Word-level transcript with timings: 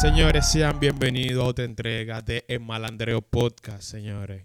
Señores, 0.00 0.46
sean 0.46 0.78
bienvenidos 0.78 1.44
a 1.44 1.48
otra 1.48 1.64
entrega 1.64 2.22
de 2.22 2.44
El 2.46 2.60
Malandreo 2.60 3.20
Podcast, 3.20 3.82
señores. 3.82 4.44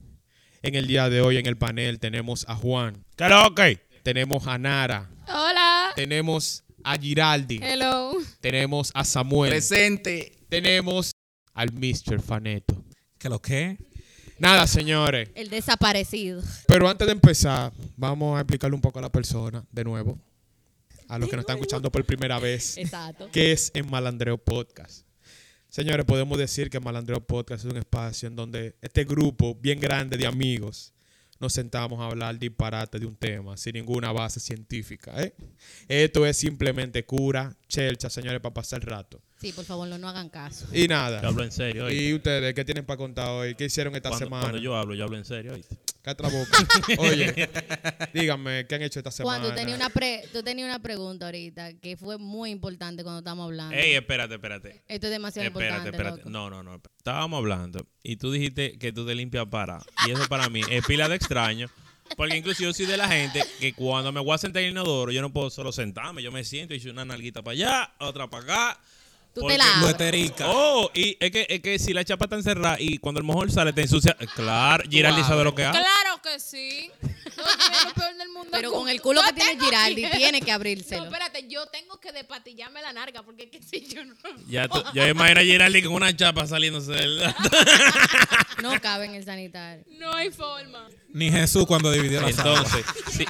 En 0.63 0.73
el 0.73 0.87
día 0.87 1.09
de 1.09 1.21
hoy 1.21 1.37
en 1.37 1.45
el 1.45 1.57
panel 1.57 1.99
tenemos 1.99 2.43
a 2.49 2.55
Juan. 2.55 3.05
¡Karaoke! 3.15 3.79
Tenemos 4.01 4.47
a 4.47 4.57
Nara. 4.57 5.11
Hola. 5.27 5.91
Tenemos 5.95 6.63
a 6.83 6.97
Giraldi. 6.97 7.59
Hello. 7.61 8.13
Tenemos 8.41 8.89
a 8.95 9.03
Samuel. 9.03 9.51
Presente. 9.51 10.39
Tenemos 10.49 11.11
al 11.53 11.71
Mr. 11.71 12.19
Faneto. 12.19 12.83
¿Qué 13.19 13.29
lo 13.29 13.39
que? 13.39 13.77
Nada, 14.39 14.67
señores. 14.67 15.29
El 15.35 15.49
desaparecido. 15.49 16.41
Pero 16.67 16.89
antes 16.89 17.05
de 17.05 17.13
empezar, 17.13 17.71
vamos 17.95 18.37
a 18.37 18.41
explicarle 18.41 18.75
un 18.75 18.81
poco 18.81 18.99
a 18.99 19.01
la 19.01 19.11
persona, 19.11 19.63
de 19.71 19.83
nuevo, 19.83 20.17
a 21.07 21.17
los 21.19 21.29
que 21.29 21.35
nos 21.35 21.43
están 21.43 21.57
escuchando 21.57 21.91
por 21.91 22.03
primera 22.05 22.39
vez, 22.39 22.77
Exacto. 22.77 23.29
qué 23.31 23.51
es 23.51 23.71
el 23.73 23.85
Malandreo 23.85 24.37
Podcast. 24.37 25.05
Señores, 25.69 26.05
podemos 26.05 26.37
decir 26.37 26.69
que 26.69 26.79
Malandreo 26.79 27.19
Podcast 27.19 27.65
es 27.65 27.71
un 27.71 27.77
espacio 27.77 28.27
en 28.27 28.35
donde 28.35 28.75
este 28.81 29.05
grupo 29.05 29.55
bien 29.55 29.79
grande 29.79 30.17
de 30.17 30.27
amigos 30.27 30.93
nos 31.39 31.53
sentamos 31.53 31.99
a 31.99 32.05
hablar 32.05 32.37
disparate 32.37 32.99
de 32.99 33.05
un 33.05 33.15
tema 33.15 33.57
sin 33.57 33.73
ninguna 33.73 34.11
base 34.11 34.39
científica. 34.39 35.21
¿eh? 35.21 35.33
Esto 35.87 36.25
es 36.25 36.37
simplemente 36.37 37.03
cura, 37.05 37.55
chelcha, 37.67 38.09
señores, 38.09 38.39
para 38.39 38.53
pasar 38.53 38.81
el 38.81 38.87
rato. 38.87 39.21
Sí, 39.43 39.51
por 39.51 39.65
favor, 39.65 39.85
no, 39.89 39.97
no 39.97 40.07
hagan 40.07 40.29
caso. 40.29 40.65
Y 40.71 40.83
Yo 40.83 40.87
nada. 40.87 41.19
hablo 41.27 41.43
en 41.43 41.51
serio. 41.51 41.83
oíste. 41.85 42.01
¿Y 42.01 42.13
ustedes 42.13 42.53
qué 42.53 42.63
tienen 42.63 42.85
para 42.85 42.95
contar 42.95 43.27
hoy? 43.29 43.55
¿Qué 43.55 43.65
hicieron 43.65 43.93
esta 43.93 44.07
cuando, 44.07 44.25
semana? 44.25 44.41
cuando 44.43 44.57
yo 44.57 44.73
hablo, 44.77 44.95
yo 44.95 45.03
hablo 45.03 45.17
en 45.17 45.25
serio. 45.25 45.51
oíste. 45.53 45.77
Cállate 46.01 46.23
la 46.23 46.29
boca. 46.29 46.57
Oye, 46.99 47.49
díganme, 48.13 48.65
¿qué 48.67 48.75
han 48.75 48.83
hecho 48.83 48.99
esta 48.99 49.11
semana? 49.11 49.39
Juan, 49.39 49.49
tú 49.51 49.55
tenías 49.59 49.77
una, 49.77 49.89
pre- 49.89 50.23
tú 50.31 50.43
tenías 50.43 50.65
una 50.67 50.79
pregunta 50.79 51.25
ahorita 51.25 51.73
que 51.73 51.97
fue 51.97 52.17
muy 52.17 52.51
importante 52.51 53.03
cuando 53.03 53.19
estábamos 53.19 53.45
hablando. 53.47 53.75
Ey, 53.75 53.93
espérate, 53.95 54.35
espérate. 54.35 54.81
Esto 54.87 55.07
es 55.07 55.11
demasiado 55.11 55.47
Espérate, 55.47 55.75
importante. 55.75 55.97
espérate. 55.97 56.17
loco. 56.19 56.29
No, 56.29 56.49
no, 56.49 56.63
no. 56.63 56.81
Estábamos 56.97 57.37
hablando 57.37 57.85
y 58.01 58.15
tú 58.17 58.31
dijiste 58.31 58.77
que 58.79 58.93
tú 58.93 59.05
te 59.05 59.13
limpias 59.13 59.45
para. 59.47 59.79
Y 60.07 60.11
eso 60.11 60.25
para 60.29 60.49
mí 60.49 60.61
es 60.69 60.85
pila 60.85 61.09
de 61.09 61.15
extraño. 61.15 61.69
Porque 62.17 62.35
incluso 62.37 62.63
yo 62.63 62.73
soy 62.73 62.85
de 62.85 62.97
la 62.97 63.07
gente 63.07 63.41
que 63.59 63.73
cuando 63.73 64.11
me 64.11 64.19
voy 64.19 64.35
a 64.35 64.37
sentar 64.37 64.61
en 64.61 64.67
el 64.67 64.71
inodoro, 64.73 65.11
yo 65.11 65.21
no 65.21 65.31
puedo 65.31 65.49
solo 65.49 65.71
sentarme. 65.71 66.21
Yo 66.21 66.31
me 66.31 66.43
siento 66.43 66.73
y 66.73 66.77
hice 66.77 66.89
una 66.89 67.05
nalguita 67.05 67.41
para 67.41 67.53
allá, 67.53 67.93
otra 67.99 68.29
para 68.29 68.43
acá. 68.43 68.79
Tú 69.33 69.47
te 69.47 69.57
la 69.57 69.65
abres. 69.79 70.31
Oh, 70.45 70.91
y 70.93 71.17
es 71.19 71.31
que, 71.31 71.47
es 71.49 71.59
que 71.61 71.79
si 71.79 71.91
la 71.91 72.05
chapa 72.05 72.25
está 72.25 72.35
encerrada 72.35 72.77
y 72.79 72.99
cuando 72.99 73.19
el 73.19 73.25
mojón 73.25 73.51
sale 73.51 73.73
te 73.73 73.81
ensucia. 73.81 74.15
Claro, 74.35 74.83
Giraldi 74.87 75.23
sabe 75.23 75.43
lo 75.43 75.55
que 75.55 75.65
hace. 75.65 75.79
Claro 75.79 76.21
que 76.21 76.39
sí. 76.39 76.91
No, 77.01 77.43
yo 77.43 77.89
lo 77.89 77.93
peor 77.95 78.15
del 78.15 78.29
mundo. 78.29 78.49
Pero 78.51 78.69
es 78.69 78.73
con 78.75 78.89
el 78.89 79.01
culo 79.01 79.21
yo 79.21 79.27
que 79.27 79.33
tiene 79.33 79.51
tengo 79.51 79.65
Giraldi, 79.65 80.05
tiene 80.17 80.41
que 80.41 80.51
abrírselo. 80.51 81.01
No, 81.01 81.07
espérate, 81.07 81.47
yo 81.47 81.65
tengo 81.67 81.99
que 81.99 82.11
despatillarme 82.11 82.81
la 82.83 82.93
narga 82.93 83.23
porque 83.23 83.43
es 83.45 83.49
que 83.49 83.63
si 83.63 83.87
yo 83.87 84.05
no. 84.05 84.13
Ya 84.47 84.67
tú, 84.67 84.83
yo 84.93 85.07
imagino 85.07 85.39
a 85.39 85.43
Giraldi 85.43 85.81
con 85.81 85.93
una 85.93 86.15
chapa 86.15 86.45
saliéndose 86.45 86.91
del. 86.91 87.23
No 88.61 88.79
cabe 88.79 89.05
en 89.05 89.15
el 89.15 89.25
sanitario. 89.25 89.83
No 89.99 90.13
hay 90.13 90.29
forma. 90.31 90.87
Ni 91.09 91.29
Jesús 91.29 91.65
cuando 91.65 91.91
dividió 91.91 92.21
la 92.21 92.31
sala. 92.31 92.59
Entonces, 92.59 92.85
si, 93.11 93.25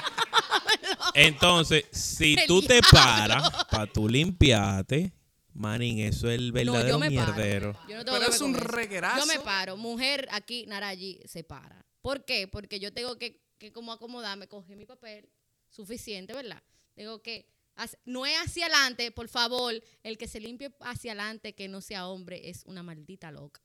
entonces, 1.14 1.84
si 1.90 2.36
tú 2.46 2.62
te 2.62 2.80
paras 2.82 3.50
para 3.70 3.86
tú 3.86 4.08
limpiarte, 4.08 5.12
manín, 5.54 6.00
eso 6.00 6.28
es 6.28 6.38
el 6.38 6.48
No, 6.48 6.52
verdadero 6.54 6.88
yo 6.88 6.98
me 6.98 7.10
mierdero. 7.10 7.72
paro. 7.72 7.88
Yo 7.88 7.96
no 7.96 8.04
tengo 8.04 8.18
Pero 8.18 8.30
que 8.30 8.36
es 8.36 8.40
un 8.42 8.54
reguerazo. 8.54 9.20
Yo 9.20 9.26
me 9.26 9.40
paro. 9.40 9.76
Mujer 9.76 10.28
aquí, 10.30 10.66
Narayi, 10.66 11.20
se 11.26 11.44
para. 11.44 11.84
¿Por 12.02 12.24
qué? 12.24 12.46
Porque 12.48 12.78
yo 12.80 12.92
tengo 12.92 13.16
que, 13.18 13.40
que 13.58 13.72
como 13.72 13.92
acomodarme, 13.92 14.46
coger 14.48 14.76
mi 14.76 14.84
papel 14.86 15.28
suficiente, 15.70 16.32
¿verdad? 16.34 16.62
Tengo 16.94 17.22
que... 17.22 17.48
No 18.04 18.24
es 18.24 18.36
hacia 18.38 18.66
adelante, 18.66 19.10
por 19.10 19.28
favor. 19.28 19.74
El 20.02 20.16
que 20.18 20.28
se 20.28 20.38
limpie 20.38 20.72
hacia 20.80 21.12
adelante, 21.12 21.54
que 21.54 21.66
no 21.66 21.80
sea 21.80 22.06
hombre, 22.06 22.48
es 22.48 22.62
una 22.66 22.82
maldita 22.82 23.32
loca. 23.32 23.60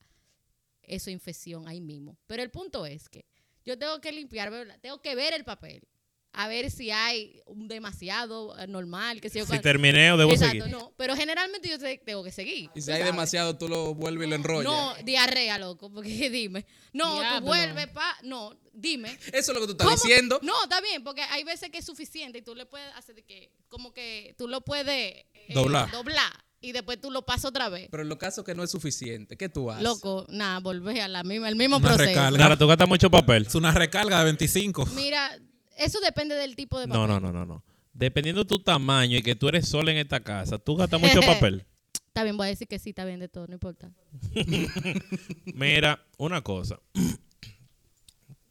Eso 0.82 1.10
es 1.10 1.14
infección 1.14 1.68
ahí 1.68 1.82
mismo. 1.82 2.18
Pero 2.26 2.42
el 2.42 2.50
punto 2.50 2.86
es 2.88 3.08
que 3.10 3.26
yo 3.64 3.78
tengo 3.78 4.02
que 4.02 4.12
limpiar, 4.12 4.50
¿verdad? 4.50 4.80
tengo 4.82 5.00
que 5.02 5.14
ver 5.14 5.34
el 5.34 5.44
papel. 5.44 5.84
A 6.32 6.48
ver 6.48 6.70
si 6.70 6.92
hay 6.92 7.42
un 7.48 7.68
demasiado 7.68 8.58
eh, 8.60 8.68
normal, 8.68 9.20
que 9.20 9.30
si 9.32 9.40
yo 9.40 9.46
Si 9.48 9.60
terminé 9.60 10.12
o 10.12 10.18
debo 10.18 10.32
Exacto, 10.32 10.64
seguir. 10.66 10.72
no. 10.72 10.94
Pero 10.96 11.16
generalmente 11.16 11.68
yo 11.68 11.80
te- 11.80 11.98
tengo 11.98 12.24
que 12.24 12.32
seguir. 12.32 12.70
Y 12.76 12.82
si 12.82 12.92
hay 12.92 13.00
sabes. 13.00 13.06
demasiado, 13.14 13.58
tú 13.58 13.68
lo 13.68 13.96
vuelves 13.96 14.28
y 14.28 14.30
lo 14.30 14.36
enrollas. 14.36 14.64
No, 14.72 14.94
diarrea, 15.04 15.58
loco, 15.58 15.92
porque 15.92 16.10
dime. 16.30 16.66
No, 16.94 17.20
Diablo. 17.20 17.40
tú 17.40 17.46
vuelves 17.48 17.88
pa. 17.88 18.16
No, 18.24 18.56
dime. 18.72 19.18
Eso 19.34 19.52
es 19.52 19.58
lo 19.58 19.62
que 19.62 19.66
tú 19.66 19.72
estás 19.72 19.88
¿Cómo? 19.88 19.96
diciendo. 19.98 20.40
No, 20.44 20.54
está 20.64 20.80
bien, 20.82 21.04
porque 21.04 21.24
hay 21.24 21.44
veces 21.44 21.72
que 21.72 21.80
es 21.80 21.86
suficiente 21.86 22.38
y 22.38 22.42
tú 22.44 22.54
le 22.54 22.68
puedes 22.68 22.94
hacer 22.96 23.16
de 23.16 23.24
que, 23.24 23.52
como 23.68 23.92
que 23.92 24.36
tú 24.38 24.48
lo 24.48 24.62
puedes 24.62 24.86
eh, 25.34 25.54
Doblar. 25.54 25.90
doblar 25.92 26.32
y 26.62 26.74
después 26.74 27.02
tú 27.02 27.10
lo 27.10 27.26
pasas 27.26 27.46
otra 27.46 27.70
vez. 27.70 27.88
Pero 27.90 28.04
en 28.04 28.10
los 28.10 28.18
casos 28.20 28.46
que 28.46 28.54
no 28.54 28.64
es 28.64 28.70
suficiente, 28.70 29.36
¿qué 29.36 29.50
tú 29.50 29.72
haces? 29.72 29.84
Loco, 29.84 30.26
nada, 30.30 30.60
volver 30.60 31.02
a 31.02 31.08
la 31.08 31.24
misma, 31.24 31.50
el 31.50 31.56
mismo 31.56 31.78
Una 31.78 31.88
proceso. 31.88 32.08
recarga. 32.10 32.38
Claro, 32.38 32.58
tú 32.58 32.68
gastas 32.68 32.88
mucho 32.88 33.10
papel. 33.10 33.48
Es 33.48 33.56
una 33.56 33.72
recarga 33.72 34.20
de 34.20 34.26
25. 34.26 34.86
Mira, 34.88 35.38
eso 35.80 36.00
depende 36.02 36.36
del 36.36 36.56
tipo 36.56 36.80
de 36.80 36.88
papel. 36.88 37.02
No, 37.02 37.08
no, 37.08 37.20
no, 37.20 37.32
no, 37.32 37.46
no. 37.46 37.64
Dependiendo 37.94 38.46
tu 38.46 38.60
tamaño 38.60 39.18
y 39.18 39.22
que 39.22 39.36
tú 39.36 39.48
eres 39.48 39.68
sola 39.68 39.92
en 39.92 39.98
esta 39.98 40.20
casa, 40.20 40.58
tú 40.58 40.76
gastas 40.76 41.02
mucho 41.02 41.22
papel. 41.26 41.66
Está 42.08 42.24
bien, 42.24 42.38
voy 42.38 42.48
a 42.48 42.50
decir 42.50 42.68
que 42.68 42.80
sí, 42.80 42.90
está 42.90 43.06
bien 43.06 43.20
de 43.20 43.30
todo, 43.30 43.48
no 43.48 43.54
importa. 43.54 43.92
Mira, 45.54 46.06
una 46.18 46.42
cosa. 46.42 46.80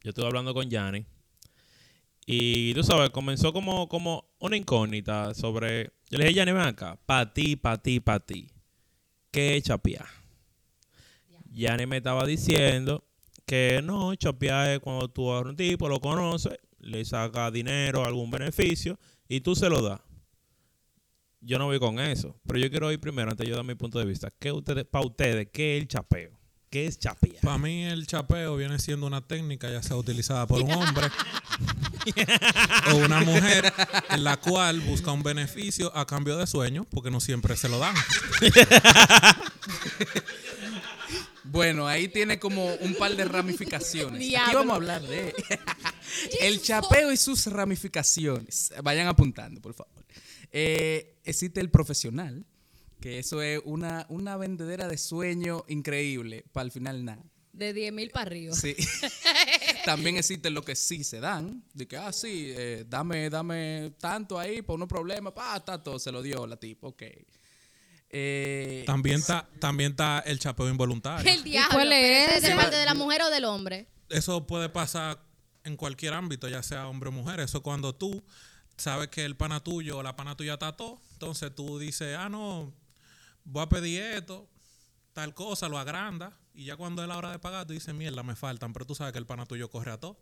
Yo 0.03 0.11
estuve 0.11 0.27
hablando 0.27 0.55
con 0.55 0.69
Yanni. 0.69 1.05
Y 2.25 2.75
tú 2.75 2.83
sabes, 2.83 3.11
comenzó 3.11 3.53
como, 3.53 3.89
como 3.89 4.25
una 4.39 4.57
incógnita 4.57 5.35
sobre. 5.35 5.93
Yo 6.11 6.19
le 6.19 6.25
dije, 6.25 6.35
Yanni, 6.35 6.53
ven 6.53 6.63
acá. 6.63 6.99
Pa' 7.07 7.33
ti, 7.33 7.57
pa' 7.57 7.79
ti, 7.79 8.01
pa' 8.01 8.21
ti. 8.21 8.51
¿Qué 9.31 9.57
es 9.57 9.65
chapear? 9.65 10.07
Yanni 11.51 11.87
me 11.87 11.99
estaba 11.99 12.25
diciendo 12.25 13.05
que 13.47 13.81
no, 13.83 14.15
chapear 14.15 14.71
es 14.71 14.81
cuando 14.81 15.09
tú 15.09 15.31
a 15.31 15.41
un 15.41 15.57
tipo, 15.57 15.89
lo 15.89 16.01
conoces, 16.01 16.59
le 16.89 17.05
sacas 17.05 17.53
dinero, 17.53 18.05
algún 18.05 18.31
beneficio 18.31 18.99
y 19.29 19.41
tú 19.41 19.55
se 19.55 19.69
lo 19.69 19.83
das. 19.83 20.01
Yo 21.41 21.59
no 21.59 21.67
voy 21.67 21.79
con 21.79 22.01
eso. 22.01 22.35
Pero 22.47 22.59
yo 22.59 22.71
quiero 22.71 22.91
ir 22.91 22.99
primero, 22.99 23.31
antes 23.31 23.45
de 23.45 23.51
yo 23.51 23.57
dar 23.57 23.65
mi 23.65 23.75
punto 23.75 23.99
de 23.99 24.05
vista. 24.05 24.31
¿Qué 24.39 24.51
ustedes, 24.51 24.85
para 24.85 25.07
ustedes, 25.07 25.49
qué 25.53 25.77
es 25.77 25.83
el 25.83 25.89
chapeo? 25.89 26.39
¿Qué 26.71 26.87
es 26.87 26.99
chapear? 26.99 27.41
Para 27.43 27.57
mí 27.57 27.85
el 27.85 28.07
chapeo 28.07 28.57
viene 28.57 28.79
siendo 28.79 29.07
una 29.07 29.23
técnica 29.23 29.71
ya 29.71 29.83
sea 29.83 29.97
utilizada 29.97 30.47
por 30.47 30.61
un 30.61 30.71
hombre 30.71 31.07
o 32.93 32.97
una 32.97 33.21
mujer 33.21 33.73
en 34.11 34.23
la 34.23 34.37
cual 34.37 34.81
busca 34.81 35.11
un 35.13 35.23
beneficio 35.23 35.97
a 35.97 36.07
cambio 36.07 36.37
de 36.37 36.47
sueño 36.47 36.85
porque 36.91 37.11
no 37.11 37.21
siempre 37.21 37.57
se 37.57 37.71
lo 37.71 37.79
dan. 37.79 37.95
Bueno, 41.51 41.87
ahí 41.87 42.09
tiene 42.09 42.39
como 42.39 42.75
un 42.75 42.95
par 42.95 43.17
de 43.17 43.25
ramificaciones. 43.25 44.23
Aquí 44.23 44.55
vamos 44.55 44.73
a 44.73 44.77
hablar 44.77 45.03
de 45.03 45.35
el 46.41 46.61
chapeo 46.61 47.11
y 47.11 47.17
sus 47.17 47.47
ramificaciones. 47.47 48.73
Vayan 48.83 49.07
apuntando, 49.09 49.61
por 49.61 49.75
favor. 49.75 50.05
Eh, 50.53 51.21
existe 51.25 51.61
el 51.61 51.71
profesional, 51.71 52.45
que 53.01 53.19
eso 53.19 53.43
es 53.43 53.61
una, 53.65 54.07
una 54.09 54.37
vendedera 54.37 54.89
de 54.89 54.99
sueño 54.99 55.65
increíble. 55.69 56.45
Para 56.53 56.67
el 56.67 56.71
final, 56.71 57.05
nada. 57.05 57.25
De 57.53 57.73
10 57.73 57.93
mil 57.93 58.11
para 58.11 58.27
arriba. 58.27 58.55
Sí. 58.55 58.77
También 59.85 60.17
existen 60.17 60.55
lo 60.55 60.63
que 60.63 60.77
sí 60.77 61.03
se 61.03 61.19
dan. 61.19 61.65
De 61.73 61.89
que, 61.89 61.97
ah, 61.97 62.13
sí, 62.13 62.53
eh, 62.55 62.85
dame, 62.89 63.31
dame 63.31 63.95
tanto 63.99 64.39
ahí 64.39 64.63
por 64.63 64.77
unos 64.77 64.89
problemas. 64.89 65.33
Pa, 65.33 65.65
tanto 65.65 65.99
se 65.99 66.13
lo 66.13 66.23
dio 66.23 66.47
la 66.47 66.57
tipo, 66.57 66.89
ok. 66.89 67.03
Eh, 68.11 68.85
También 68.87 69.19
está, 69.19 69.47
también 69.61 69.91
está 69.93 70.21
el 70.21 70.39
chapeo 70.39 70.69
involuntario. 70.69 71.31
El 71.31 71.45
diablo. 71.45 71.75
cuál 71.75 71.93
es? 71.93 72.43
¿De 72.43 72.55
parte 72.55 72.77
de 72.77 72.85
la 72.87 72.95
mujer 72.95 73.23
o 73.23 73.31
del 73.31 73.45
hombre? 73.45 73.87
Eso 74.09 74.47
puede 74.47 74.69
pasar 74.69 75.21
en 75.65 75.77
cualquier 75.77 76.15
ámbito, 76.15 76.49
ya 76.49 76.63
sea 76.63 76.89
hombre 76.89 77.11
o 77.11 77.13
mujer. 77.13 77.41
Eso 77.41 77.63
cuando 77.63 77.95
tú 77.95 78.23
sabes 78.77 79.09
que 79.09 79.25
el 79.25 79.37
pana 79.37 79.61
tuyo 79.61 79.99
o 79.99 80.03
la 80.03 80.17
pana 80.17 80.37
tuya 80.37 80.55
está 80.55 80.77
todo, 80.77 81.01
entonces 81.13 81.55
tú 81.55 81.79
dices, 81.79 82.17
ah, 82.17 82.29
no, 82.29 82.73
voy 83.45 83.63
a 83.63 83.69
pedir 83.69 84.01
esto, 84.03 84.49
tal 85.13 85.35
cosa, 85.35 85.69
lo 85.69 85.79
agranda. 85.79 86.39
Y 86.55 86.65
ya 86.65 86.77
cuando 86.77 87.03
es 87.03 87.09
la 87.09 87.17
hora 87.19 87.31
de 87.31 87.39
pagar, 87.39 87.67
tú 87.67 87.73
dices, 87.75 87.95
mierda, 87.95 88.23
me 88.23 88.35
faltan. 88.35 88.73
Pero 88.73 88.87
tú 88.87 88.95
sabes 88.95 89.13
que 89.13 89.19
el 89.19 89.27
pana 89.27 89.47
tuyo 89.47 89.71
corre 89.71 89.93
a 89.93 89.99
todo. 90.01 90.19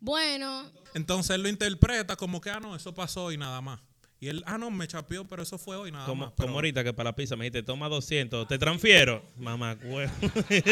Bueno, 0.00 0.70
Entonces 0.94 1.30
él 1.34 1.42
lo 1.42 1.48
interpreta 1.48 2.14
como 2.16 2.40
que, 2.40 2.50
ah, 2.50 2.60
no, 2.60 2.76
eso 2.76 2.94
pasó 2.94 3.32
y 3.32 3.36
nada 3.36 3.60
más. 3.60 3.80
Y 4.20 4.28
él, 4.28 4.42
ah, 4.46 4.58
no, 4.58 4.70
me 4.70 4.88
chapeó, 4.88 5.26
pero 5.26 5.42
eso 5.44 5.58
fue 5.58 5.76
hoy 5.76 5.92
nada 5.92 6.06
Como, 6.06 6.24
más. 6.24 6.34
Pero 6.36 6.48
como 6.48 6.58
ahorita 6.58 6.82
que 6.82 6.92
para 6.92 7.10
la 7.10 7.16
pizza 7.16 7.36
me 7.36 7.44
dijiste, 7.44 7.62
toma 7.62 7.88
200, 7.88 8.48
te 8.48 8.58
transfiero. 8.58 9.22
Mamá, 9.36 9.78
huevo. 9.82 10.12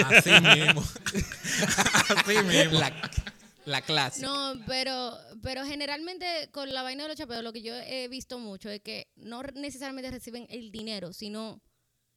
Así 0.06 0.30
mismo. 0.30 0.82
así 2.16 2.38
mismo. 2.42 2.78
La, 2.78 3.10
la 3.64 3.82
clase. 3.82 4.22
no, 4.22 4.54
pero, 4.66 5.16
pero 5.42 5.64
generalmente 5.64 6.48
con 6.50 6.72
la 6.74 6.82
vaina 6.82 7.04
de 7.04 7.10
los 7.10 7.18
chapeos, 7.18 7.44
lo 7.44 7.52
que 7.52 7.62
yo 7.62 7.74
he 7.74 8.08
visto 8.08 8.38
mucho 8.40 8.68
es 8.68 8.80
que 8.80 9.12
no 9.14 9.42
necesariamente 9.54 10.10
reciben 10.10 10.46
el 10.50 10.72
dinero, 10.72 11.12
sino 11.12 11.62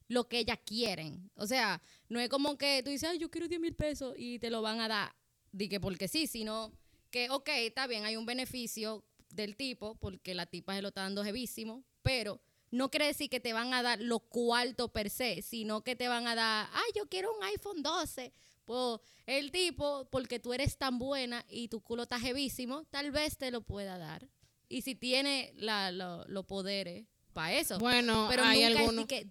lo 0.08 0.28
que 0.28 0.40
ellas 0.40 0.60
quieren. 0.66 1.30
O 1.36 1.46
sea, 1.46 1.82
no 2.08 2.20
es 2.20 2.30
como 2.30 2.58
que 2.58 2.82
tú 2.84 2.90
dices, 2.90 3.10
ay, 3.10 3.20
yo 3.20 3.30
quiero 3.30 3.48
10 3.48 3.62
mil 3.62 3.76
pesos 3.76 4.16
y 4.18 4.40
te 4.40 4.50
lo 4.50 4.64
van 4.64 4.80
a 4.82 4.88
dar, 4.88 5.16
di 5.52 5.70
que 5.70 5.80
porque 5.80 6.08
sí, 6.08 6.26
sino 6.26 6.74
que, 7.12 7.30
ok, 7.30 7.50
está 7.50 7.88
bien, 7.88 8.06
hay 8.06 8.16
un 8.16 8.26
beneficio 8.26 9.06
del 9.30 9.56
tipo, 9.56 9.96
porque 9.96 10.34
la 10.34 10.46
tipa 10.46 10.76
se 10.76 10.82
lo 10.82 10.90
está 10.90 11.02
dando 11.02 11.24
jevísimo, 11.24 11.84
pero 12.02 12.42
no 12.72 12.90
quiere 12.92 13.08
decir 13.08 13.30
que 13.30 13.40
te 13.40 13.54
van 13.54 13.74
a 13.74 13.82
dar 13.82 14.00
los 14.00 14.22
cuartos 14.30 14.92
per 14.92 15.10
se, 15.10 15.42
sino 15.42 15.84
que 15.84 15.96
te 15.96 16.08
van 16.08 16.28
a 16.28 16.36
dar, 16.36 16.70
ay, 16.72 16.92
yo 16.96 17.08
quiero 17.08 17.36
un 17.36 17.44
iPhone 17.44 17.82
12. 17.82 18.32
Pues 18.66 19.00
el 19.26 19.52
tipo, 19.52 20.08
porque 20.12 20.40
tú 20.40 20.54
eres 20.54 20.78
tan 20.78 21.00
buena 21.00 21.44
y 21.50 21.70
tu 21.70 21.82
culo 21.82 22.04
está 22.04 22.20
jevísimo, 22.20 22.86
tal 22.92 23.10
vez 23.12 23.38
te 23.38 23.50
lo 23.50 23.62
pueda 23.62 23.98
dar. 23.98 24.30
Y 24.68 24.84
si 24.84 24.94
tiene 24.94 25.52
la- 25.56 25.92
lo- 25.92 26.24
los 26.28 26.46
poderes 26.46 27.08
para 27.34 27.54
eso. 27.56 27.80
Bueno, 27.80 28.28
pero 28.30 28.44
hay 28.44 28.60
nunca 28.62 28.70
es, 28.74 28.78
algunos. 28.78 29.06
que, 29.08 29.28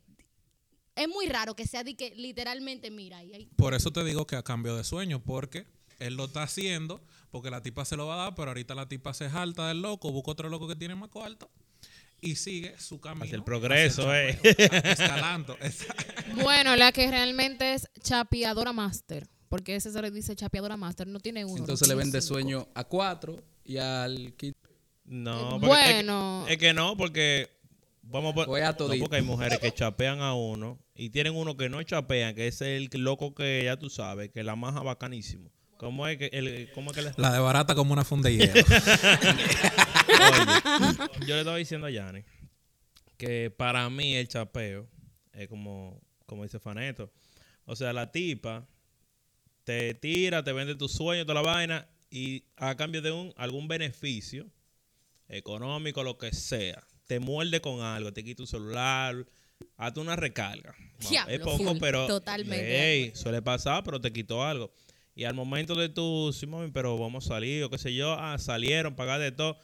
es 0.97 1.09
muy 1.09 1.27
raro 1.27 1.55
que 1.55 1.67
sea 1.69 1.85
de 1.85 1.95
que 1.95 2.13
literalmente, 2.17 2.91
mira, 2.91 3.19
ahí 3.19 3.33
hay 3.33 3.47
Por 3.57 3.75
eso 3.75 3.93
te 3.93 4.03
digo 4.03 4.27
que 4.27 4.35
a 4.35 4.43
cambio 4.43 4.75
de 4.77 4.83
sueño, 4.83 5.23
porque 5.23 5.67
él 5.99 6.15
lo 6.15 6.27
está 6.27 6.43
haciendo, 6.43 7.03
porque 7.31 7.51
la 7.51 7.63
tipa 7.63 7.85
se 7.85 7.97
lo 7.97 8.07
va 8.07 8.15
a 8.15 8.25
dar, 8.25 8.35
pero 8.35 8.49
ahorita 8.49 8.75
la 8.75 8.89
tipa 8.89 9.15
se 9.15 9.29
jalta 9.29 9.69
del 9.69 9.83
loco, 9.83 10.13
busca 10.13 10.33
otro 10.33 10.49
loco 10.49 10.69
que 10.69 10.77
tiene 10.77 10.95
más 10.95 11.09
cuarto 11.09 11.51
y 12.21 12.37
sigue 12.37 12.79
su 12.79 13.01
camino. 13.01 13.25
Hacia 13.25 13.37
el 13.37 13.45
progreso, 13.45 14.03
hacia 14.03 14.29
el 14.31 14.39
eh. 14.43 14.55
chapeo, 14.57 14.93
Escalando. 14.93 15.57
Bueno, 16.43 16.77
la 16.77 16.93
que 16.93 17.11
realmente 17.11 17.75
es 17.75 17.89
chapeadora 18.01 18.73
master. 18.73 19.27
Porque 19.49 19.77
ese 19.77 19.91
se 19.91 20.03
le 20.03 20.11
dice 20.11 20.37
chapeadora 20.37 20.77
master. 20.77 21.07
No 21.07 21.21
tiene 21.21 21.45
uno. 21.45 21.55
no 21.55 21.61
Entonces 21.61 21.89
le 21.89 21.95
tiene 21.95 22.05
vende 22.05 22.21
cinco. 22.21 22.35
sueño 22.35 22.69
a 22.75 22.85
cuatro 22.85 23.43
y 23.65 23.79
al 23.79 24.35
quinto. 24.37 24.69
No, 25.05 25.39
Eh, 25.39 25.51
porque 25.53 25.67
bueno. 25.67 26.41
Es 26.43 26.47
que, 26.49 26.53
es 26.53 26.59
que 26.59 26.75
no, 26.75 26.97
porque. 26.97 27.49
Vamos 28.03 28.33
por, 28.33 28.47
Voy 28.47 28.63
a 28.63 28.73
no, 28.73 28.77
porque 28.79 29.17
hay 29.17 29.23
mujeres 29.23 29.59
que 29.59 29.71
chapean 29.71 30.21
a 30.21 30.33
uno 30.33 30.79
y 30.95 31.11
tienen 31.11 31.37
uno 31.37 31.59
que 31.59 31.69
no 31.69 31.83
chapean, 31.83 32.35
que 32.35 32.47
es 32.47 32.63
el 32.63 32.89
loco 32.95 33.35
que 33.35 33.65
ya 33.65 33.77
tú 33.77 33.91
sabes, 33.91 34.31
que 34.31 34.43
la 34.43 34.57
maja 34.57 34.81
bacanísimo. 34.81 35.51
¿Cómo 35.79 36.07
es 36.09 36.19
que, 36.19 36.29
el, 36.33 36.71
cómo 36.75 36.91
es 36.91 36.97
que 36.97 37.03
La 37.17 37.33
de 37.33 37.39
barata 37.39 37.75
como 37.75 37.93
una 37.93 38.05
funda 38.05 38.29
de 38.29 38.37
hielo. 38.37 38.53
Oye, 41.17 41.27
yo 41.27 41.35
le 41.35 41.39
estaba 41.41 41.57
diciendo 41.57 41.87
a 41.87 41.91
Yanni 41.91 42.25
que 43.17 43.51
para 43.51 43.89
mí 43.89 44.15
el 44.17 44.29
chapeo 44.29 44.89
es 45.33 45.49
como, 45.49 46.01
como 46.27 46.43
dice 46.43 46.59
Faneto. 46.59 47.13
O 47.65 47.77
sea, 47.77 47.93
la 47.93 48.11
tipa 48.11 48.67
te 49.63 49.95
tira, 49.95 50.43
te 50.43 50.53
vende 50.53 50.75
tu 50.75 50.89
sueño, 50.89 51.25
toda 51.25 51.43
la 51.43 51.47
vaina, 51.47 51.87
y 52.11 52.45
a 52.57 52.75
cambio 52.77 53.01
de 53.01 53.13
un 53.13 53.33
algún 53.37 53.69
beneficio 53.69 54.51
económico, 55.29 56.03
lo 56.03 56.19
que 56.19 56.33
sea, 56.33 56.83
te 57.07 57.21
muerde 57.21 57.61
con 57.61 57.83
algo, 57.83 58.13
te 58.13 58.25
quita 58.25 58.43
un 58.43 58.47
celular, 58.47 59.27
hazte 59.77 60.01
una 60.01 60.17
recarga. 60.17 60.75
Diablo, 61.09 61.35
es 61.35 61.41
poco, 61.41 61.59
full, 61.59 61.79
pero 61.79 62.07
totalmente 62.07 63.13
suele 63.15 63.43
pasar, 63.43 63.85
pero 63.85 64.01
te 64.01 64.13
quitó 64.13 64.43
algo. 64.43 64.73
Y 65.19 65.25
al 65.25 65.35
momento 65.35 65.75
de 65.75 65.89
tu, 65.89 66.33
sí, 66.33 66.47
mami, 66.47 66.71
pero 66.71 66.97
vamos 66.97 67.25
a 67.27 67.29
salir, 67.31 67.65
o 67.65 67.71
qué 67.71 67.77
sé 67.77 67.93
yo, 67.93 68.13
ah, 68.13 68.39
salieron, 68.39 68.95
pagar 68.95 69.19
de 69.19 69.33
todo. 69.33 69.59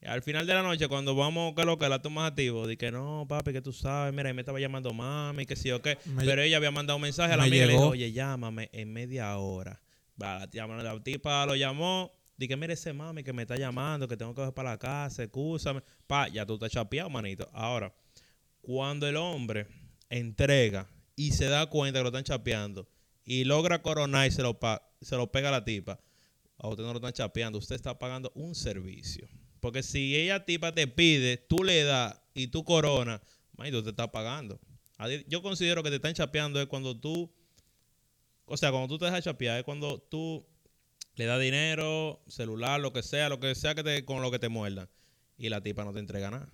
Y 0.00 0.06
al 0.06 0.22
final 0.22 0.46
de 0.46 0.54
la 0.54 0.62
noche, 0.62 0.86
cuando 0.86 1.16
vamos, 1.16 1.52
que 1.56 1.64
lo 1.64 1.78
que 1.80 1.88
la 1.88 2.00
tomas 2.00 2.30
activo, 2.30 2.64
di 2.68 2.76
que 2.76 2.92
no, 2.92 3.26
papi, 3.28 3.52
que 3.52 3.60
tú 3.60 3.72
sabes, 3.72 4.14
mira, 4.14 4.30
y 4.30 4.34
me 4.34 4.42
estaba 4.42 4.60
llamando 4.60 4.92
mami, 4.94 5.46
que 5.46 5.56
sí 5.56 5.72
o 5.72 5.82
qué. 5.82 5.98
Me- 6.06 6.24
pero 6.24 6.42
ella 6.42 6.58
había 6.58 6.70
mandado 6.70 6.96
un 6.96 7.02
mensaje 7.02 7.32
a 7.32 7.36
la 7.36 7.42
amiga 7.48 7.64
y 7.64 7.66
le 7.66 7.72
dijo, 7.72 7.88
oye, 7.90 8.12
llámame 8.12 8.70
en 8.72 8.92
media 8.92 9.36
hora. 9.36 9.82
Va, 10.22 10.46
la, 10.52 10.66
la 10.82 11.02
tipa 11.02 11.44
lo 11.44 11.56
llamó, 11.56 12.12
di 12.36 12.46
que 12.46 12.56
mire 12.56 12.74
ese 12.74 12.92
mami 12.92 13.24
que 13.24 13.32
me 13.32 13.42
está 13.42 13.56
llamando, 13.56 14.06
que 14.06 14.16
tengo 14.16 14.32
que 14.32 14.42
ir 14.46 14.52
para 14.52 14.70
la 14.70 14.78
casa, 14.78 15.24
excúsame. 15.24 15.82
Pa, 16.06 16.28
ya 16.28 16.46
tú 16.46 16.54
estás 16.54 16.70
chapeado, 16.70 17.10
manito. 17.10 17.50
Ahora, 17.52 17.92
cuando 18.60 19.08
el 19.08 19.16
hombre 19.16 19.66
entrega 20.08 20.86
y 21.16 21.32
se 21.32 21.46
da 21.46 21.66
cuenta 21.66 21.98
que 21.98 22.02
lo 22.04 22.08
están 22.10 22.22
chapeando 22.24 22.88
y 23.24 23.42
logra 23.44 23.82
coronar 23.82 24.28
y 24.28 24.30
se 24.30 24.42
lo, 24.42 24.58
pa- 24.60 24.86
se 25.00 25.16
lo 25.16 25.30
pega 25.30 25.50
la 25.50 25.64
tipa, 25.64 26.00
a 26.58 26.68
usted 26.68 26.82
no 26.82 26.92
lo 26.92 26.98
están 26.98 27.12
chapeando, 27.12 27.58
usted 27.58 27.76
está 27.76 27.98
pagando 27.98 28.30
un 28.34 28.54
servicio. 28.54 29.28
Porque 29.60 29.82
si 29.82 30.16
ella 30.16 30.44
tipa 30.44 30.74
te 30.74 30.86
pide, 30.86 31.36
tú 31.36 31.64
le 31.64 31.82
das 31.84 32.20
y 32.34 32.48
tú 32.48 32.64
corona, 32.64 33.22
manito, 33.56 33.82
te 33.82 33.90
está 33.90 34.10
pagando. 34.10 34.60
Yo 35.28 35.42
considero 35.42 35.82
que 35.82 35.90
te 35.90 35.96
están 35.96 36.14
chapeando 36.14 36.60
es 36.60 36.66
cuando 36.66 36.98
tú, 36.98 37.32
o 38.44 38.56
sea, 38.56 38.70
cuando 38.70 38.88
tú 38.88 38.98
te 38.98 39.06
dejas 39.06 39.24
chapear 39.24 39.58
es 39.58 39.64
cuando 39.64 39.98
tú 39.98 40.46
le 41.14 41.24
das 41.24 41.40
dinero, 41.40 42.22
celular, 42.28 42.80
lo 42.80 42.92
que 42.92 43.02
sea, 43.02 43.28
lo 43.28 43.40
que 43.40 43.54
sea 43.54 43.74
que 43.74 43.82
te, 43.82 44.04
con 44.04 44.22
lo 44.22 44.30
que 44.30 44.38
te 44.38 44.48
muerdan 44.48 44.88
y 45.38 45.48
la 45.48 45.62
tipa 45.62 45.84
no 45.84 45.92
te 45.92 46.00
entrega 46.00 46.30
nada. 46.30 46.52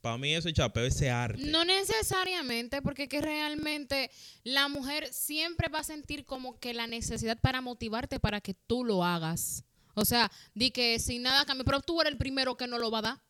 Para 0.00 0.16
mí 0.16 0.34
eso 0.34 0.48
es 0.48 0.54
chapeo, 0.54 0.84
ese 0.84 1.10
arte. 1.10 1.42
No 1.44 1.64
necesariamente, 1.64 2.80
porque 2.80 3.08
que 3.08 3.20
realmente 3.20 4.10
la 4.44 4.68
mujer 4.68 5.12
siempre 5.12 5.68
va 5.68 5.80
a 5.80 5.84
sentir 5.84 6.24
como 6.24 6.58
que 6.58 6.72
la 6.72 6.86
necesidad 6.86 7.38
para 7.38 7.60
motivarte 7.60 8.18
para 8.18 8.40
que 8.40 8.54
tú 8.54 8.84
lo 8.84 9.04
hagas. 9.04 9.64
O 9.94 10.04
sea, 10.04 10.30
di 10.54 10.70
que 10.70 10.98
sin 10.98 11.22
nada 11.22 11.44
cambia, 11.44 11.64
pero 11.64 11.80
tú 11.80 12.00
eres 12.00 12.12
el 12.12 12.18
primero 12.18 12.56
que 12.56 12.66
no 12.66 12.78
lo 12.78 12.90
va 12.90 13.00
a 13.00 13.02
dar. 13.02 13.22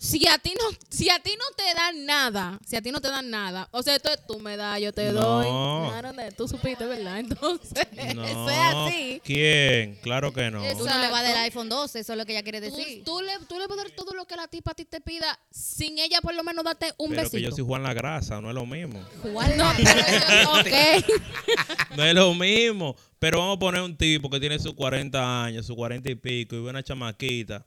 Si 0.00 0.28
a 0.28 0.38
ti 0.38 0.54
no, 0.56 0.78
si 0.88 1.10
a 1.10 1.18
ti 1.18 1.32
no 1.36 1.44
te 1.56 1.74
dan 1.74 2.06
nada, 2.06 2.60
si 2.64 2.76
a 2.76 2.80
ti 2.80 2.92
no 2.92 3.00
te 3.00 3.08
dan 3.08 3.30
nada, 3.30 3.68
o 3.72 3.82
sea, 3.82 3.96
entonces 3.96 4.24
tú 4.28 4.38
me 4.38 4.56
das, 4.56 4.80
yo 4.80 4.92
te 4.92 5.10
No. 5.10 5.20
doy. 5.20 5.90
Claro, 5.90 6.12
tú 6.36 6.46
supiste, 6.46 6.86
¿verdad? 6.86 7.18
Entonces, 7.18 7.84
No. 8.14 8.24
eso 8.24 8.48
es 8.48 8.56
así. 8.58 9.20
¿Quién? 9.24 9.96
Claro 10.00 10.32
que 10.32 10.52
no. 10.52 10.64
Eso- 10.64 10.78
Tú 10.78 10.86
no 10.86 10.98
le 10.98 11.08
vas 11.08 11.20
a 11.20 11.22
dar 11.22 11.30
Exacto. 11.32 11.40
iPhone 11.46 11.68
12, 11.68 11.98
eso 11.98 12.12
es 12.12 12.16
lo 12.18 12.24
que 12.24 12.32
ella 12.32 12.44
quiere 12.44 12.60
Tú, 12.60 12.76
decir. 12.76 13.02
tú 13.04 13.20
le, 13.22 13.32
tú 13.48 13.58
le 13.58 13.66
vas 13.66 13.76
a 13.76 13.82
dar 13.82 13.90
todo 13.90 14.14
lo 14.14 14.24
que 14.24 14.36
la 14.36 14.46
tipa 14.46 14.70
a 14.70 14.74
ti 14.74 14.84
te 14.84 15.00
pida, 15.00 15.36
sin 15.50 15.98
ella 15.98 16.20
por 16.20 16.32
lo 16.32 16.44
menos 16.44 16.64
darte 16.64 16.92
un 16.96 17.10
Pero 17.10 17.22
que 17.22 17.36
besito. 17.36 17.50
yo 17.50 17.56
soy 17.56 17.64
Juan 17.64 17.82
la 17.82 17.92
Grasa, 17.92 18.40
no 18.40 18.50
es 18.50 18.54
lo 18.54 18.66
mismo. 18.66 19.04
Jugar 19.22 19.56
No, 19.56 19.72
pero, 19.76 20.52
ok. 20.60 21.04
No 21.96 22.04
es 22.04 22.14
lo 22.14 22.34
mismo. 22.34 22.94
Pero 23.18 23.38
vamos 23.40 23.56
a 23.56 23.58
poner 23.58 23.80
un 23.82 23.96
tipo 23.96 24.30
que 24.30 24.38
tiene 24.38 24.60
sus 24.60 24.74
40 24.74 25.44
años, 25.44 25.66
sus 25.66 25.74
40 25.74 26.08
y 26.08 26.14
pico, 26.14 26.54
y 26.54 26.60
ve 26.62 26.70
una 26.70 26.84
chamaquita 26.84 27.66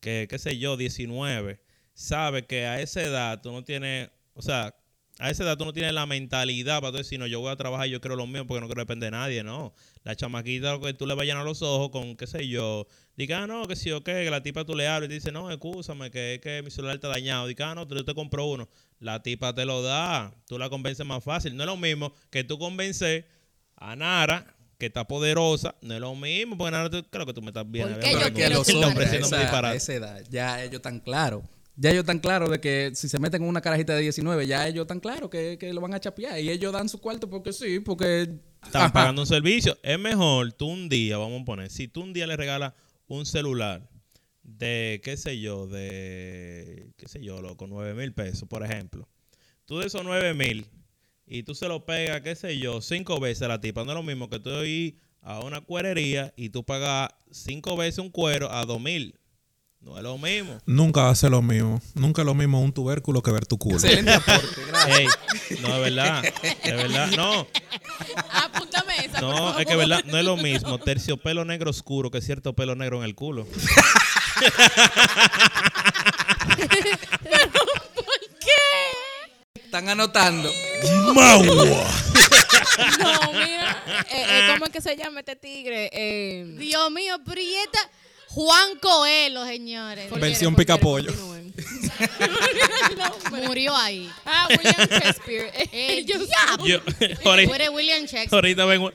que, 0.00 0.26
qué 0.28 0.38
sé 0.38 0.58
yo, 0.58 0.76
19, 0.76 1.60
sabe 1.94 2.46
que 2.46 2.66
a 2.66 2.80
esa 2.80 3.02
edad 3.02 3.40
tú 3.42 3.52
no 3.52 3.64
tienes, 3.64 4.10
o 4.34 4.42
sea, 4.42 4.74
a 5.20 5.28
esa 5.28 5.44
edad 5.44 5.58
tú 5.58 5.66
no 5.66 5.72
tienes 5.74 5.92
la 5.92 6.06
mentalidad 6.06 6.80
para 6.80 6.92
tú 6.92 6.98
decir, 6.98 7.18
no, 7.18 7.26
yo 7.26 7.40
voy 7.40 7.52
a 7.52 7.56
trabajar, 7.56 7.86
yo 7.88 8.00
quiero 8.00 8.16
lo 8.16 8.26
mío 8.26 8.46
porque 8.46 8.62
no 8.62 8.66
quiero 8.68 8.80
depender 8.80 9.08
de 9.12 9.18
nadie, 9.18 9.44
no. 9.44 9.74
La 10.02 10.16
chamaquita, 10.16 10.72
lo 10.72 10.80
que 10.80 10.94
tú 10.94 11.06
le 11.06 11.14
vas 11.14 11.28
a 11.28 11.44
los 11.44 11.60
ojos 11.60 11.90
con, 11.90 12.16
qué 12.16 12.26
sé 12.26 12.48
yo, 12.48 12.86
diga, 13.16 13.42
ah, 13.42 13.46
no, 13.46 13.66
que 13.66 13.76
sí 13.76 13.92
o 13.92 14.02
qué, 14.02 14.24
que 14.24 14.30
la 14.30 14.42
tipa 14.42 14.64
tú 14.64 14.74
le 14.74 14.88
hablas 14.88 15.10
y 15.10 15.12
dice, 15.12 15.30
no, 15.30 15.50
escúchame, 15.50 16.10
que 16.10 16.36
es 16.36 16.40
que 16.40 16.62
mi 16.62 16.70
celular 16.70 16.94
está 16.94 17.08
dañado. 17.08 17.46
Diga, 17.46 17.70
ah, 17.70 17.74
no, 17.74 17.86
yo 17.86 18.02
te 18.02 18.14
compro 18.14 18.46
uno. 18.46 18.66
La 18.98 19.22
tipa 19.22 19.54
te 19.54 19.66
lo 19.66 19.82
da, 19.82 20.32
tú 20.46 20.58
la 20.58 20.70
convences 20.70 21.04
más 21.04 21.22
fácil. 21.22 21.54
No 21.54 21.64
es 21.64 21.66
lo 21.66 21.76
mismo 21.76 22.14
que 22.30 22.42
tú 22.42 22.58
convences 22.58 23.26
a 23.76 23.94
Nara, 23.96 24.56
que 24.78 24.86
está 24.86 25.06
poderosa, 25.06 25.74
no 25.82 25.92
es 25.92 26.00
lo 26.00 26.14
mismo, 26.14 26.56
porque 26.56 26.70
Nara, 26.70 26.88
creo 26.88 27.26
que 27.26 27.34
tú 27.34 27.42
me 27.42 27.48
estás 27.48 27.70
viendo. 27.70 27.92
Porque 27.92 28.12
yo 28.12 28.32
que 28.32 28.48
los 28.48 28.68
hombres 28.70 29.12
esa, 29.12 29.74
esa 29.74 29.92
edad, 29.92 30.24
ya 30.30 30.62
ellos 30.62 30.76
están 30.76 31.00
claros. 31.00 31.42
Ya 31.80 31.92
ellos 31.92 32.02
están 32.02 32.18
claros 32.18 32.50
de 32.50 32.60
que 32.60 32.90
si 32.94 33.08
se 33.08 33.18
meten 33.18 33.42
en 33.42 33.48
una 33.48 33.62
carajita 33.62 33.94
de 33.94 34.02
19, 34.02 34.46
ya 34.46 34.68
ellos 34.68 34.82
están 34.82 35.00
claros 35.00 35.30
que, 35.30 35.56
que 35.58 35.72
lo 35.72 35.80
van 35.80 35.94
a 35.94 35.98
chapear. 35.98 36.38
Y 36.38 36.50
ellos 36.50 36.74
dan 36.74 36.90
su 36.90 37.00
cuarto 37.00 37.30
porque 37.30 37.54
sí, 37.54 37.80
porque... 37.80 38.38
Están 38.62 38.82
Ajá. 38.82 38.92
pagando 38.92 39.22
un 39.22 39.26
servicio. 39.26 39.78
Es 39.82 39.98
mejor 39.98 40.52
tú 40.52 40.66
un 40.66 40.90
día, 40.90 41.16
vamos 41.16 41.40
a 41.40 41.44
poner, 41.46 41.70
si 41.70 41.88
tú 41.88 42.02
un 42.02 42.12
día 42.12 42.26
le 42.26 42.36
regalas 42.36 42.74
un 43.06 43.24
celular 43.24 43.88
de, 44.42 45.00
qué 45.02 45.16
sé 45.16 45.40
yo, 45.40 45.66
de, 45.68 46.92
qué 46.98 47.08
sé 47.08 47.24
yo, 47.24 47.40
loco, 47.40 47.66
9 47.66 47.94
mil 47.94 48.12
pesos, 48.12 48.46
por 48.46 48.62
ejemplo. 48.62 49.08
Tú 49.64 49.78
de 49.78 49.86
esos 49.86 50.04
9 50.04 50.34
mil 50.34 50.66
y 51.26 51.44
tú 51.44 51.54
se 51.54 51.66
lo 51.66 51.86
pegas, 51.86 52.20
qué 52.20 52.34
sé 52.34 52.58
yo, 52.58 52.82
cinco 52.82 53.20
veces 53.20 53.44
a 53.44 53.48
la 53.48 53.60
tipa. 53.62 53.84
No 53.84 53.92
es 53.92 53.96
lo 53.96 54.02
mismo 54.02 54.28
que 54.28 54.38
tú 54.38 54.50
ir 54.64 54.98
a 55.22 55.40
una 55.40 55.62
cuerería 55.62 56.34
y 56.36 56.50
tú 56.50 56.62
pagas 56.62 57.08
cinco 57.30 57.74
veces 57.78 58.00
un 58.00 58.10
cuero 58.10 58.52
a 58.52 58.66
2 58.66 58.78
mil. 58.82 59.19
No 59.80 59.96
es 59.96 60.02
lo 60.02 60.18
mismo. 60.18 60.58
Nunca 60.66 61.04
va 61.04 61.10
a 61.10 61.14
ser 61.14 61.30
lo 61.30 61.40
mismo. 61.40 61.80
Nunca 61.94 62.20
es 62.22 62.26
lo 62.26 62.34
mismo 62.34 62.60
un 62.60 62.72
tubérculo 62.72 63.22
que 63.22 63.30
ver 63.30 63.46
tu 63.46 63.56
culo. 63.58 63.76
Excelente 63.76 64.12
aporte, 64.14 64.62
gracias. 64.68 64.98
Ey, 64.98 65.06
no, 65.62 65.74
de 65.74 65.80
verdad, 65.80 66.22
de 66.64 66.72
verdad, 66.74 67.06
no. 67.16 67.46
Apúntame 68.30 68.96
esa. 69.06 69.20
por 69.20 69.22
No, 69.22 69.58
es 69.58 69.66
que 69.66 69.76
verdad, 69.76 70.04
no 70.04 70.18
es 70.18 70.24
lo 70.24 70.36
mismo 70.36 70.78
terciopelo 70.78 71.44
negro 71.46 71.70
oscuro 71.70 72.10
que 72.10 72.20
cierto 72.20 72.54
pelo 72.54 72.74
negro 72.74 72.98
en 72.98 73.04
el 73.04 73.14
culo. 73.14 73.46
Está 79.54 79.78
Están 79.78 79.88
anotando. 79.88 80.50
No, 82.98 83.32
mira. 83.32 83.84
eh, 84.10 84.26
eh, 84.28 84.48
¿Cómo 84.52 84.64
es 84.66 84.70
que 84.72 84.80
se 84.80 84.96
llama 84.96 85.20
este 85.20 85.36
tigre? 85.36 85.90
Eh, 85.92 86.44
Dios 86.58 86.90
mío, 86.90 87.16
pero 87.24 87.40
y 87.40 87.54
esta- 87.54 87.90
Juan 88.32 88.78
Coelho, 88.80 89.44
señores. 89.44 90.08
Versión 90.20 90.54
picapollo. 90.54 91.12
Murió 93.46 93.76
ahí. 93.76 94.08
Ah, 94.24 94.48
William 94.50 94.88
Shakespeare. 94.88 95.50
El 95.72 96.06
Yo- 96.06 96.16
ahorita, 97.24 97.70
William 97.70 98.00
Shakespeare. 98.04 98.28
ahorita 98.32 98.64
vengo, 98.66 98.92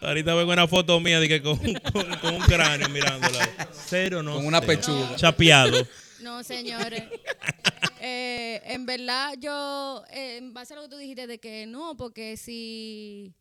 ahorita 0.00 0.34
vengo 0.34 0.52
una 0.52 0.66
foto 0.68 0.98
mía 1.00 1.20
de 1.20 1.28
que 1.28 1.42
con, 1.42 1.56
con- 1.58 2.16
con 2.20 2.34
un 2.34 2.40
cráneo 2.42 2.88
mirándola. 2.88 3.48
Cero, 3.86 4.22
no. 4.22 4.34
Con 4.34 4.46
una 4.46 4.60
pechuga. 4.60 5.14
Chapeado. 5.16 5.86
No, 6.20 6.42
señores. 6.42 7.04
Eh, 8.00 8.60
en 8.66 8.84
verdad, 8.86 9.34
yo, 9.38 10.02
eh, 10.10 10.38
en 10.38 10.52
base 10.52 10.74
a 10.74 10.76
lo 10.76 10.82
que 10.82 10.88
tú 10.88 10.96
dijiste 10.96 11.26
de 11.28 11.38
que 11.38 11.66
no, 11.66 11.96
porque 11.96 12.36
si, 12.36 13.32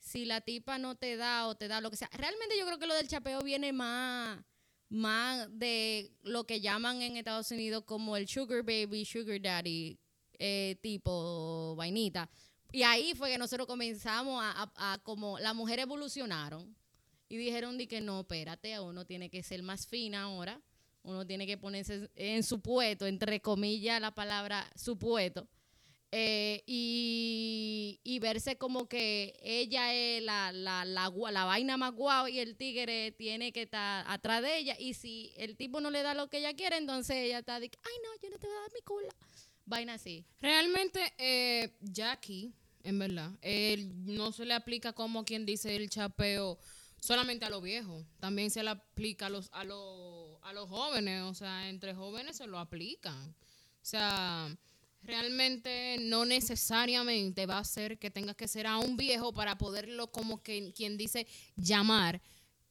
si 0.00 0.24
la 0.24 0.40
tipa 0.40 0.78
no 0.78 0.94
te 0.94 1.16
da 1.16 1.46
o 1.48 1.56
te 1.56 1.66
da 1.66 1.80
lo 1.80 1.90
que 1.90 1.96
sea, 1.96 2.08
realmente 2.12 2.56
yo 2.58 2.64
creo 2.66 2.78
que 2.78 2.86
lo 2.86 2.94
del 2.94 3.08
chapeo 3.08 3.40
viene 3.40 3.72
más, 3.72 4.38
más 4.88 5.48
de 5.58 6.12
lo 6.22 6.44
que 6.44 6.60
llaman 6.60 7.02
en 7.02 7.16
Estados 7.16 7.50
Unidos 7.50 7.84
como 7.84 8.16
el 8.16 8.28
sugar 8.28 8.62
baby, 8.62 9.04
sugar 9.04 9.40
daddy 9.40 9.98
eh, 10.38 10.76
tipo 10.80 11.74
vainita. 11.76 12.28
Y 12.72 12.82
ahí 12.82 13.14
fue 13.14 13.30
que 13.30 13.38
nosotros 13.38 13.66
comenzamos 13.66 14.42
a, 14.42 15.00
como 15.02 15.38
las 15.38 15.54
mujeres 15.54 15.84
evolucionaron 15.84 16.76
y 17.28 17.36
dijeron 17.36 17.78
de 17.78 17.88
que 17.88 18.00
no, 18.00 18.20
espérate, 18.20 18.78
uno 18.80 19.04
tiene 19.04 19.30
que 19.30 19.42
ser 19.42 19.62
más 19.62 19.86
fina 19.86 20.22
ahora 20.22 20.60
uno 21.06 21.24
tiene 21.24 21.46
que 21.46 21.56
ponerse 21.56 22.10
en 22.16 22.42
su 22.42 22.60
puesto, 22.60 23.06
entre 23.06 23.40
comillas 23.40 24.00
la 24.00 24.10
palabra 24.10 24.68
su 24.74 24.98
puesto, 24.98 25.48
eh, 26.12 26.62
y, 26.66 28.18
verse 28.20 28.56
como 28.56 28.88
que 28.88 29.38
ella 29.42 29.92
es 29.92 30.22
la, 30.22 30.50
la, 30.50 30.84
la, 30.84 31.10
la 31.10 31.44
vaina 31.44 31.76
más 31.76 31.92
guau 31.92 32.28
y 32.28 32.38
el 32.38 32.56
tigre 32.56 33.12
tiene 33.12 33.52
que 33.52 33.62
estar 33.62 34.04
atrás 34.08 34.42
de 34.42 34.58
ella, 34.58 34.76
y 34.78 34.94
si 34.94 35.32
el 35.36 35.56
tipo 35.56 35.80
no 35.80 35.90
le 35.90 36.02
da 36.02 36.14
lo 36.14 36.28
que 36.28 36.38
ella 36.38 36.54
quiere, 36.54 36.76
entonces 36.78 37.16
ella 37.16 37.40
está 37.40 37.60
de 37.60 37.66
ay 37.66 37.92
no, 38.02 38.10
yo 38.22 38.30
no 38.30 38.38
te 38.38 38.46
voy 38.46 38.56
a 38.56 38.60
dar 38.60 38.72
mi 38.72 38.80
culo. 38.80 39.08
Vaina 39.66 39.94
así. 39.94 40.24
Realmente, 40.40 41.00
eh, 41.18 41.76
Jackie, 41.80 42.52
en 42.84 42.98
verdad, 42.98 43.32
no 44.04 44.32
se 44.32 44.44
le 44.44 44.54
aplica 44.54 44.92
como 44.92 45.24
quien 45.24 45.44
dice 45.44 45.74
el 45.74 45.90
chapeo 45.90 46.58
solamente 47.00 47.44
a 47.44 47.50
los 47.50 47.62
viejos. 47.62 48.04
También 48.20 48.50
se 48.50 48.62
le 48.62 48.70
aplica 48.70 49.26
a 49.26 49.30
los, 49.30 49.48
a 49.52 49.64
los, 49.64 50.38
a 50.42 50.52
los 50.52 50.68
jóvenes. 50.68 51.22
O 51.22 51.34
sea, 51.34 51.68
entre 51.68 51.94
jóvenes 51.94 52.36
se 52.36 52.46
lo 52.46 52.58
aplican. 52.58 53.30
O 53.30 53.88
sea, 53.88 54.56
realmente 55.06 55.96
no 56.00 56.24
necesariamente 56.24 57.46
va 57.46 57.58
a 57.58 57.64
ser 57.64 57.98
que 57.98 58.10
tengas 58.10 58.36
que 58.36 58.48
ser 58.48 58.66
a 58.66 58.78
un 58.78 58.96
viejo 58.96 59.32
para 59.32 59.56
poderlo, 59.58 60.08
como 60.12 60.42
que 60.42 60.72
quien 60.72 60.96
dice, 60.96 61.26
llamar 61.56 62.20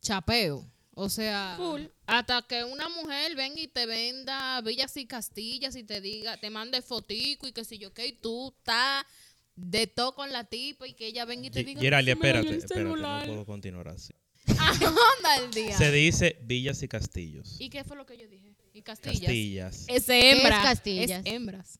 chapeo. 0.02 0.70
O 0.98 1.10
sea, 1.10 1.58
hasta 2.06 2.42
que 2.44 2.64
una 2.64 2.88
mujer 2.88 3.36
venga 3.36 3.60
y 3.60 3.68
te 3.68 3.86
venda 3.86 4.62
villas 4.62 4.96
y 4.96 5.06
castillas 5.06 5.76
y 5.76 5.84
te 5.84 6.00
diga, 6.00 6.38
te 6.38 6.50
mande 6.50 6.82
fotico 6.82 7.48
y 7.48 7.52
que 7.52 7.66
si 7.66 7.78
yo, 7.78 7.94
que 7.94 8.14
tú 8.14 8.54
estás 8.58 9.04
de 9.58 9.88
todo 9.88 10.16
con 10.16 10.32
la 10.32 10.46
tipa 10.46 10.88
y 10.88 10.94
que 10.94 11.08
ella 11.08 11.26
venga 11.26 11.48
y 11.48 11.50
te 11.50 11.64
diga, 11.66 11.82
Geraldia, 11.82 12.14
"Se 12.14 12.20
me 12.22 12.28
dañó 12.28 12.40
espérate, 12.40 12.58
espérate, 12.64 12.84
no 12.84 12.92
celular". 12.92 13.28
puedo 13.28 13.46
continuar 13.46 13.88
así. 13.90 14.14
Anda 14.48 15.38
el 15.44 15.52
día. 15.52 15.78
Se 15.78 15.92
dice 15.92 16.38
villas 16.44 16.82
y 16.84 16.88
castillos. 16.88 17.56
¿Y 17.60 17.70
qué 17.70 17.84
fue 17.84 17.98
lo 17.98 18.06
que 18.06 18.18
yo 18.18 18.28
dije? 18.28 18.54
Y 18.74 18.82
castillas. 18.82 19.20
Castillas. 19.22 19.86
Es 19.88 20.06
¿Qué 20.06 20.32
hembra. 20.32 20.58
es 20.60 20.64
castillas? 20.64 21.26
Es 21.26 21.34
hembras. 21.34 21.80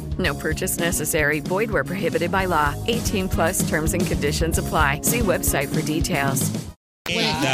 No 0.21 0.35
purchase 0.35 0.77
necessary. 0.77 1.39
Void 1.39 1.71
where 1.71 1.83
prohibited 1.83 2.31
by 2.31 2.45
law. 2.45 2.75
18 2.87 3.27
plus 3.29 3.67
terms 3.67 3.93
and 3.93 4.05
conditions 4.05 4.57
apply. 4.57 5.01
See 5.01 5.19
website 5.19 5.73
for 5.73 5.81
details. 5.81 6.51
Mierda. 7.07 7.51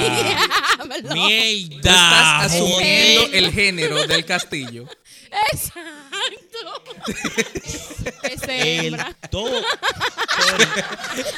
Tú 1.01 1.27
estás 1.29 2.45
asumiendo 2.45 3.33
el 3.33 3.51
género 3.51 4.05
del 4.07 4.25
castillo. 4.25 4.87
Exacto. 5.51 6.57
es 8.23 8.43
El 8.47 8.97
todo. 9.29 9.61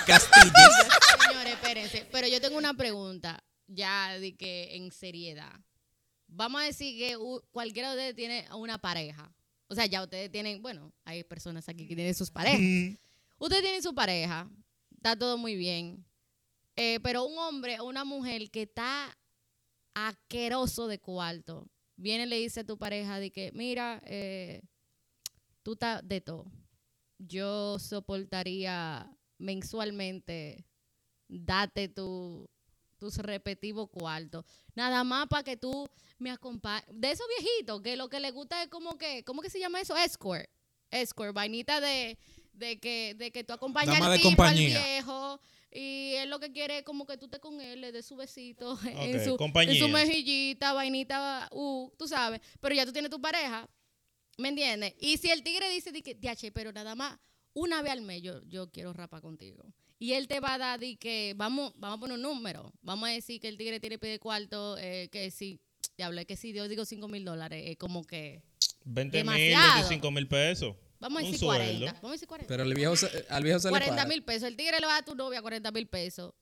Castillos. 0.08 0.74
Señores, 1.28 1.54
espérense. 1.54 2.08
Pero 2.12 2.28
yo 2.28 2.42
tengo 2.42 2.58
una 2.58 2.74
pregunta, 2.74 3.44
ya 3.68 4.18
de 4.20 4.36
que 4.36 4.76
en 4.76 4.92
seriedad. 4.92 5.54
Vamos 6.28 6.62
a 6.62 6.66
decir 6.66 6.98
que 6.98 7.18
cualquiera 7.52 7.90
de 7.90 7.96
ustedes 7.96 8.16
tiene 8.16 8.48
una 8.54 8.80
pareja. 8.80 9.32
O 9.70 9.76
sea, 9.76 9.86
ya 9.86 10.04
ustedes 10.04 10.32
tienen, 10.32 10.62
bueno, 10.62 10.92
hay 11.06 11.24
personas 11.24 11.70
aquí 11.70 11.88
que 11.88 11.96
tienen 11.96 12.16
sus 12.16 12.32
parejas. 12.32 12.60
Ustedes 13.38 13.62
tienen 13.62 13.84
su 13.84 13.94
pareja, 13.94 14.50
está 14.98 15.16
todo 15.18 15.38
muy 15.38 15.56
bien. 15.56 16.06
Eh, 16.76 17.00
pero 17.02 17.26
un 17.26 17.38
hombre 17.38 17.80
o 17.80 17.86
una 17.86 18.04
mujer 18.04 18.50
que 18.50 18.64
está 18.64 19.18
asqueroso 19.94 20.88
de 20.88 21.00
cuarto, 21.00 21.70
viene 21.96 22.24
y 22.24 22.28
le 22.28 22.38
dice 22.38 22.62
a 22.62 22.66
tu 22.66 22.78
pareja 22.78 23.20
de 23.20 23.32
que, 23.32 23.52
mira, 23.54 24.02
eh, 24.06 24.62
tú 25.62 25.74
estás 25.74 26.06
de 26.08 26.20
todo. 26.22 26.52
Yo 27.20 27.78
soportaría 27.80 29.10
mensualmente 29.38 30.66
date 31.28 31.90
tu, 31.90 32.50
tus 33.00 33.18
respectivos 33.18 33.90
cuartos. 33.90 34.46
Nada 34.76 35.04
más 35.04 35.28
para 35.28 35.44
que 35.44 35.58
tú 35.58 35.88
me 36.18 36.30
acompañes. 36.30 36.86
De 36.92 37.12
esos 37.12 37.26
viejitos, 37.40 37.82
que 37.82 37.96
lo 37.96 38.10
que 38.10 38.20
les 38.20 38.34
gusta 38.34 38.62
es 38.62 38.70
como 38.70 38.98
que, 38.98 39.24
¿cómo 39.24 39.42
que 39.42 39.50
se 39.50 39.60
llama 39.60 39.82
eso? 39.82 39.96
Escort. 39.98 40.48
Escort, 40.92 41.34
vainita 41.34 41.80
de, 41.82 42.18
de, 42.54 42.80
que, 42.80 43.16
de 43.16 43.32
que 43.32 43.44
tú 43.44 43.54
acompañas 43.54 44.02
al 44.02 44.20
tipo, 44.20 44.44
al 44.44 44.56
viejo. 44.56 45.40
Y 45.72 46.14
él 46.16 46.30
lo 46.30 46.40
que 46.40 46.52
quiere 46.52 46.80
es 46.80 46.84
como 46.84 47.06
que 47.06 47.18
tú 47.18 47.26
estés 47.26 47.40
con 47.40 47.62
él, 47.62 47.82
le 47.82 47.92
des 47.92 48.06
su 48.06 48.16
besito 48.16 48.78
en, 48.86 49.24
su, 49.24 49.38
en 49.40 49.76
su 49.76 49.88
mejillita, 49.88 50.74
vainita, 50.74 51.48
uh, 51.52 51.92
tú 51.98 52.08
sabes. 52.08 52.42
Pero 52.60 52.76
ya 52.76 52.86
tú 52.86 52.92
tienes 52.92 53.12
tu 53.12 53.22
pareja, 53.22 53.70
¿me 54.38 54.50
entiendes? 54.50 54.96
Y 55.00 55.18
si 55.18 55.30
el 55.30 55.44
tigre 55.44 55.70
dice, 55.70 55.92
di 55.92 56.02
que, 56.02 56.16
"Diache, 56.16 56.52
pero 56.52 56.72
nada 56.72 56.96
más 56.96 57.20
una 57.54 57.82
vez 57.82 57.92
al 57.92 58.02
mes 58.02 58.22
yo, 58.22 58.42
yo 58.48 58.72
quiero 58.72 58.94
rapar 58.94 59.22
contigo. 59.22 59.64
Y 60.02 60.14
él 60.14 60.28
te 60.30 60.40
va 60.40 60.54
a 60.54 60.58
dar 60.58 60.80
di 60.80 60.96
que, 60.96 61.34
vamos, 61.36 61.74
vamos 61.76 61.98
a 61.98 62.00
poner 62.00 62.16
un 62.16 62.22
número. 62.22 62.72
Vamos 62.82 63.10
a 63.10 63.12
decir 63.12 63.42
que 63.42 63.50
el 63.50 63.58
tigre 63.58 63.80
tiene 63.82 64.00
pide 64.00 64.18
cuarto, 64.18 64.78
eh, 64.78 65.10
que 65.12 65.30
si, 65.30 65.60
diablo, 65.98 66.22
es 66.22 66.26
que 66.26 66.38
si 66.38 66.54
yo 66.54 66.68
digo 66.70 66.86
5 66.86 67.08
mil 67.10 67.26
dólares, 67.26 67.64
es 67.68 67.78
como 67.78 68.06
que, 68.06 68.42
20 68.86 69.18
mil, 69.18 69.26
Demasiado. 69.26 69.74
25 69.90 70.12
mil 70.12 70.28
pesos. 70.28 70.76
vamos 71.00 71.22
a 71.22 71.26
Un 71.26 71.32
decir 71.32 71.46
sueldo. 71.48 71.80
40. 71.86 71.94
Vamos 72.02 72.10
a 72.10 72.14
decir 72.14 72.28
40. 72.30 72.48
Pero 72.48 72.64
al 72.64 72.74
viejo 72.74 72.96
se, 72.96 73.26
al 73.30 73.44
viejo 73.44 73.60
se 73.60 73.68
le 73.68 73.72
40 73.72 73.96
para. 73.96 74.08
mil 74.08 74.24
pesos. 74.24 74.44
El 74.44 74.56
tigre 74.56 74.80
le 74.80 74.86
va 74.86 74.94
a 74.94 74.96
dar 74.96 75.02
a 75.02 75.06
tu 75.06 75.16
novia 75.16 75.42
40 75.42 75.70
mil 75.72 75.88
pesos 75.88 76.34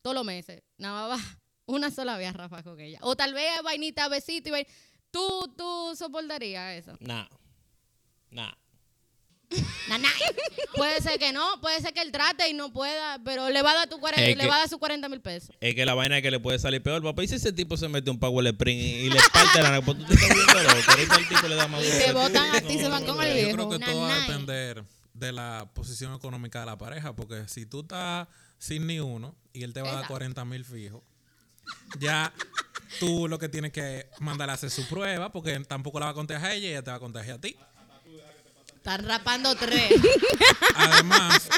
todos 0.00 0.14
los 0.14 0.24
meses. 0.24 0.62
Nada 0.78 1.08
más 1.08 1.18
va 1.20 1.38
una 1.66 1.90
sola 1.90 2.16
vez 2.16 2.28
a 2.30 2.32
rafa 2.32 2.62
con 2.62 2.80
ella. 2.80 2.98
O 3.02 3.14
tal 3.16 3.34
vez 3.34 3.50
vainita, 3.62 4.08
besito 4.08 4.48
y 4.48 4.52
vainita. 4.52 4.72
¿Tú, 5.10 5.54
tú 5.56 5.94
soportarías 5.94 6.74
eso? 6.78 6.96
Nah. 7.00 7.26
Nah. 8.30 8.52
Puede 10.76 11.00
ser 11.00 11.18
que 11.18 11.32
no, 11.32 11.60
puede 11.60 11.80
ser 11.80 11.92
que 11.94 12.02
él 12.02 12.12
trate 12.12 12.48
y 12.48 12.52
no 12.54 12.72
pueda, 12.72 13.18
pero 13.24 13.48
le 13.48 13.62
va 13.62 13.72
a 13.72 13.74
dar, 13.74 13.88
tu 13.88 13.98
40, 13.98 14.22
Es 14.30 14.36
le 14.36 14.42
que- 14.42 14.48
va 14.48 14.56
a 14.56 14.58
dar 14.60 14.68
sus 14.68 14.78
40 14.78 15.08
mil 15.08 15.20
pesos. 15.20 15.56
Es 15.60 15.74
que 15.74 15.84
la 15.84 15.94
vaina 15.94 16.18
es 16.18 16.22
que 16.22 16.30
le 16.30 16.38
puede 16.40 16.58
salir 16.58 16.82
peor, 16.82 17.02
papá. 17.02 17.24
Y 17.24 17.28
si 17.28 17.36
ese 17.36 17.52
tipo 17.52 17.76
se 17.76 17.88
mete 17.88 18.10
un 18.10 18.18
power 18.18 18.46
spring 18.46 18.78
y, 18.78 18.82
y 19.06 19.10
le 19.10 19.18
parte 19.32 19.62
la 19.62 19.70
nariz, 19.70 19.84
pues 19.84 19.98
tú 19.98 20.04
te 20.04 20.14
estás 20.14 20.28
viendo 20.34 20.62
loco. 20.62 20.90
Ahorita 20.90 21.16
el 21.16 21.28
tipo 21.28 21.48
le 21.48 21.54
da 21.56 21.68
más 21.68 21.82
duro. 21.82 21.98
te 21.98 22.12
botan 22.12 22.54
a 22.56 22.60
ti, 22.60 22.78
se 22.78 22.88
van 22.88 23.04
con 23.06 23.20
el 23.22 23.28
Yo 23.28 23.34
viejo. 23.34 23.52
creo 23.56 23.68
que 23.70 23.78
todo 23.84 24.00
va 24.02 24.14
a 24.14 24.20
depender 24.20 24.84
de 25.14 25.32
la 25.32 25.68
posición 25.74 26.14
económica 26.14 26.60
de 26.60 26.66
la 26.66 26.78
pareja, 26.78 27.16
porque 27.16 27.48
si 27.48 27.66
tú 27.66 27.80
estás 27.80 28.28
sin 28.58 28.86
ni 28.86 29.00
uno 29.00 29.34
y 29.52 29.62
él 29.64 29.72
te 29.72 29.80
va 29.80 29.88
a 29.88 29.92
dar 29.92 30.00
Exacto. 30.02 30.14
40 30.14 30.44
mil 30.44 30.64
fijos, 30.64 31.02
ya 31.98 32.32
tú 33.00 33.26
lo 33.28 33.38
que 33.38 33.48
tienes 33.48 33.72
que 33.72 34.08
mandar 34.20 34.50
a 34.50 34.52
hacer 34.52 34.70
su 34.70 34.86
prueba, 34.86 35.32
porque 35.32 35.58
tampoco 35.60 35.98
la 35.98 36.06
va 36.06 36.12
a 36.12 36.14
contagiar 36.14 36.50
a 36.50 36.54
ella 36.54 36.66
y 36.68 36.70
ella 36.70 36.82
te 36.82 36.90
va 36.90 36.98
a 36.98 37.00
contagiar 37.00 37.38
a 37.38 37.40
ti. 37.40 37.56
Están 38.88 39.06
rapando 39.06 39.54
tres. 39.54 39.92
Además, 40.74 41.50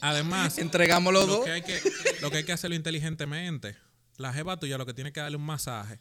además, 0.00 0.58
Entregamos 0.58 1.12
los 1.12 1.26
lo 1.26 1.36
dos. 1.38 1.44
que, 1.44 1.50
hay 1.50 1.62
que, 1.62 1.80
lo 2.20 2.30
que 2.30 2.36
hay 2.36 2.44
que 2.44 2.52
hacerlo 2.52 2.76
inteligentemente. 2.76 3.76
La 4.16 4.32
jeva 4.32 4.56
tuya 4.56 4.78
lo 4.78 4.86
que 4.86 4.94
tiene 4.94 5.12
que 5.12 5.18
darle 5.18 5.36
un 5.36 5.44
masaje. 5.44 5.98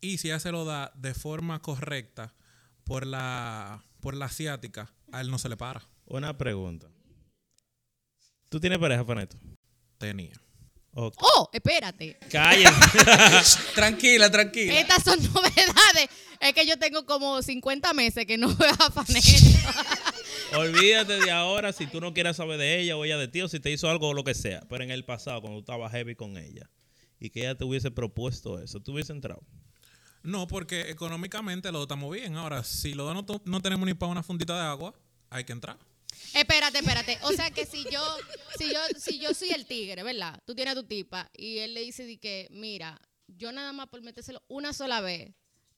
Y 0.00 0.16
si 0.16 0.28
ella 0.28 0.40
se 0.40 0.52
lo 0.52 0.64
da 0.64 0.90
de 0.94 1.12
forma 1.12 1.60
correcta 1.60 2.32
por 2.84 3.06
la, 3.06 3.84
por 4.00 4.14
la 4.16 4.24
asiática, 4.24 4.90
a 5.12 5.20
él 5.20 5.30
no 5.30 5.38
se 5.38 5.50
le 5.50 5.58
para. 5.58 5.82
Una 6.06 6.38
pregunta. 6.38 6.88
¿Tú 8.48 8.58
tienes 8.58 8.78
pareja, 8.78 9.04
Faneto? 9.04 9.36
Tenía. 9.98 10.40
Oh, 10.98 11.50
espérate. 11.52 12.18
Cállense. 12.30 13.58
Tranquila, 13.74 14.30
tranquila. 14.30 14.80
Estas 14.80 15.02
son 15.04 15.22
novedades. 15.22 16.08
Es 16.40 16.54
que 16.54 16.66
yo 16.66 16.78
tengo 16.78 17.04
como 17.04 17.42
50 17.42 17.92
meses 17.92 18.24
que 18.24 18.38
no 18.38 18.54
veo 18.56 18.72
a 18.78 18.90
Faneto. 18.90 19.28
Olvídate 20.58 21.20
de 21.20 21.30
ahora 21.30 21.72
si 21.74 21.86
tú 21.86 22.00
no 22.00 22.14
quieres 22.14 22.36
saber 22.36 22.58
de 22.58 22.80
ella 22.80 22.96
o 22.96 23.04
ella 23.04 23.18
de 23.18 23.28
ti 23.28 23.42
o 23.42 23.48
si 23.48 23.60
te 23.60 23.70
hizo 23.70 23.90
algo 23.90 24.08
o 24.08 24.14
lo 24.14 24.24
que 24.24 24.34
sea. 24.34 24.62
Pero 24.70 24.84
en 24.84 24.90
el 24.90 25.04
pasado, 25.04 25.42
cuando 25.42 25.58
tú 25.58 25.70
estabas 25.70 25.92
heavy 25.92 26.14
con 26.14 26.38
ella 26.38 26.70
y 27.20 27.28
que 27.28 27.40
ella 27.40 27.56
te 27.56 27.64
hubiese 27.64 27.90
propuesto 27.90 28.58
eso, 28.58 28.80
tú 28.80 28.92
hubiese 28.92 29.12
entrado. 29.12 29.42
No, 30.22 30.46
porque 30.46 30.90
económicamente 30.90 31.70
los 31.72 31.80
dos 31.80 31.86
estamos 31.86 32.10
bien. 32.10 32.36
Ahora, 32.36 32.64
si 32.64 32.94
los 32.94 33.06
dos 33.26 33.42
no 33.44 33.60
tenemos 33.60 33.86
ni 33.86 33.92
para 33.92 34.12
una 34.12 34.22
fundita 34.22 34.54
de 34.54 34.66
agua, 34.66 34.94
hay 35.28 35.44
que 35.44 35.52
entrar. 35.52 35.78
Espérate, 36.40 36.78
espérate. 36.78 37.18
O 37.22 37.32
sea 37.32 37.50
que 37.50 37.66
si 37.66 37.84
yo, 37.90 38.02
si 38.58 38.72
yo, 38.72 38.80
si 38.98 39.18
yo 39.18 39.34
soy 39.34 39.50
el 39.50 39.66
tigre, 39.66 40.02
¿verdad? 40.02 40.40
Tú 40.46 40.54
tienes 40.54 40.72
a 40.72 40.80
tu 40.80 40.84
tipa 40.86 41.30
y 41.34 41.58
él 41.58 41.74
le 41.74 41.80
dice 41.80 42.04
de 42.04 42.18
que, 42.18 42.48
mira, 42.50 43.00
yo 43.28 43.52
nada 43.52 43.72
más 43.72 43.88
por 43.88 44.02
metérselo 44.02 44.42
una 44.48 44.72
sola 44.72 45.00
vez, 45.00 45.32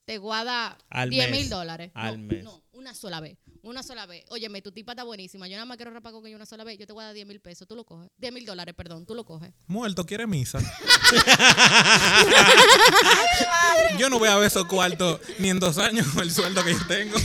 te 0.04 0.18
guarda 0.18 0.78
Al 0.88 1.10
10 1.10 1.30
mes. 1.30 1.40
mil 1.40 1.50
dólares. 1.50 1.90
Al 1.94 2.20
no, 2.20 2.26
mes. 2.34 2.42
No, 2.42 2.62
una 2.72 2.94
sola 2.94 3.20
vez. 3.20 3.36
Una 3.62 3.82
sola 3.82 4.06
vez. 4.06 4.24
Óyeme, 4.28 4.62
tu 4.62 4.72
tipa 4.72 4.92
está 4.92 5.04
buenísima. 5.04 5.46
Yo 5.48 5.54
nada 5.56 5.66
más 5.66 5.76
quiero 5.76 5.90
rapar 5.90 6.12
con 6.12 6.26
ella 6.26 6.36
una 6.36 6.46
sola 6.46 6.64
vez. 6.64 6.78
Yo 6.78 6.86
te 6.86 6.92
voy 6.94 7.02
a 7.02 7.06
dar 7.06 7.14
10 7.14 7.26
mil 7.26 7.40
pesos. 7.40 7.68
Tú 7.68 7.76
lo 7.76 7.84
coges. 7.84 8.08
10 8.16 8.32
mil 8.32 8.46
dólares, 8.46 8.74
perdón. 8.74 9.04
Tú 9.04 9.14
lo 9.14 9.24
coges. 9.26 9.52
Muerto, 9.66 10.06
quiere 10.06 10.26
misa. 10.26 10.58
yo 13.98 14.08
no 14.08 14.18
voy 14.18 14.28
a 14.28 14.36
ver 14.36 14.46
esos 14.46 14.64
cuartos 14.66 15.20
ni 15.38 15.50
en 15.50 15.58
dos 15.60 15.76
años 15.76 16.06
con 16.08 16.22
el 16.22 16.30
sueldo 16.30 16.64
que 16.64 16.72
yo 16.72 16.86
tengo. 16.86 17.18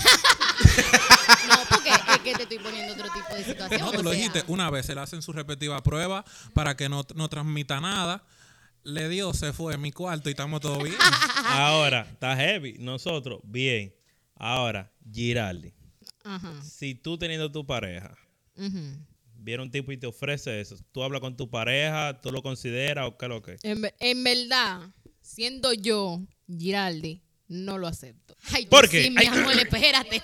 No, 1.48 1.78
que 2.34 2.46
te 2.46 2.56
estoy 2.56 2.60
poniendo 2.60 2.94
otro 2.94 3.08
tipo 3.14 3.36
de 3.36 3.44
situación. 3.44 3.82
No, 3.82 3.92
tú 3.92 4.00
o 4.00 4.04
lo 4.04 4.12
sea, 4.12 4.18
dijiste. 4.18 4.44
Una 4.48 4.70
vez 4.70 4.86
se 4.86 4.96
le 4.96 5.02
hacen 5.02 5.22
su 5.22 5.34
respectiva 5.34 5.82
prueba 5.82 6.26
para 6.54 6.76
que 6.76 6.90
no, 6.90 7.06
no 7.16 7.30
transmita 7.30 7.80
nada. 7.80 8.24
Le 8.84 9.08
dio, 9.08 9.34
se 9.34 9.54
fue 9.54 9.76
en 9.76 9.82
mi 9.82 9.92
cuarto 9.92 10.30
y 10.30 10.32
estamos 10.32 10.60
todos 10.60 10.84
bien. 10.84 10.96
Ahora, 11.46 12.08
está 12.12 12.36
heavy. 12.36 12.78
Nosotros, 12.80 13.40
bien. 13.44 13.96
Ahora, 14.36 14.92
Giraldi. 15.12 15.74
Ajá. 16.24 16.62
Si 16.62 16.96
tú 16.96 17.18
teniendo 17.18 17.52
tu 17.52 17.66
pareja, 17.66 18.18
ujú. 18.56 18.98
viene 19.36 19.64
un 19.64 19.72
tipo 19.72 19.92
y 19.92 19.98
te 19.98 20.08
ofrece 20.08 20.60
eso, 20.60 20.78
tú 20.92 21.04
hablas 21.04 21.22
con 21.22 21.36
tu 21.36 21.50
pareja, 21.50 22.20
tú 22.22 22.32
lo 22.32 22.42
consideras 22.42 23.08
o 23.08 23.18
qué 23.18 23.26
es 23.26 23.30
lo 23.30 23.42
que. 23.42 23.58
En, 23.64 23.82
en 24.00 24.24
verdad, 24.24 24.90
siendo 25.22 25.74
yo, 25.74 26.22
Giraldi, 26.48 27.23
no 27.48 27.78
lo 27.78 27.88
acepto. 27.88 28.36
Ay, 28.52 28.66
¿Por 28.66 28.90
Dios, 28.90 28.92
qué? 28.92 29.04
sí, 29.04 29.10
mi 29.12 29.26
amor, 29.26 29.54
espérate. 29.58 30.22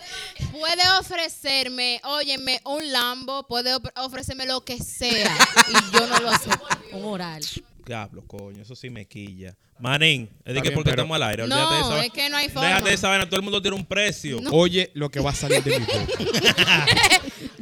Puede 0.51 0.81
ofrecerme, 0.99 2.01
óyeme, 2.03 2.59
un 2.65 2.91
Lambo, 2.91 3.45
puede 3.47 3.71
ofrecerme 3.97 4.45
lo 4.45 4.61
que 4.65 4.77
sea 4.79 5.35
y 5.69 5.93
yo 5.95 6.07
no 6.07 6.19
lo 6.19 6.29
acepto. 6.29 6.65
Un 6.93 7.05
oral. 7.05 7.43
Diablo, 7.85 8.23
coño, 8.27 8.61
eso 8.61 8.75
sí 8.75 8.89
me 8.89 9.07
quilla. 9.07 9.55
Manín, 9.79 10.29
es 10.43 10.53
de 10.53 10.61
que 10.61 10.71
porque 10.71 10.91
pero- 10.91 11.03
estamos 11.03 11.15
al 11.15 11.23
aire. 11.23 11.47
No, 11.47 11.55
olvídate 11.55 11.73
de 11.75 11.81
esa 11.81 12.05
es 12.05 12.11
que 12.11 12.29
no 12.29 12.37
hay 12.37 12.49
forma. 12.49 12.67
Déjate 12.67 12.89
de 12.89 12.95
esa 12.95 13.07
vaina, 13.09 13.25
todo 13.25 13.37
el 13.37 13.41
mundo 13.43 13.61
tiene 13.61 13.77
un 13.77 13.85
precio. 13.85 14.39
Oye 14.51 14.91
lo 14.93 15.09
que 15.09 15.19
va 15.19 15.29
a 15.31 15.35
salir 15.35 15.63
de 15.63 15.79
mi 15.79 15.85
boca. 15.85 16.85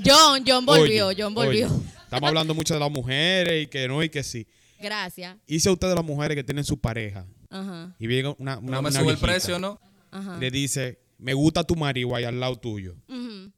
John, 0.05 0.43
John 0.45 0.65
volvió, 0.65 1.07
Oye, 1.07 1.21
John 1.23 1.33
volvió. 1.33 1.67
oye, 1.67 1.75
estamos 2.03 2.27
hablando 2.27 2.53
mucho 2.53 2.73
de 2.73 2.79
las 2.79 2.91
mujeres 2.91 3.63
y 3.63 3.67
que 3.67 3.87
no 3.87 4.01
y 4.03 4.09
que 4.09 4.23
sí. 4.23 4.47
Gracias. 4.79 5.35
Y 5.47 5.59
si 5.59 5.69
a 5.69 5.71
ustedes 5.71 5.95
las 5.95 6.05
mujeres 6.05 6.35
que 6.35 6.43
tienen 6.43 6.63
su 6.63 6.79
pareja 6.79 7.25
Ajá, 7.49 7.95
y 7.99 8.07
viene 8.07 8.35
una, 8.37 8.57
una, 8.59 8.71
No 8.77 8.81
me 8.81 8.89
una 8.89 8.99
sube 8.99 9.11
el 9.11 9.17
precio, 9.17 9.59
¿no? 9.59 9.79
ajá. 10.11 10.37
Le 10.37 10.51
dice, 10.51 10.99
me 11.17 11.33
gusta 11.33 11.63
tu 11.63 11.75
marido 11.75 12.15
ahí 12.15 12.23
al 12.23 12.39
lado 12.39 12.55
tuyo. 12.57 12.95
Ujú. 13.07 13.51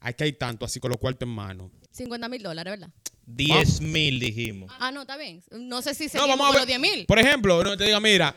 Aquí 0.00 0.24
hay 0.24 0.32
tanto, 0.34 0.64
así 0.64 0.78
con 0.80 0.90
los 0.90 0.98
cuartos 1.00 1.26
en 1.28 1.34
mano. 1.34 1.70
50 1.90 2.28
mil 2.28 2.42
dólares, 2.42 2.72
¿verdad? 2.72 2.90
10 3.26 3.80
mil 3.80 4.20
dijimos. 4.20 4.70
Ah, 4.78 4.92
no, 4.92 5.00
está 5.00 5.16
bien. 5.16 5.42
No 5.50 5.82
sé 5.82 5.94
si 5.94 6.04
No, 6.04 6.10
seguimos 6.10 6.38
vamos 6.38 6.54
a 6.56 6.58
ver. 6.60 6.66
10 6.68 6.80
mil. 6.80 7.06
Por 7.06 7.18
ejemplo, 7.18 7.64
no 7.64 7.76
te 7.76 7.84
diga, 7.84 7.98
mira, 7.98 8.36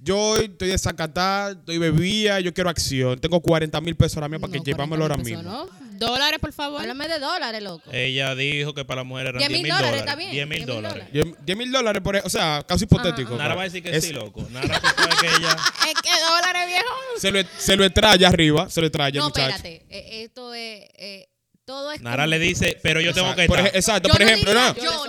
yo 0.00 0.36
estoy 0.36 0.68
de 0.68 0.78
Zacatá, 0.78 1.52
estoy 1.52 1.78
bebida, 1.78 2.38
yo 2.40 2.52
quiero 2.52 2.68
acción. 2.68 3.18
Tengo 3.18 3.40
40 3.40 3.80
mil 3.80 3.96
pesos 3.96 4.16
ahora 4.18 4.28
mismo 4.28 4.42
para 4.42 4.52
que 4.52 4.58
No, 4.58 4.64
llevámoslo 4.64 5.04
ahora 5.04 5.14
40 5.16 5.38
mismo. 5.42 5.50
¿no? 5.50 5.87
Dólares, 5.98 6.38
por 6.40 6.52
favor. 6.52 6.80
Háblame 6.80 7.08
de 7.08 7.18
dólares, 7.18 7.62
loco. 7.62 7.90
Ella 7.92 8.34
dijo 8.34 8.74
que 8.74 8.84
para 8.84 9.00
la 9.00 9.04
mujer 9.04 9.26
eran 9.28 9.38
10 9.38 9.48
10 9.48 9.50
mil 9.50 9.62
mil 9.62 9.70
dólares, 9.72 9.90
dólares. 9.90 10.00
está 10.06 10.16
bien, 10.16 10.30
10 10.32 10.46
mil 10.48 10.58
10.000 10.62 10.66
dólares. 10.66 11.08
10 11.44 11.58
mil 11.58 11.72
dólares, 11.72 12.02
por, 12.02 12.16
e- 12.16 12.22
o 12.24 12.30
sea, 12.30 12.64
casi 12.66 12.84
hipotético. 12.84 13.36
Nara 13.36 13.54
va 13.54 13.62
a 13.62 13.64
decir 13.64 13.82
que 13.82 13.96
es- 13.96 14.04
sí, 14.04 14.12
loco. 14.12 14.46
Nara, 14.50 14.80
que 15.20 15.26
ella. 15.26 15.56
Es 15.88 15.94
que 16.02 16.10
dólares, 16.26 16.66
viejo. 16.66 16.94
Se 17.18 17.30
lo, 17.30 17.40
se 17.58 17.76
lo 17.76 17.84
arriba, 18.28 18.68
se 18.70 18.80
lo 18.80 18.86
extrae 18.86 19.12
No, 19.12 19.24
muchacho. 19.26 19.56
espérate. 19.56 19.86
Eh, 19.88 20.22
esto 20.24 20.54
es. 20.54 20.84
eh, 20.94 21.28
todo 21.64 21.92
es. 21.92 22.00
Nara 22.00 22.24
como- 22.24 22.30
le 22.30 22.38
dice, 22.38 22.78
pero 22.82 23.00
yo 23.00 23.12
tengo 23.12 23.34
que 23.34 23.46
Por 23.46 23.58
ej- 23.58 23.66
estar. 23.66 23.76
exacto, 23.76 24.08
Yo 24.08 24.12
por 24.14 24.20
no 24.22 24.26
ejemplo, 24.26 24.50
diría 24.52 24.68
no. 24.68 24.74
Yo 24.82 25.02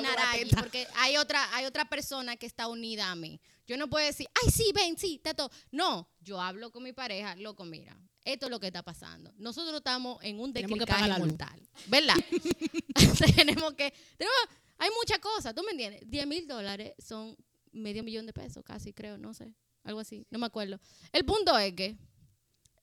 teta. 0.49 0.57
porque 0.61 0.87
hay 0.97 1.17
otra, 1.17 1.55
hay 1.55 1.65
otra 1.65 1.85
persona 1.85 2.35
que 2.37 2.45
está 2.45 2.67
unida 2.67 3.11
a 3.11 3.15
mí. 3.15 3.39
Yo 3.67 3.77
no 3.77 3.87
puedo 3.89 4.05
decir, 4.05 4.27
ay, 4.43 4.51
sí, 4.51 4.71
ven, 4.73 4.97
sí, 4.97 5.19
tato. 5.23 5.51
No, 5.71 6.09
yo 6.21 6.41
hablo 6.41 6.71
con 6.71 6.83
mi 6.83 6.91
pareja, 6.93 7.35
loco, 7.35 7.65
mira, 7.65 7.95
esto 8.25 8.45
es 8.45 8.49
lo 8.49 8.59
que 8.59 8.67
está 8.67 8.83
pasando. 8.83 9.33
Nosotros 9.37 9.75
estamos 9.77 10.23
en 10.23 10.39
un 10.39 10.53
declicaje 10.53 11.19
mortal, 11.19 11.61
¿verdad? 11.87 12.15
tenemos 13.35 13.73
que, 13.73 13.93
tenemos, 14.17 14.39
hay 14.77 14.89
muchas 14.97 15.19
cosas, 15.19 15.55
¿tú 15.55 15.63
me 15.63 15.71
entiendes? 15.71 16.01
10 16.05 16.27
mil 16.27 16.47
dólares 16.47 16.93
son 16.99 17.35
medio 17.71 18.03
millón 18.03 18.25
de 18.25 18.33
pesos, 18.33 18.63
casi 18.63 18.93
creo, 18.93 19.17
no 19.17 19.33
sé, 19.33 19.53
algo 19.83 19.99
así, 19.99 20.25
no 20.29 20.39
me 20.39 20.45
acuerdo. 20.45 20.79
El 21.11 21.25
punto 21.25 21.57
es 21.57 21.73
que 21.73 21.97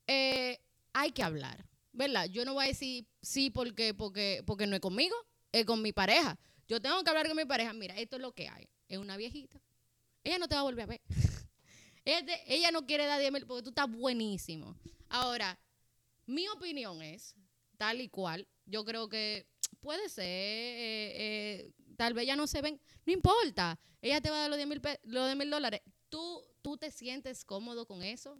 eh, 0.07 0.59
hay 0.93 1.11
que 1.11 1.23
hablar, 1.23 1.65
¿verdad? 1.91 2.25
Yo 2.25 2.45
no 2.45 2.53
voy 2.53 2.65
a 2.65 2.67
decir 2.67 3.05
sí 3.21 3.49
porque, 3.49 3.93
porque, 3.93 4.43
porque 4.45 4.67
no 4.67 4.75
es 4.75 4.81
conmigo, 4.81 5.15
es 5.51 5.65
con 5.65 5.81
mi 5.81 5.91
pareja. 5.91 6.37
Yo 6.67 6.81
tengo 6.81 7.01
que 7.03 7.09
hablar 7.09 7.27
con 7.27 7.37
mi 7.37 7.45
pareja, 7.45 7.73
mira, 7.73 7.95
esto 7.97 8.17
es 8.17 8.21
lo 8.21 8.33
que 8.33 8.49
hay. 8.49 8.67
Es 8.87 8.97
una 8.97 9.17
viejita. 9.17 9.61
Ella 10.23 10.37
no 10.37 10.47
te 10.47 10.55
va 10.55 10.61
a 10.61 10.63
volver 10.63 10.83
a 10.83 10.87
ver. 10.87 11.01
ella, 12.05 12.25
te- 12.25 12.53
ella 12.53 12.71
no 12.71 12.85
quiere 12.85 13.05
dar 13.05 13.19
10 13.19 13.31
mil 13.31 13.45
porque 13.45 13.63
tú 13.63 13.69
estás 13.69 13.89
buenísimo. 13.89 14.75
Ahora, 15.09 15.59
mi 16.25 16.47
opinión 16.49 17.01
es, 17.01 17.35
tal 17.77 18.01
y 18.01 18.09
cual, 18.09 18.47
yo 18.65 18.83
creo 18.83 19.07
que 19.09 19.47
puede 19.79 20.09
ser, 20.09 20.25
eh, 20.25 21.13
eh, 21.15 21.71
tal 21.95 22.13
vez 22.13 22.25
ya 22.27 22.35
no 22.35 22.47
se 22.47 22.61
ven, 22.61 22.79
no 23.05 23.13
importa, 23.13 23.79
ella 24.01 24.21
te 24.21 24.29
va 24.29 24.37
a 24.37 24.39
dar 24.41 24.49
los 24.49 24.57
10 24.57 24.67
mil 24.67 24.81
pe- 24.81 24.99
los 25.03 25.25
10 25.25 25.35
mil 25.37 25.49
dólares. 25.49 25.81
¿Tú, 26.09 26.43
tú 26.61 26.77
te 26.77 26.91
sientes 26.91 27.43
cómodo 27.43 27.85
con 27.85 28.03
eso. 28.03 28.37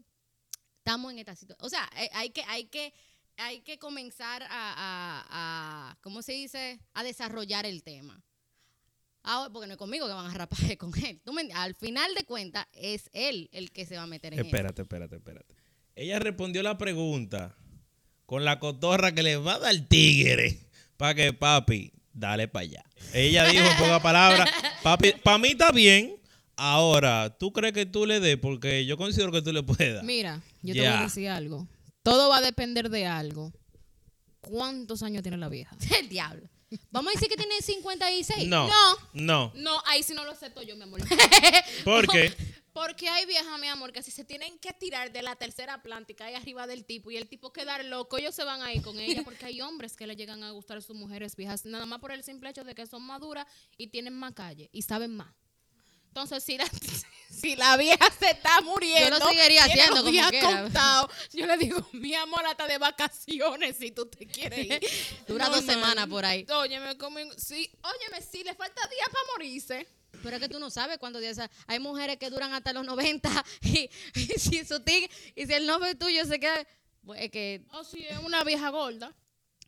Estamos 0.80 1.12
en 1.12 1.19
esta 1.19 1.36
situación. 1.36 1.65
O 1.65 1.69
sea, 1.69 1.89
eh, 1.97 2.10
hay 2.13 2.30
que, 2.30 2.43
hay 2.43 2.65
que, 2.67 2.93
hay 3.38 3.62
que 3.62 3.77
comenzar 3.77 4.43
a, 4.49 5.97
¿cómo 6.01 6.21
se 6.21 6.32
dice? 6.34 6.80
A 6.93 7.03
desarrollar 7.03 7.65
el 7.65 7.84
tema. 7.84 8.21
Ahora, 9.23 9.51
porque 9.51 9.67
no 9.67 9.73
es 9.73 9.77
conmigo 9.77 10.08
que 10.08 10.13
van 10.13 10.27
a 10.32 10.34
rapar, 10.34 10.60
con 10.77 10.91
él. 11.03 11.19
Tú 11.25 11.34
me- 11.34 11.51
al 11.53 11.75
final 11.75 12.13
de 12.15 12.23
cuentas, 12.23 12.65
es 12.71 13.10
él 13.13 13.49
el 13.51 13.71
que 13.71 13.86
se 13.86 13.97
va 13.97 14.03
a 14.03 14.08
meter 14.08 14.34
en. 14.34 14.39
Espérate, 14.45 14.82
espérate, 14.84 15.15
espérate. 15.17 15.56
Ella 15.98 16.20
respondió 16.20 16.62
la 16.64 16.78
pregunta 16.78 17.56
con 18.28 18.46
la 18.46 18.60
cotorra 18.60 19.14
que 19.14 19.24
le 19.24 19.38
va 19.38 19.56
a 19.56 19.60
dar 19.60 19.72
el 19.74 19.88
tigre. 19.88 20.60
Para 20.96 21.16
que, 21.16 21.34
papi, 21.34 21.92
dale 22.14 22.48
para 22.48 22.64
allá. 22.64 22.86
Ella 23.14 23.48
dijo 23.48 23.66
en 23.66 23.78
pocas 23.78 24.02
palabras, 24.02 24.50
papi, 24.84 25.14
para 25.24 25.38
mí 25.40 25.50
está 25.50 25.72
bien. 25.72 26.16
Ahora, 26.56 27.36
¿tú 27.38 27.52
crees 27.52 27.74
que 27.74 27.86
tú 27.86 28.06
le 28.06 28.20
des? 28.20 28.38
Porque 28.38 28.86
yo 28.86 28.96
considero 28.98 29.32
que 29.32 29.42
tú 29.42 29.52
le 29.52 29.64
puedes 29.64 29.96
dar. 29.96 30.04
Mira, 30.04 30.42
yo 30.62 30.74
te 30.74 30.80
voy 30.82 30.88
Ya. 30.90 31.00
a 31.00 31.04
decir 31.04 31.30
algo. 31.30 31.68
Todo 32.04 32.30
va 32.30 32.38
a 32.38 32.42
depender 32.42 32.90
de 32.90 33.06
algo. 33.06 33.52
¿Cuántos 34.42 35.04
años 35.04 35.24
tiene 35.24 35.38
la 35.38 35.50
vieja? 35.50 35.76
El 36.00 36.10
diablo. 36.10 36.48
Vamos 36.92 37.12
a 37.12 37.14
decir 37.14 37.30
que 37.30 37.38
tiene 37.38 37.62
56. 37.62 38.48
No, 38.48 38.68
No. 38.68 38.74
no. 39.14 39.52
No, 39.56 39.82
ahí 39.88 40.04
sí 40.04 40.14
no 40.14 40.24
lo 40.26 40.32
acepto 40.32 40.62
yo, 40.64 40.76
mi 40.76 40.84
amor. 40.84 41.00
¿Por 41.86 42.08
qué? 42.12 42.34
Porque 42.78 43.10
hay 43.10 43.26
viejas, 43.26 43.60
mi 43.60 43.68
amor, 43.68 43.92
que 43.92 44.04
si 44.04 44.12
se 44.12 44.24
tienen 44.24 44.60
que 44.60 44.72
tirar 44.72 45.12
de 45.12 45.24
la 45.24 45.36
tercera 45.36 45.82
planta 45.82 46.30
y 46.30 46.36
arriba 46.36 46.68
del 46.68 46.86
tipo 46.86 47.10
y 47.10 47.18
el 47.18 47.28
tipo 47.28 47.52
quedar 47.52 47.84
loco, 47.84 48.20
ellos 48.20 48.36
se 48.36 48.44
van 48.44 48.62
a 48.62 48.72
ir 48.72 48.84
con 48.84 49.00
ella 49.00 49.24
porque 49.24 49.48
hay 49.48 49.62
hombres 49.62 49.96
que 49.96 50.06
le 50.06 50.16
llegan 50.16 50.44
a 50.44 50.52
gustar 50.52 50.78
a 50.78 50.82
sus 50.82 50.96
mujeres 50.96 51.36
viejas, 51.36 51.66
nada 51.66 51.88
más 51.88 51.98
por 51.98 52.12
el 52.12 52.24
simple 52.24 52.52
hecho 52.52 52.63
de 52.63 52.76
que 52.76 52.86
son 52.86 53.02
maduras 53.02 53.48
y 53.78 53.88
tienen 53.88 54.13
más 54.13 54.34
calle 54.34 54.70
y 54.72 54.84
saben 54.84 55.16
más. 55.16 55.34
Entonces, 56.10 56.44
si 56.44 56.56
la, 56.56 56.70
si 57.32 57.56
la 57.56 57.78
vieja 57.78 58.12
se 58.20 58.30
está 58.30 58.62
muriendo, 58.62 59.18
Yo 59.18 59.26
lo 59.26 59.32
seguiría 59.32 59.63
haciendo 59.63 60.04
como 60.04 60.30
quiera. 60.30 60.62
contados, 60.62 61.12
yo 61.34 61.48
le 61.48 61.58
digo, 61.58 61.90
mi 61.94 62.13
amor, 62.13 62.46
hasta 62.46 62.68
de 62.68 62.78
vacaciones 62.78 63.76
si 63.78 63.90
tú 63.90 64.06
te 64.06 64.28
quieres 64.28 64.66
ir. 64.66 64.80
Dura 65.28 65.50
dos 65.50 65.66
semanas 65.66 66.06
por 66.06 66.24
ahí. 66.26 66.46
Óyeme, 66.48 66.96
como, 67.00 67.18
sí, 67.38 67.72
óyeme, 67.82 68.22
si 68.22 68.44
le 68.44 68.54
falta 68.54 68.88
días 68.88 69.10
para 69.12 69.26
morirse. 69.34 69.88
Pero 70.23 70.36
es 70.36 70.41
que 70.41 70.49
tú 70.49 70.60
no 70.60 70.69
sabes 70.69 70.97
cuántos 70.97 71.21
días. 71.21 71.39
Hay 71.67 71.80
mujeres 71.80 72.17
que 72.17 72.30
duran 72.30 72.53
hasta 72.53 72.73
los 72.73 72.86
90 72.86 73.30
y, 73.62 73.89
y 74.15 74.39
si 74.39 74.65
su 74.65 74.80
tigre, 74.82 75.10
y 75.36 75.45
si 75.45 75.53
el 75.53 75.65
novio 75.65 75.97
tuyo 75.97 76.25
se 76.25 76.39
queda. 76.39 76.65
Pues 77.06 77.21
es 77.21 77.32
que. 77.32 77.65
O 77.71 77.84
si 77.84 78.06
es 78.06 78.17
una 78.19 78.43
vieja 78.43 78.69
gorda. 78.69 79.15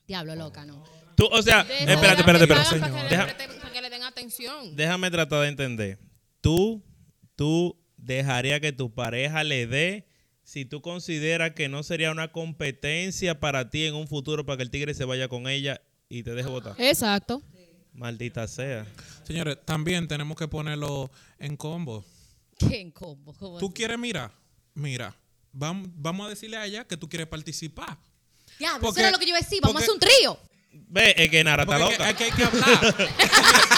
Diablo 0.07 0.35
loca, 0.35 0.65
¿no? 0.65 0.83
Tú, 1.15 1.27
o 1.31 1.41
sea, 1.43 1.61
espérate, 1.61 2.21
espérate, 2.21 2.47
que 2.47 2.53
espérate. 2.53 2.79
Para 2.79 3.07
que, 3.35 3.47
le 3.47 3.59
para 3.59 3.73
que 3.73 3.81
le 3.81 3.89
den 3.89 4.03
atención. 4.03 4.75
déjame 4.75 5.11
tratar 5.11 5.41
de 5.41 5.47
entender. 5.49 5.99
Tú, 6.41 6.83
tú 7.35 7.77
dejarías 7.97 8.59
que 8.59 8.71
tu 8.71 8.93
pareja 8.93 9.43
le 9.43 9.67
dé 9.67 10.07
si 10.43 10.65
tú 10.65 10.81
consideras 10.81 11.51
que 11.51 11.69
no 11.69 11.83
sería 11.83 12.11
una 12.11 12.31
competencia 12.31 13.39
para 13.39 13.69
ti 13.69 13.85
en 13.85 13.93
un 13.93 14.07
futuro 14.07 14.47
para 14.47 14.57
que 14.57 14.63
el 14.63 14.71
tigre 14.71 14.95
se 14.95 15.05
vaya 15.05 15.27
con 15.27 15.47
ella 15.47 15.81
y 16.09 16.23
te 16.23 16.33
deje 16.33 16.49
votar. 16.49 16.73
Exacto. 16.79 17.43
Maldita 17.93 18.47
sea. 18.47 18.85
Señores, 19.23 19.57
también 19.65 20.07
tenemos 20.07 20.37
que 20.37 20.47
ponerlo 20.47 21.11
en 21.37 21.57
combo. 21.57 22.05
¿Qué 22.57 22.79
en 22.81 22.91
combo? 22.91 23.33
¿Cómo 23.33 23.57
¿Tú 23.57 23.67
así? 23.67 23.73
quieres 23.73 23.97
mirar? 23.99 24.31
Mira, 24.73 25.15
vam- 25.53 25.89
vamos 25.95 26.27
a 26.27 26.29
decirle 26.29 26.57
a 26.57 26.65
ella 26.65 26.85
que 26.85 26.97
tú 26.97 27.09
quieres 27.09 27.27
participar. 27.27 27.97
Ya, 28.59 28.71
eso 28.71 28.79
porque- 28.81 29.01
era 29.01 29.11
lo 29.11 29.17
que 29.17 29.25
yo 29.25 29.29
iba 29.29 29.37
a 29.37 29.41
decir. 29.41 29.59
Vamos 29.61 29.81
a 29.81 29.83
hacer 29.83 29.93
un 29.93 29.99
trío. 29.99 30.39
Ve, 30.71 31.13
es 31.17 31.29
que 31.29 31.43
Nara 31.43 31.63
está 31.63 31.79
loca. 31.79 32.05
hay 32.05 32.13
que, 32.13 32.23
hay 32.25 32.31
que 32.31 32.43
hablar. 32.43 32.95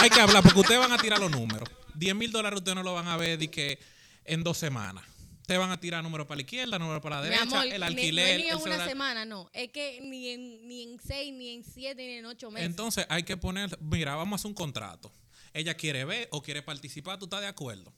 hay 0.00 0.10
que 0.10 0.20
hablar 0.20 0.42
porque 0.42 0.60
ustedes 0.60 0.80
van 0.80 0.92
a 0.92 0.98
tirar 0.98 1.18
los 1.18 1.30
números. 1.30 1.68
10 1.94 2.14
mil 2.14 2.30
dólares 2.32 2.58
ustedes 2.58 2.74
no 2.76 2.82
lo 2.82 2.94
van 2.94 3.08
a 3.08 3.16
ver 3.16 3.38
de 3.38 3.48
que 3.50 3.78
en 4.24 4.42
dos 4.42 4.58
semanas. 4.58 5.04
Ustedes 5.52 5.68
van 5.68 5.70
a 5.76 5.80
tirar 5.80 6.02
números 6.02 6.26
para 6.26 6.36
la 6.36 6.42
izquierda, 6.42 6.78
números 6.78 7.02
para 7.02 7.16
la 7.16 7.22
derecha, 7.22 7.42
amor, 7.42 7.64
el 7.66 7.80
ni- 7.80 7.86
alquiler. 7.86 8.24
no 8.26 8.30
es 8.32 8.36
ni 8.38 8.48
en 8.48 8.54
una 8.54 8.62
celular. 8.64 8.88
semana, 8.88 9.24
no. 9.26 9.50
Es 9.52 9.68
que 9.70 10.00
ni 10.02 10.28
en, 10.28 10.66
ni 10.66 10.82
en 10.82 10.98
seis, 11.00 11.32
ni 11.34 11.54
en 11.54 11.62
siete, 11.64 12.06
ni 12.06 12.12
en 12.14 12.24
ocho 12.26 12.50
meses. 12.50 12.66
Entonces 12.70 13.04
hay 13.10 13.22
que 13.24 13.36
poner, 13.36 13.76
mira, 13.82 14.14
vamos 14.14 14.32
a 14.32 14.36
hacer 14.40 14.48
un 14.48 14.54
contrato. 14.54 15.12
Ella 15.52 15.74
quiere 15.74 16.04
ver 16.06 16.28
o 16.30 16.40
quiere 16.42 16.62
participar, 16.62 17.18
tú 17.18 17.26
estás 17.26 17.42
de 17.42 17.48
acuerdo. 17.48 17.92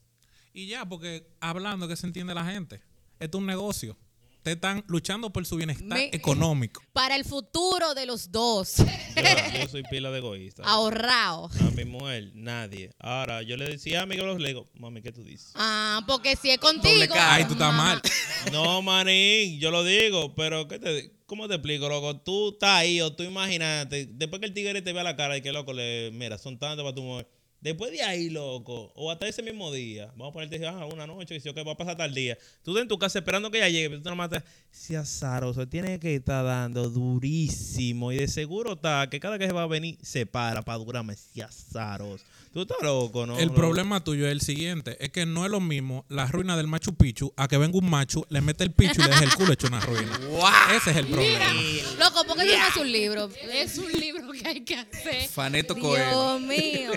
Y 0.53 0.67
ya, 0.67 0.83
porque 0.85 1.27
hablando 1.39 1.87
que 1.87 1.95
se 1.95 2.05
entiende 2.07 2.33
la 2.35 2.43
gente. 2.45 2.81
Esto 3.19 3.37
es 3.37 3.41
un 3.41 3.47
negocio. 3.47 3.97
Ustedes 4.45 4.57
están 4.57 4.83
luchando 4.85 5.31
por 5.33 5.43
su 5.47 5.55
bienestar 5.55 5.87
Me- 5.97 6.11
económico. 6.13 6.83
Para 6.93 7.15
el 7.15 7.25
futuro 7.25 7.95
de 7.95 8.05
los 8.05 8.31
dos. 8.31 8.75
Yo, 8.77 8.85
yo 9.59 9.67
soy 9.67 9.81
pila 9.89 10.11
de 10.11 10.19
egoísta. 10.19 10.61
Ahorrado. 10.63 11.49
A 11.61 11.71
mi 11.71 11.83
mujer, 11.83 12.29
nadie. 12.35 12.91
Ahora, 12.99 13.41
yo 13.41 13.57
le 13.57 13.67
decía 13.67 14.03
a 14.03 14.05
Miguel, 14.05 14.37
le 14.37 14.49
digo, 14.49 14.69
mami, 14.75 15.01
¿qué 15.01 15.11
tú 15.11 15.23
dices? 15.23 15.51
Ah, 15.55 16.03
porque 16.05 16.35
si 16.35 16.51
es 16.51 16.59
contigo. 16.59 17.15
Ay, 17.17 17.45
tú 17.45 17.53
estás 17.53 17.73
mamá. 17.73 17.95
mal. 17.95 18.01
No, 18.51 18.83
manín, 18.83 19.59
yo 19.59 19.71
lo 19.71 19.83
digo, 19.83 20.35
pero 20.35 20.67
¿qué 20.67 20.77
te, 20.77 21.11
¿cómo 21.25 21.47
te 21.47 21.55
explico, 21.55 21.89
loco? 21.89 22.15
Tú 22.17 22.49
estás 22.49 22.69
ahí 22.81 23.01
o 23.01 23.11
tú 23.15 23.23
imagínate, 23.23 24.05
después 24.11 24.41
que 24.41 24.45
el 24.45 24.53
tigre 24.53 24.83
te 24.83 24.93
vea 24.93 25.01
la 25.01 25.15
cara 25.15 25.37
y 25.37 25.41
que, 25.41 25.51
loco, 25.53 25.73
le, 25.73 26.11
mira, 26.13 26.37
son 26.37 26.59
tantos 26.59 26.83
para 26.83 26.93
tu 26.93 27.01
mujer. 27.01 27.27
Después 27.65 27.91
de 27.91 28.03
ahí, 28.03 28.29
loco, 28.29 28.91
o 28.93 29.09
hasta 29.09 29.27
ese 29.27 29.41
mismo 29.41 29.71
día, 29.71 30.13
vamos 30.15 30.29
a 30.29 30.33
ponerte, 30.33 30.63
ah, 30.67 30.85
una 30.85 31.07
noche, 31.07 31.35
y 31.35 31.39
si 31.39 31.49
ok, 31.49 31.57
va 31.65 31.71
a 31.71 31.75
pasar 31.75 31.97
tal 31.97 32.13
día. 32.13 32.37
Tú 32.61 32.69
estás 32.69 32.83
en 32.83 32.87
tu 32.87 32.99
casa 32.99 33.17
esperando 33.17 33.49
que 33.49 33.57
ella 33.57 33.69
llegue, 33.69 33.89
pero 33.89 34.03
tú 34.03 34.09
nomás 34.11 34.29
te, 34.29 34.43
si 34.69 34.93
azaroso, 34.93 35.67
tiene 35.67 35.99
que 35.99 36.13
estar 36.13 36.45
dando 36.45 36.87
durísimo 36.91 38.11
y 38.11 38.17
de 38.17 38.27
seguro 38.27 38.73
está 38.73 39.09
que 39.09 39.19
cada 39.19 39.39
que 39.39 39.47
se 39.47 39.51
va 39.51 39.63
a 39.63 39.67
venir 39.67 39.97
se 40.03 40.27
para 40.27 40.61
para 40.61 40.77
durarme, 40.77 41.15
si 41.15 41.41
azaroso. 41.41 42.23
Tú 42.53 42.61
estás 42.61 42.77
loco, 42.83 43.25
¿no? 43.25 43.37
el 43.37 43.51
problema 43.51 44.01
tuyo 44.01 44.27
es 44.27 44.31
el 44.31 44.39
siguiente: 44.39 44.95
es 45.03 45.09
que 45.09 45.25
no 45.25 45.43
es 45.43 45.51
lo 45.51 45.59
mismo 45.59 46.05
la 46.07 46.27
ruina 46.27 46.55
del 46.55 46.67
Machu 46.67 46.95
Picchu 46.95 47.33
a 47.35 47.49
que 47.49 47.57
venga 47.57 47.77
un 47.77 47.89
macho, 47.89 48.25
le 48.29 48.39
mete 48.39 48.63
el 48.63 48.71
pichu 48.71 49.01
y 49.01 49.03
le 49.03 49.09
deja 49.09 49.23
el 49.25 49.33
culo 49.33 49.51
hecho 49.51 49.67
una 49.67 49.81
ruina. 49.81 50.17
Ese 50.77 50.91
es 50.91 50.97
el 50.97 51.07
problema. 51.07 51.45
Loco, 51.99 52.25
¿por 52.25 52.37
qué 52.37 52.45
tú 52.45 52.57
no 52.57 52.63
haces 52.63 52.81
un 52.81 52.91
libro? 52.91 53.29
Es 53.51 53.77
un 53.77 53.91
libro 53.91 54.31
que 54.31 54.47
hay 54.47 54.61
que 54.61 54.75
hacer. 54.75 55.27
Faneto 55.27 55.75
Coelho. 55.75 56.37
Dios 56.37 56.41
mío. 56.41 56.91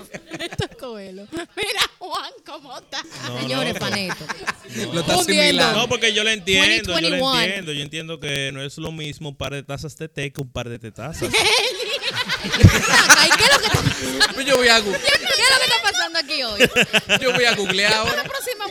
Es 0.65 0.77
Coelho. 0.77 1.27
Mira, 1.33 1.81
Juan, 1.99 2.33
¿cómo 2.47 2.79
está? 2.79 3.03
No, 3.29 3.41
Señores, 3.41 3.75
no. 3.75 3.81
Faneto. 3.81 4.25
Lo 4.93 5.01
está 5.01 5.15
asimilando. 5.15 5.79
No, 5.81 5.89
porque 5.89 6.13
yo 6.13 6.25
lo 6.25 6.31
entiendo, 6.31 6.99
yo 6.99 7.11
lo 7.11 7.17
2021. 7.19 7.41
entiendo. 7.43 7.73
Yo 7.73 7.83
entiendo 7.83 8.21
que 8.21 8.51
no 8.53 8.63
es 8.63 8.77
lo 8.79 8.93
mismo 8.93 9.29
un 9.31 9.37
par 9.37 9.53
de 9.53 9.63
tazas 9.63 9.97
de 9.97 10.09
té 10.09 10.33
que 10.33 10.41
un 10.41 10.51
par 10.51 10.69
de 10.69 10.79
tetazas. 10.79 11.31
¿qué 12.43 12.49
es 12.49 12.55
lo 12.55 13.59
que 13.59 13.67
está 13.67 13.83
pasando? 13.83 14.41
Yo 14.43 14.57
voy 14.57 14.69
a, 14.69 14.83
¿Qué 14.83 14.91
es 14.91 14.95
lo 14.95 15.59
que 15.59 15.65
está 15.65 15.83
pasando 15.83 16.19
aquí 16.19 16.43
hoy? 16.43 16.61
yo 17.21 17.33
voy 17.33 17.45
a 17.45 17.55
googlear 17.55 17.91
La 17.91 17.99
ahora. 17.99 18.25
próxima 18.25 18.67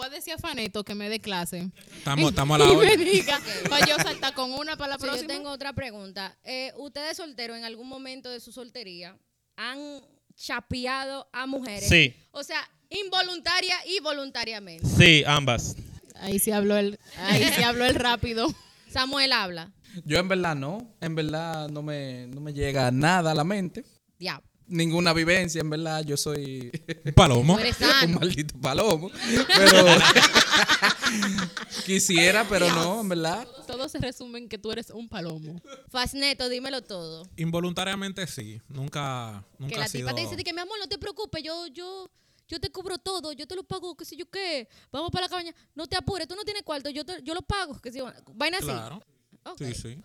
voy 0.00 0.06
a 0.06 0.16
decir 0.16 0.32
a 0.32 0.38
Faneto 0.38 0.82
que 0.82 0.94
me 0.94 1.08
dé 1.10 1.20
clase. 1.20 1.70
Estamos, 1.98 2.30
estamos 2.30 2.54
a 2.54 2.64
la 2.64 2.72
y 2.72 2.76
hora. 2.76 2.88
me 2.88 2.96
diga, 2.96 3.38
para 3.68 3.84
yo 3.86 3.96
saltar 3.96 4.32
con 4.34 4.52
una 4.52 4.76
para 4.76 4.92
la 4.92 4.98
Sí, 4.98 5.02
yo 5.04 5.08
próxima. 5.08 5.34
tengo 5.34 5.50
otra 5.50 5.72
pregunta. 5.74 6.36
Eh, 6.44 6.72
¿Ustedes 6.78 7.16
solteros 7.18 7.56
en 7.58 7.64
algún 7.64 7.88
momento 7.88 8.30
de 8.30 8.40
su 8.40 8.50
soltería 8.52 9.16
han 9.56 10.00
chapeado 10.34 11.28
a 11.32 11.46
mujeres? 11.46 11.88
Sí. 11.88 12.14
O 12.30 12.42
sea, 12.42 12.68
involuntaria 12.88 13.74
y 13.86 14.00
voluntariamente. 14.00 14.86
Sí, 14.88 15.22
ambas. 15.26 15.76
Ahí 16.16 16.38
sí 16.38 16.50
habló 16.50 16.76
el, 16.76 16.98
ahí 17.18 17.44
sí 17.54 17.62
habló 17.62 17.84
el 17.84 17.94
rápido. 17.94 18.46
Samuel 18.90 19.32
habla. 19.32 19.70
Yo 20.04 20.18
en 20.18 20.28
verdad 20.28 20.54
no. 20.56 20.94
En 21.00 21.14
verdad 21.14 21.68
no 21.68 21.82
me, 21.82 22.26
no 22.28 22.40
me 22.40 22.52
llega 22.54 22.90
nada 22.90 23.32
a 23.32 23.34
la 23.34 23.44
mente. 23.44 23.84
Diablo. 24.18 24.48
Ninguna 24.70 25.12
vivencia, 25.12 25.60
en 25.60 25.68
verdad. 25.68 26.02
Yo 26.04 26.16
soy 26.16 26.70
Un 27.04 27.12
palomo. 27.12 27.58
Un 28.04 28.14
maldito 28.14 28.56
palomo. 28.60 29.10
Pero 29.56 29.84
quisiera, 31.86 32.46
pero 32.48 32.68
no, 32.68 33.00
en 33.00 33.08
verdad. 33.08 33.46
Todo 33.66 33.88
se 33.88 33.98
resume 33.98 34.38
en 34.38 34.48
que 34.48 34.58
tú 34.58 34.70
eres 34.72 34.90
un 34.90 35.08
palomo. 35.08 35.60
Fasneto, 35.88 36.48
dímelo 36.48 36.82
todo. 36.82 37.28
Involuntariamente 37.36 38.26
sí. 38.26 38.60
Nunca, 38.68 39.44
que 39.58 39.64
nunca 39.64 39.78
la 39.78 39.84
ha 39.84 39.88
sido. 39.88 40.06
tipa 40.08 40.14
te 40.14 40.22
dice 40.22 40.42
que 40.44 40.52
mi 40.52 40.60
amor, 40.60 40.78
no 40.78 40.88
te 40.88 40.98
preocupes, 40.98 41.42
yo, 41.42 41.66
yo, 41.68 42.10
yo 42.48 42.60
te 42.60 42.70
cubro 42.70 42.98
todo, 42.98 43.32
yo 43.32 43.46
te 43.46 43.54
lo 43.56 43.64
pago, 43.64 43.96
qué 43.96 44.04
sé 44.04 44.16
yo 44.16 44.28
qué. 44.30 44.68
Vamos 44.92 45.10
para 45.10 45.26
la 45.26 45.30
cabaña, 45.30 45.54
no 45.74 45.86
te 45.86 45.96
apures, 45.96 46.28
tú 46.28 46.34
no 46.36 46.44
tienes 46.44 46.62
cuarto, 46.62 46.90
yo, 46.90 47.04
te- 47.04 47.22
yo 47.22 47.34
lo 47.34 47.42
pago, 47.42 47.80
que 47.80 47.90
sé 47.92 47.98
yo. 47.98 48.12
Vaina 48.34 48.58
así. 48.58 48.66
Claro. 48.66 49.02
Ok. 49.44 49.58
Sí, 49.58 49.74
sí. 49.74 50.02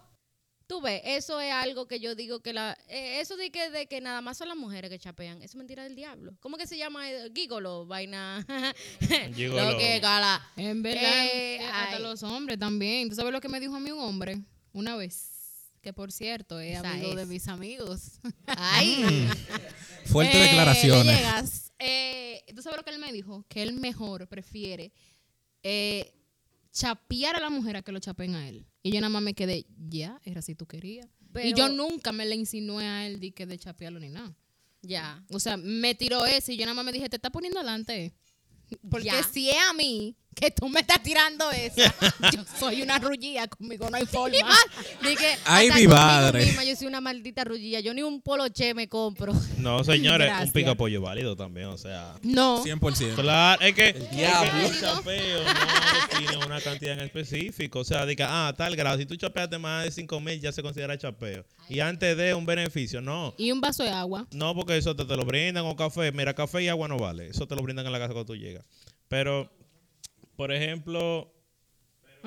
Tú 0.76 0.82
ves, 0.82 1.02
eso 1.06 1.40
es 1.40 1.54
algo 1.54 1.88
que 1.88 2.02
yo 2.02 2.16
digo 2.16 2.42
que 2.42 2.52
la. 2.52 2.78
eh, 2.90 3.22
eso 3.22 3.38
de 3.38 3.50
que, 3.50 3.70
de 3.70 3.88
que 3.88 4.02
nada 4.02 4.20
más 4.20 4.38
son 4.38 4.50
las 4.50 4.58
mujeres 4.58 4.90
que 4.92 5.00
chapean. 5.00 5.38
Eso 5.38 5.52
es 5.52 5.56
mentira 5.56 5.84
del 5.84 5.96
diablo. 5.96 6.36
¿Cómo 6.42 6.58
que 6.58 6.68
se 6.68 6.78
llama? 6.78 7.10
eh, 7.10 7.32
Gigolo, 7.34 7.86
vaina. 7.86 8.46
Gigolo. 9.34 9.72
Lo 9.72 9.78
que 9.78 10.00
gala. 10.02 10.46
En 10.58 10.84
verdad, 10.84 11.02
Eh, 11.28 11.56
eh, 11.62 11.66
hasta 11.66 12.00
los 12.00 12.24
hombres 12.24 12.60
también. 12.60 13.08
¿Tú 13.10 13.16
sabes 13.16 13.32
lo 13.32 13.40
que 13.40 13.48
me 13.48 13.62
dijo 13.62 13.74
a 13.74 13.80
mí 13.80 13.90
un 13.92 14.02
hombre? 14.02 14.38
Una 14.74 14.98
vez. 14.98 15.32
Que 15.82 15.94
por 15.94 16.12
cierto, 16.12 16.60
es 16.60 16.80
Esa 16.80 16.92
amigo 16.92 17.12
es. 17.12 17.16
de 17.16 17.26
mis 17.26 17.48
amigos. 17.48 18.02
Ay. 18.48 19.30
Fuertes 20.08 20.36
Eh, 20.36 20.40
le 20.40 20.44
declaraciones. 20.46 21.18
llegas, 21.18 21.72
eh, 21.80 22.44
¿Tú 22.54 22.62
sabes 22.62 22.76
lo 22.78 22.84
que 22.84 22.90
él 22.92 23.00
me 23.00 23.14
dijo? 23.14 23.46
Que 23.48 23.64
él 23.64 23.72
mejor 23.74 24.28
prefiere 24.28 24.92
eh, 25.64 26.12
chapear 26.74 27.38
a 27.38 27.40
la 27.40 27.50
mujer 27.50 27.78
a 27.78 27.82
que 27.82 27.94
lo 27.94 28.00
chapen 28.00 28.36
a 28.36 28.50
él. 28.50 28.66
Y 28.86 28.92
yo 28.92 29.02
nada 29.02 29.10
más 29.10 29.24
me 29.24 29.34
quedé, 29.34 29.66
ya, 29.90 30.22
era 30.26 30.44
si 30.44 30.54
tú 30.54 30.68
querías. 30.68 31.08
y 31.44 31.56
yo 31.56 31.70
nunca 31.70 32.12
me 32.12 32.24
le 32.24 32.36
insinué 32.36 32.86
a 32.86 33.08
él 33.08 33.20
de 33.20 33.32
que 33.34 33.48
de 33.48 33.58
chapearlo 33.58 34.00
ni 34.00 34.10
nada. 34.10 34.38
ya. 34.84 35.26
O 35.32 35.40
sea, 35.40 35.58
me 35.58 35.96
tiró 35.96 36.24
ese 36.28 36.54
y 36.54 36.58
yo 36.58 36.66
nada 36.66 36.76
más 36.76 36.86
me 36.86 36.92
dije, 36.92 37.10
te 37.10 37.16
está 37.16 37.32
poniendo 37.32 37.60
adelante. 37.60 38.14
Porque 38.88 39.08
Ya. 39.08 39.24
si 39.24 39.50
es 39.50 39.56
a 39.70 39.74
mí 39.74 40.16
que 40.36 40.52
tú 40.52 40.68
me 40.70 40.82
estás 40.82 41.02
tirando 41.02 41.50
esa, 41.52 41.94
yo 42.34 42.44
soy 42.60 42.82
una 42.82 43.00
rullía, 43.00 43.48
conmigo 43.48 43.90
no 43.90 43.98
hay 43.98 44.06
forma. 44.06 44.38
Dije, 45.02 45.38
Ay, 45.46 45.72
mi 45.72 45.88
madre. 45.88 46.46
misma 46.46 46.64
yo 46.64 46.76
soy 46.76 46.88
una 46.88 47.02
maldita 47.02 47.44
rullilla. 47.44 47.80
Yo 47.80 47.94
ni 47.94 48.04
un 48.04 48.22
poloche 48.22 48.74
me 48.74 48.88
compro. 48.90 49.34
No, 49.58 49.84
señores, 49.84 50.28
Gracias. 50.28 50.48
un 50.48 50.54
pica 50.54 50.76
pollo 50.76 51.02
válido 51.02 51.36
también, 51.36 51.68
o 51.68 51.78
sea. 51.78 52.16
No. 52.22 52.64
100%. 52.64 53.16
Claro, 53.16 53.62
es 53.62 53.74
que 53.74 53.90
el 53.90 54.10
diablo. 54.10 54.70
chapeo 54.80 55.44
no 55.44 56.18
tiene 56.20 56.46
una 56.46 56.60
cantidad 56.62 56.94
en 56.94 57.00
específico. 57.02 57.80
O 57.80 57.84
sea, 57.84 58.06
que, 58.06 58.24
ah, 58.24 58.54
tal 58.58 58.76
grado, 58.76 58.98
si 58.98 59.06
tú 59.06 59.16
chapeaste 59.16 59.58
más 59.58 59.86
de 59.86 59.92
5 59.92 60.20
mil, 60.20 60.40
ya 60.42 60.52
se 60.52 60.62
considera 60.62 60.98
chapeo. 60.98 61.46
Y 61.70 61.80
antes 61.80 62.16
de 62.18 62.34
un 62.34 62.46
beneficio, 62.46 63.02
no. 63.02 63.34
Y 63.38 63.52
un 63.52 63.62
vaso 63.62 63.84
de 63.84 63.90
agua. 63.90 64.28
No, 64.32 64.54
porque 64.54 64.78
eso 64.78 64.96
te, 64.96 65.06
te 65.06 65.16
lo 65.16 65.24
brindan 65.24 65.66
o 65.66 65.76
café. 65.76 66.12
Mira, 66.12 66.34
café 66.34 66.64
y 66.64 66.68
agua 66.68 66.88
no 66.88 66.98
vale. 66.98 67.28
Eso 67.30 67.48
te 67.48 67.56
lo 67.56 67.62
brindan 67.64 67.86
en 67.86 67.92
la 67.92 68.00
casa 68.00 68.14
cuando 68.14 68.34
tú 68.34 68.36
llegas. 68.36 68.66
Pero, 69.08 69.52
por 70.36 70.52
ejemplo, 70.52 71.32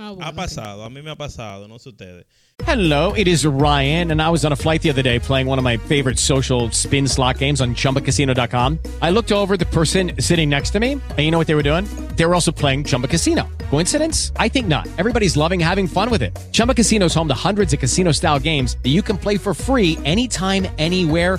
Ah, 0.00 0.10
bueno, 0.10 0.24
ha 0.26 0.30
sí. 0.30 0.36
pasado, 0.36 0.84
a 0.84 0.90
mí 0.90 1.02
me 1.02 1.10
ha 1.10 1.16
pasado, 1.16 1.66
no 1.66 1.76
sé 1.78 1.88
ustedes. 1.88 2.24
Hello, 2.66 3.12
it 3.16 3.26
is 3.28 3.44
Ryan, 3.46 4.10
and 4.12 4.20
I 4.20 4.28
was 4.30 4.44
on 4.44 4.52
a 4.52 4.56
flight 4.56 4.80
the 4.82 4.90
other 4.90 5.02
day 5.02 5.18
playing 5.20 5.46
one 5.48 5.58
of 5.58 5.64
my 5.64 5.76
favorite 5.76 6.18
social 6.18 6.70
spin 6.72 7.06
slot 7.08 7.38
games 7.38 7.60
on 7.60 7.74
chumbacasino.com. 7.74 8.78
I 9.00 9.10
looked 9.10 9.30
over 9.32 9.54
at 9.54 9.60
the 9.60 9.66
person 9.66 10.12
sitting 10.20 10.48
next 10.48 10.70
to 10.72 10.80
me, 10.80 10.92
and 10.92 11.18
you 11.18 11.30
know 11.30 11.38
what 11.38 11.46
they 11.46 11.54
were 11.54 11.62
doing? 11.64 11.84
They 12.16 12.26
were 12.26 12.34
also 12.34 12.52
playing 12.52 12.84
Chumba 12.84 13.06
Casino. 13.08 13.48
Coincidence? 13.70 14.32
I 14.36 14.48
think 14.48 14.66
not. 14.68 14.86
Everybody's 14.98 15.36
loving 15.36 15.60
having 15.60 15.86
fun 15.88 16.10
with 16.10 16.22
it. 16.22 16.36
Chumba 16.52 16.74
Casino 16.74 17.06
is 17.06 17.14
home 17.14 17.28
to 17.28 17.34
hundreds 17.34 17.72
of 17.72 17.78
casino 17.80 18.12
style 18.12 18.38
games 18.40 18.76
that 18.82 18.90
you 18.90 19.02
can 19.02 19.18
play 19.18 19.36
for 19.38 19.52
free 19.54 19.96
anytime, 20.04 20.66
anywhere, 20.78 21.38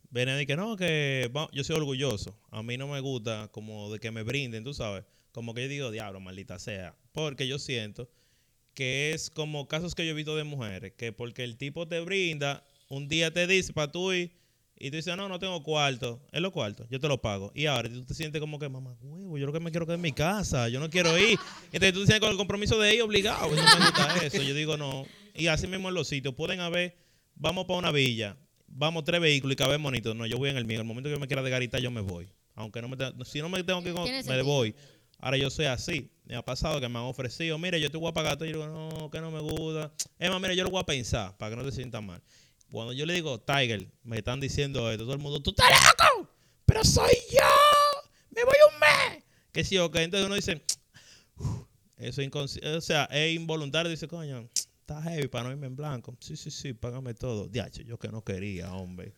venía 0.11 0.35
de 0.35 0.45
que 0.45 0.55
no, 0.55 0.77
que 0.77 1.31
yo 1.51 1.63
soy 1.63 1.75
orgulloso. 1.75 2.37
A 2.51 2.61
mí 2.61 2.77
no 2.77 2.87
me 2.87 2.99
gusta 2.99 3.49
como 3.51 3.91
de 3.91 3.99
que 3.99 4.11
me 4.11 4.23
brinden, 4.23 4.63
tú 4.63 4.73
sabes. 4.73 5.03
Como 5.31 5.53
que 5.53 5.63
yo 5.63 5.67
digo, 5.69 5.91
diablo, 5.91 6.19
maldita 6.19 6.59
sea. 6.59 6.95
Porque 7.13 7.47
yo 7.47 7.57
siento 7.57 8.09
que 8.73 9.11
es 9.13 9.29
como 9.29 9.67
casos 9.67 9.95
que 9.95 10.05
yo 10.05 10.11
he 10.11 10.15
visto 10.15 10.35
de 10.35 10.43
mujeres, 10.43 10.93
que 10.97 11.11
porque 11.11 11.43
el 11.43 11.57
tipo 11.57 11.87
te 11.87 11.99
brinda, 12.01 12.63
un 12.89 13.07
día 13.07 13.31
te 13.31 13.47
dice 13.47 13.73
para 13.73 13.91
tú 13.91 14.13
ir, 14.13 14.41
y 14.83 14.89
tú 14.89 14.95
dices, 14.95 15.15
no, 15.15 15.29
no 15.29 15.37
tengo 15.37 15.61
cuarto. 15.61 16.19
Es 16.31 16.41
los 16.41 16.51
cuartos, 16.51 16.87
yo 16.89 16.99
te 16.99 17.07
lo 17.07 17.21
pago. 17.21 17.51
Y 17.53 17.67
ahora 17.67 17.87
tú 17.87 18.03
te 18.03 18.15
sientes 18.15 18.41
como 18.41 18.57
que, 18.57 18.67
mamá, 18.67 18.95
huevo, 18.99 19.37
yo 19.37 19.45
lo 19.45 19.53
que 19.53 19.59
me 19.59 19.69
quiero 19.69 19.85
quedar 19.85 19.97
en 19.97 20.01
mi 20.01 20.11
casa, 20.11 20.69
yo 20.69 20.79
no 20.79 20.89
quiero 20.89 21.15
ir. 21.19 21.37
Entonces 21.71 21.93
tú 21.93 22.03
te 22.03 22.19
con 22.19 22.31
el 22.31 22.37
compromiso 22.37 22.79
de 22.79 22.95
ir 22.95 23.03
obligado. 23.03 23.53
Eso 23.53 23.63
me 23.79 23.85
gusta 23.85 24.25
eso. 24.25 24.41
Yo 24.41 24.55
digo, 24.55 24.77
no. 24.77 25.05
Y 25.35 25.47
así 25.47 25.67
mismo 25.67 25.89
en 25.89 25.93
los 25.93 26.07
sitios, 26.07 26.33
pueden 26.33 26.61
haber, 26.61 26.97
vamos 27.35 27.65
para 27.65 27.77
una 27.77 27.91
villa, 27.91 28.35
vamos 28.73 29.03
tres 29.03 29.21
vehículos 29.21 29.53
y 29.53 29.55
cabemos 29.57 29.83
bonito. 29.83 30.13
No, 30.13 30.25
yo 30.25 30.37
voy 30.37 30.49
en 30.49 30.57
el 30.57 30.65
mío. 30.65 30.79
El 30.79 30.85
momento 30.85 31.09
que 31.09 31.15
yo 31.15 31.19
me 31.19 31.27
quiera 31.27 31.41
de 31.41 31.49
garita, 31.49 31.79
yo 31.79 31.91
me 31.91 32.01
voy. 32.01 32.27
Aunque 32.55 32.81
no 32.81 32.89
me, 32.89 32.97
te- 32.97 33.11
si 33.25 33.39
no 33.39 33.49
me 33.49 33.63
tengo 33.63 33.81
que 33.81 33.91
me 33.91 34.23
sentido. 34.23 34.43
voy. 34.45 34.75
Ahora 35.19 35.37
yo 35.37 35.49
soy 35.49 35.65
así. 35.65 36.09
Me 36.25 36.35
ha 36.35 36.41
pasado 36.43 36.79
que 36.81 36.87
me 36.89 36.97
han 36.97 37.05
ofrecido, 37.05 37.57
mire, 37.57 37.79
yo 37.79 37.91
te 37.91 37.97
voy 37.97 38.09
a 38.09 38.13
pagar 38.13 38.37
todo. 38.37 38.45
Y 38.47 38.51
yo 38.53 38.59
digo, 38.59 38.67
no, 38.99 39.09
que 39.11 39.19
no 39.21 39.29
me 39.31 39.39
gusta. 39.39 39.91
Es 40.17 40.29
más, 40.29 40.41
mire, 40.41 40.55
yo 40.55 40.63
lo 40.63 40.69
voy 40.71 40.81
a 40.81 40.85
pensar 40.85 41.37
para 41.37 41.51
que 41.51 41.55
no 41.57 41.63
te 41.63 41.71
sientas 41.71 42.01
mal. 42.03 42.21
Cuando 42.71 42.93
yo 42.93 43.05
le 43.05 43.13
digo, 43.13 43.39
Tiger, 43.39 43.87
me 44.03 44.17
están 44.17 44.39
diciendo 44.39 44.89
esto, 44.91 45.03
todo 45.03 45.13
el 45.13 45.19
mundo, 45.19 45.41
tú 45.41 45.49
estás 45.51 45.69
loco, 45.69 46.29
pero 46.65 46.83
soy 46.85 47.11
yo, 47.31 47.39
me 48.29 48.43
voy 48.45 48.53
un 48.73 48.79
mes. 48.79 49.23
Que 49.51 49.63
sí, 49.65 49.77
ok, 49.77 49.95
entonces 49.97 50.25
uno 50.25 50.35
dice, 50.35 50.61
"Uf, 51.35 51.65
eso 51.97 52.21
es 52.21 52.27
inconsci- 52.29 52.65
o 52.65 52.79
sea, 52.79 53.05
es 53.11 53.35
involuntario, 53.35 53.89
dice, 53.91 54.07
coño, 54.07 54.47
está 54.81 55.01
heavy 55.01 55.27
para 55.27 55.45
no 55.45 55.51
irme 55.51 55.67
en 55.67 55.75
blanco. 55.75 56.15
Sí, 56.19 56.35
sí, 56.35 56.51
sí, 56.51 56.73
págame 56.73 57.13
todo. 57.13 57.47
Diacho, 57.47 57.81
yo 57.81 57.97
que 57.97 58.09
no 58.09 58.23
quería, 58.23 58.73
hombre. 58.73 59.13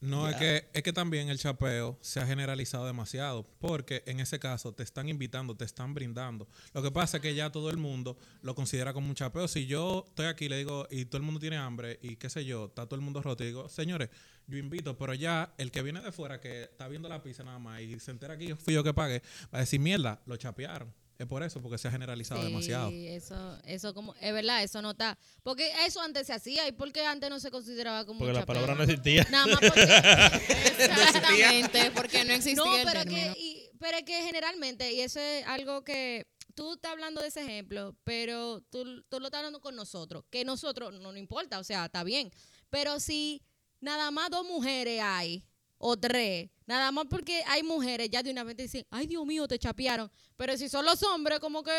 No, 0.00 0.28
es 0.28 0.36
que, 0.36 0.68
es 0.74 0.82
que 0.82 0.92
también 0.92 1.30
el 1.30 1.38
chapeo 1.38 1.98
se 2.02 2.20
ha 2.20 2.26
generalizado 2.26 2.84
demasiado, 2.84 3.46
porque 3.58 4.02
en 4.04 4.20
ese 4.20 4.38
caso 4.38 4.74
te 4.74 4.82
están 4.82 5.08
invitando, 5.08 5.56
te 5.56 5.64
están 5.64 5.94
brindando. 5.94 6.46
Lo 6.74 6.82
que 6.82 6.90
pasa 6.90 7.16
es 7.16 7.22
que 7.22 7.34
ya 7.34 7.50
todo 7.50 7.70
el 7.70 7.78
mundo 7.78 8.18
lo 8.42 8.54
considera 8.54 8.92
como 8.92 9.08
un 9.08 9.14
chapeo. 9.14 9.48
Si 9.48 9.64
yo 9.66 10.04
estoy 10.06 10.26
aquí, 10.26 10.50
le 10.50 10.58
digo, 10.58 10.86
y 10.90 11.06
todo 11.06 11.16
el 11.16 11.22
mundo 11.22 11.40
tiene 11.40 11.56
hambre, 11.56 11.98
y 12.02 12.16
qué 12.16 12.28
sé 12.28 12.44
yo, 12.44 12.66
está 12.66 12.84
todo 12.84 12.96
el 12.96 13.00
mundo 13.00 13.22
roto, 13.22 13.44
y 13.44 13.46
digo, 13.46 13.66
señores, 13.70 14.10
yo 14.46 14.58
invito, 14.58 14.98
pero 14.98 15.14
ya 15.14 15.54
el 15.56 15.70
que 15.70 15.80
viene 15.80 16.02
de 16.02 16.12
fuera, 16.12 16.38
que 16.38 16.64
está 16.64 16.86
viendo 16.88 17.08
la 17.08 17.22
pizza 17.22 17.42
nada 17.42 17.58
más, 17.58 17.80
y 17.80 17.98
se 17.98 18.10
entera 18.10 18.36
que 18.36 18.48
yo 18.48 18.56
fui 18.56 18.74
yo 18.74 18.84
que 18.84 18.92
pagué, 18.92 19.22
va 19.54 19.58
a 19.58 19.60
decir, 19.60 19.80
mierda, 19.80 20.20
lo 20.26 20.36
chapearon. 20.36 20.92
Es 21.16 21.26
por 21.28 21.42
eso, 21.44 21.62
porque 21.62 21.78
se 21.78 21.86
ha 21.86 21.90
generalizado 21.92 22.40
Sí, 22.40 22.48
demasiado. 22.48 22.90
Eso, 22.90 23.58
eso 23.66 23.94
como, 23.94 24.14
es 24.20 24.32
verdad, 24.32 24.64
eso 24.64 24.82
no 24.82 24.90
está. 24.90 25.16
Porque 25.44 25.70
eso 25.86 26.00
antes 26.00 26.26
se 26.26 26.32
hacía 26.32 26.66
y 26.66 26.72
porque 26.72 27.06
antes 27.06 27.30
no 27.30 27.38
se 27.38 27.50
consideraba 27.52 28.04
como 28.04 28.18
Porque 28.18 28.32
la 28.32 28.44
palabra 28.44 28.74
no 28.74 28.82
existía. 28.82 29.24
Nada 29.30 29.46
más 29.46 29.60
porque. 29.60 29.82
Exactamente, 30.78 31.90
porque 31.92 32.24
no 32.24 32.32
existía 32.32 32.64
no, 32.64 32.76
el 32.76 32.84
pero 32.86 32.98
es, 33.00 33.04
término. 33.06 33.34
que, 33.34 33.40
y- 33.40 33.70
pero 33.78 33.98
es 33.98 34.04
que 34.04 34.22
generalmente, 34.22 34.92
y 34.92 35.00
eso 35.00 35.20
es 35.20 35.46
algo 35.46 35.84
que 35.84 36.26
tú 36.54 36.74
estás 36.74 36.92
hablando 36.92 37.20
de 37.20 37.28
ese 37.28 37.42
ejemplo, 37.42 37.96
pero 38.04 38.60
tú, 38.70 39.02
tú 39.08 39.20
lo 39.20 39.26
estás 39.26 39.38
hablando 39.38 39.60
con 39.60 39.74
nosotros, 39.76 40.24
que 40.30 40.44
nosotros 40.44 40.92
no 40.94 41.12
nos 41.12 41.18
importa, 41.18 41.58
o 41.58 41.64
sea, 41.64 41.84
está 41.86 42.02
bien. 42.04 42.30
Pero 42.70 42.98
si 43.00 43.42
nada 43.80 44.10
más 44.10 44.30
dos 44.30 44.44
mujeres 44.46 45.00
hay, 45.02 45.44
o 45.78 45.96
tres, 45.96 46.50
nada 46.66 46.90
más 46.92 47.06
porque 47.10 47.42
hay 47.46 47.62
mujeres, 47.62 48.08
ya 48.10 48.22
de 48.22 48.30
una 48.30 48.44
vez 48.44 48.56
te 48.56 48.62
dicen, 48.62 48.84
ay 48.90 49.06
Dios 49.06 49.24
mío, 49.26 49.46
te 49.48 49.58
chapearon. 49.58 50.10
Pero 50.36 50.56
si 50.56 50.68
son 50.68 50.84
los 50.84 51.02
hombres, 51.02 51.38
como 51.40 51.62
que 51.62 51.70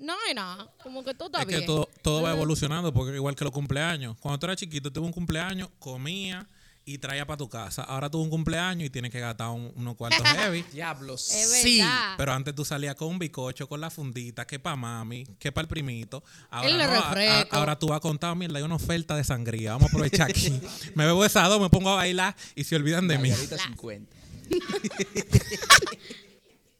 no 0.00 0.14
hay 0.26 0.34
nada, 0.34 0.70
como 0.82 1.04
que 1.04 1.14
todo 1.14 1.26
está 1.28 1.42
Es 1.42 1.46
bien. 1.46 1.60
que 1.60 1.66
todo, 1.66 1.88
todo 2.02 2.22
va 2.22 2.32
evolucionando, 2.32 2.92
porque 2.92 3.14
igual 3.14 3.34
que 3.36 3.44
los 3.44 3.52
cumpleaños. 3.52 4.16
Cuando 4.18 4.38
tú 4.38 4.46
eras 4.46 4.56
chiquito, 4.56 4.92
tuve 4.92 5.06
un 5.06 5.12
cumpleaños, 5.12 5.68
comía 5.78 6.46
y 6.84 6.96
traía 6.98 7.24
para 7.26 7.36
tu 7.36 7.48
casa. 7.48 7.82
Ahora 7.84 8.10
tuve 8.10 8.22
un 8.24 8.30
cumpleaños 8.30 8.86
y 8.86 8.90
tienes 8.90 9.12
que 9.12 9.20
gastar 9.20 9.50
un- 9.50 9.70
unos 9.76 9.94
cuartos 9.96 10.22
heavy. 10.26 10.62
Diablos. 10.72 11.20
Sí. 11.22 11.80
Pero 12.16 12.32
antes 12.32 12.54
tú 12.54 12.64
salías 12.64 12.96
con 12.96 13.08
un 13.08 13.18
bicocho, 13.18 13.68
con 13.68 13.80
la 13.80 13.90
fundita, 13.90 14.46
que 14.46 14.58
para 14.58 14.74
mami, 14.74 15.24
que 15.38 15.52
para 15.52 15.62
el 15.64 15.68
primito. 15.68 16.24
Ahora, 16.48 16.86
no, 16.86 16.92
a- 16.94 17.46
ahora 17.52 17.78
tú 17.78 17.88
vas 17.88 17.98
a 17.98 18.00
contar, 18.00 18.34
mierda, 18.34 18.58
hay 18.58 18.64
una 18.64 18.74
oferta 18.76 19.14
de 19.14 19.22
sangría. 19.22 19.72
Vamos 19.72 19.88
a 19.88 19.92
aprovechar 19.92 20.30
aquí. 20.30 20.58
me 20.96 21.04
bebo 21.04 21.24
esa 21.24 21.46
dos, 21.46 21.60
me 21.60 21.68
pongo 21.68 21.90
a 21.90 21.96
bailar 21.96 22.34
y 22.56 22.64
se 22.64 22.74
olvidan 22.74 23.06
de 23.06 23.18
mí. 23.18 23.28
Margarita 23.28 23.58
50. 23.58 24.16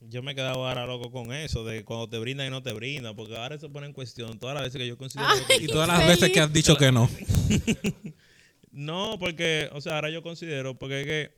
Yo 0.08 0.22
me 0.22 0.32
he 0.32 0.34
quedado 0.34 0.66
ahora 0.66 0.86
loco 0.86 1.12
con 1.12 1.32
eso, 1.32 1.62
de 1.64 1.84
cuando 1.84 2.08
te 2.08 2.18
brindan 2.18 2.46
y 2.48 2.50
no 2.50 2.62
te 2.62 2.72
brindan, 2.72 3.14
porque 3.14 3.36
ahora 3.36 3.58
se 3.58 3.68
pone 3.68 3.86
en 3.86 3.92
cuestión 3.92 4.38
todas 4.40 4.54
las 4.54 4.64
veces 4.64 4.78
que 4.80 4.86
yo 4.88 4.98
considero 4.98 5.28
que- 5.46 5.56
Y 5.62 5.66
todas 5.68 5.86
las 5.86 6.04
veces 6.06 6.30
que 6.32 6.40
has 6.40 6.52
dicho 6.52 6.76
que 6.76 6.90
no. 6.90 7.08
No, 8.72 9.18
porque, 9.18 9.68
o 9.72 9.80
sea, 9.80 9.96
ahora 9.96 10.10
yo 10.10 10.22
considero, 10.22 10.78
porque 10.78 11.00
es 11.00 11.06
que 11.06 11.34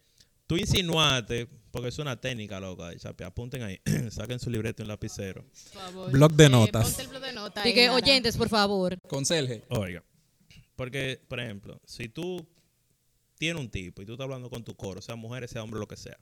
tú 0.47 0.57
insinuaste, 0.59 1.49
porque 1.71 1.89
es 1.89 1.99
una 1.99 2.21
técnica, 2.21 2.61
loca, 2.61 2.95
chape, 2.99 3.25
apunten 3.25 3.63
ahí, 3.63 3.81
saquen 4.11 4.39
su 4.39 4.51
libreto 4.51 4.83
y 4.83 4.85
un 4.85 4.89
lapicero. 4.89 5.43
Por 5.73 5.83
favor. 5.83 6.11
Blog 6.13 6.33
de 6.35 6.45
Eh, 6.45 6.49
notas. 6.51 6.85
ponte 6.89 7.03
el 7.03 7.09
blog 7.09 7.23
de 7.23 7.33
notas 7.33 7.65
Así 7.65 7.73
que, 7.75 7.89
oyentes, 7.89 8.37
por 8.37 8.51
favor. 8.51 8.99
Conserje. 9.09 9.63
Oiga, 9.71 10.05
porque, 10.77 11.21
por 11.27 11.41
ejemplo, 11.41 11.81
si 11.87 12.09
tú 12.11 12.47
tienes 13.43 13.61
un 13.61 13.71
tipo 13.71 14.03
y 14.03 14.07
tú 14.07 14.13
estás 14.13 14.23
hablando 14.23 14.49
con 14.49 14.63
tu 14.63 14.77
coro, 14.77 15.03
sea 15.03 15.17
mujer, 15.17 15.49
sea 15.49 15.65
hombre, 15.65 15.81
lo 15.81 15.89
que 15.89 15.97
sea, 15.97 16.17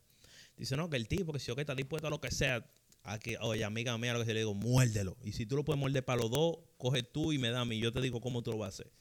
dice, 0.57 0.75
no, 0.75 0.89
que 0.89 0.97
el 0.97 1.07
tipo, 1.07 1.31
que 1.31 1.37
si 1.37 1.49
yo 1.49 1.55
que 1.55 1.61
está 1.61 1.75
dispuesto 1.75 2.07
a 2.07 2.09
lo 2.09 2.19
que 2.19 2.31
sea, 2.31 2.65
a 3.03 3.19
que, 3.19 3.37
oye, 3.37 3.63
amiga 3.63 3.95
mía, 3.99 4.13
lo 4.13 4.19
que 4.21 4.25
se 4.25 4.33
le 4.33 4.39
digo, 4.39 4.55
muérdelo. 4.55 5.15
Y 5.23 5.33
si 5.33 5.45
tú 5.45 5.55
lo 5.55 5.63
puedes 5.63 5.79
morder 5.79 6.03
para 6.03 6.19
los 6.19 6.31
dos, 6.31 6.57
coge 6.79 7.03
tú 7.03 7.31
y 7.31 7.37
me 7.37 7.51
da 7.51 7.61
a 7.61 7.65
mí, 7.65 7.77
yo 7.77 7.93
te 7.93 8.01
digo 8.01 8.21
cómo 8.21 8.41
tú 8.41 8.49
lo 8.49 8.57
vas 8.57 8.65
a 8.65 8.69
hacer. 8.69 8.91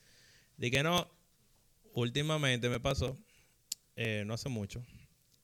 Dije, 0.58 0.82
no, 0.82 1.10
últimamente 1.94 2.68
me 2.68 2.78
pasó, 2.78 3.16
eh, 3.96 4.22
no 4.26 4.34
hace 4.34 4.50
mucho, 4.50 4.84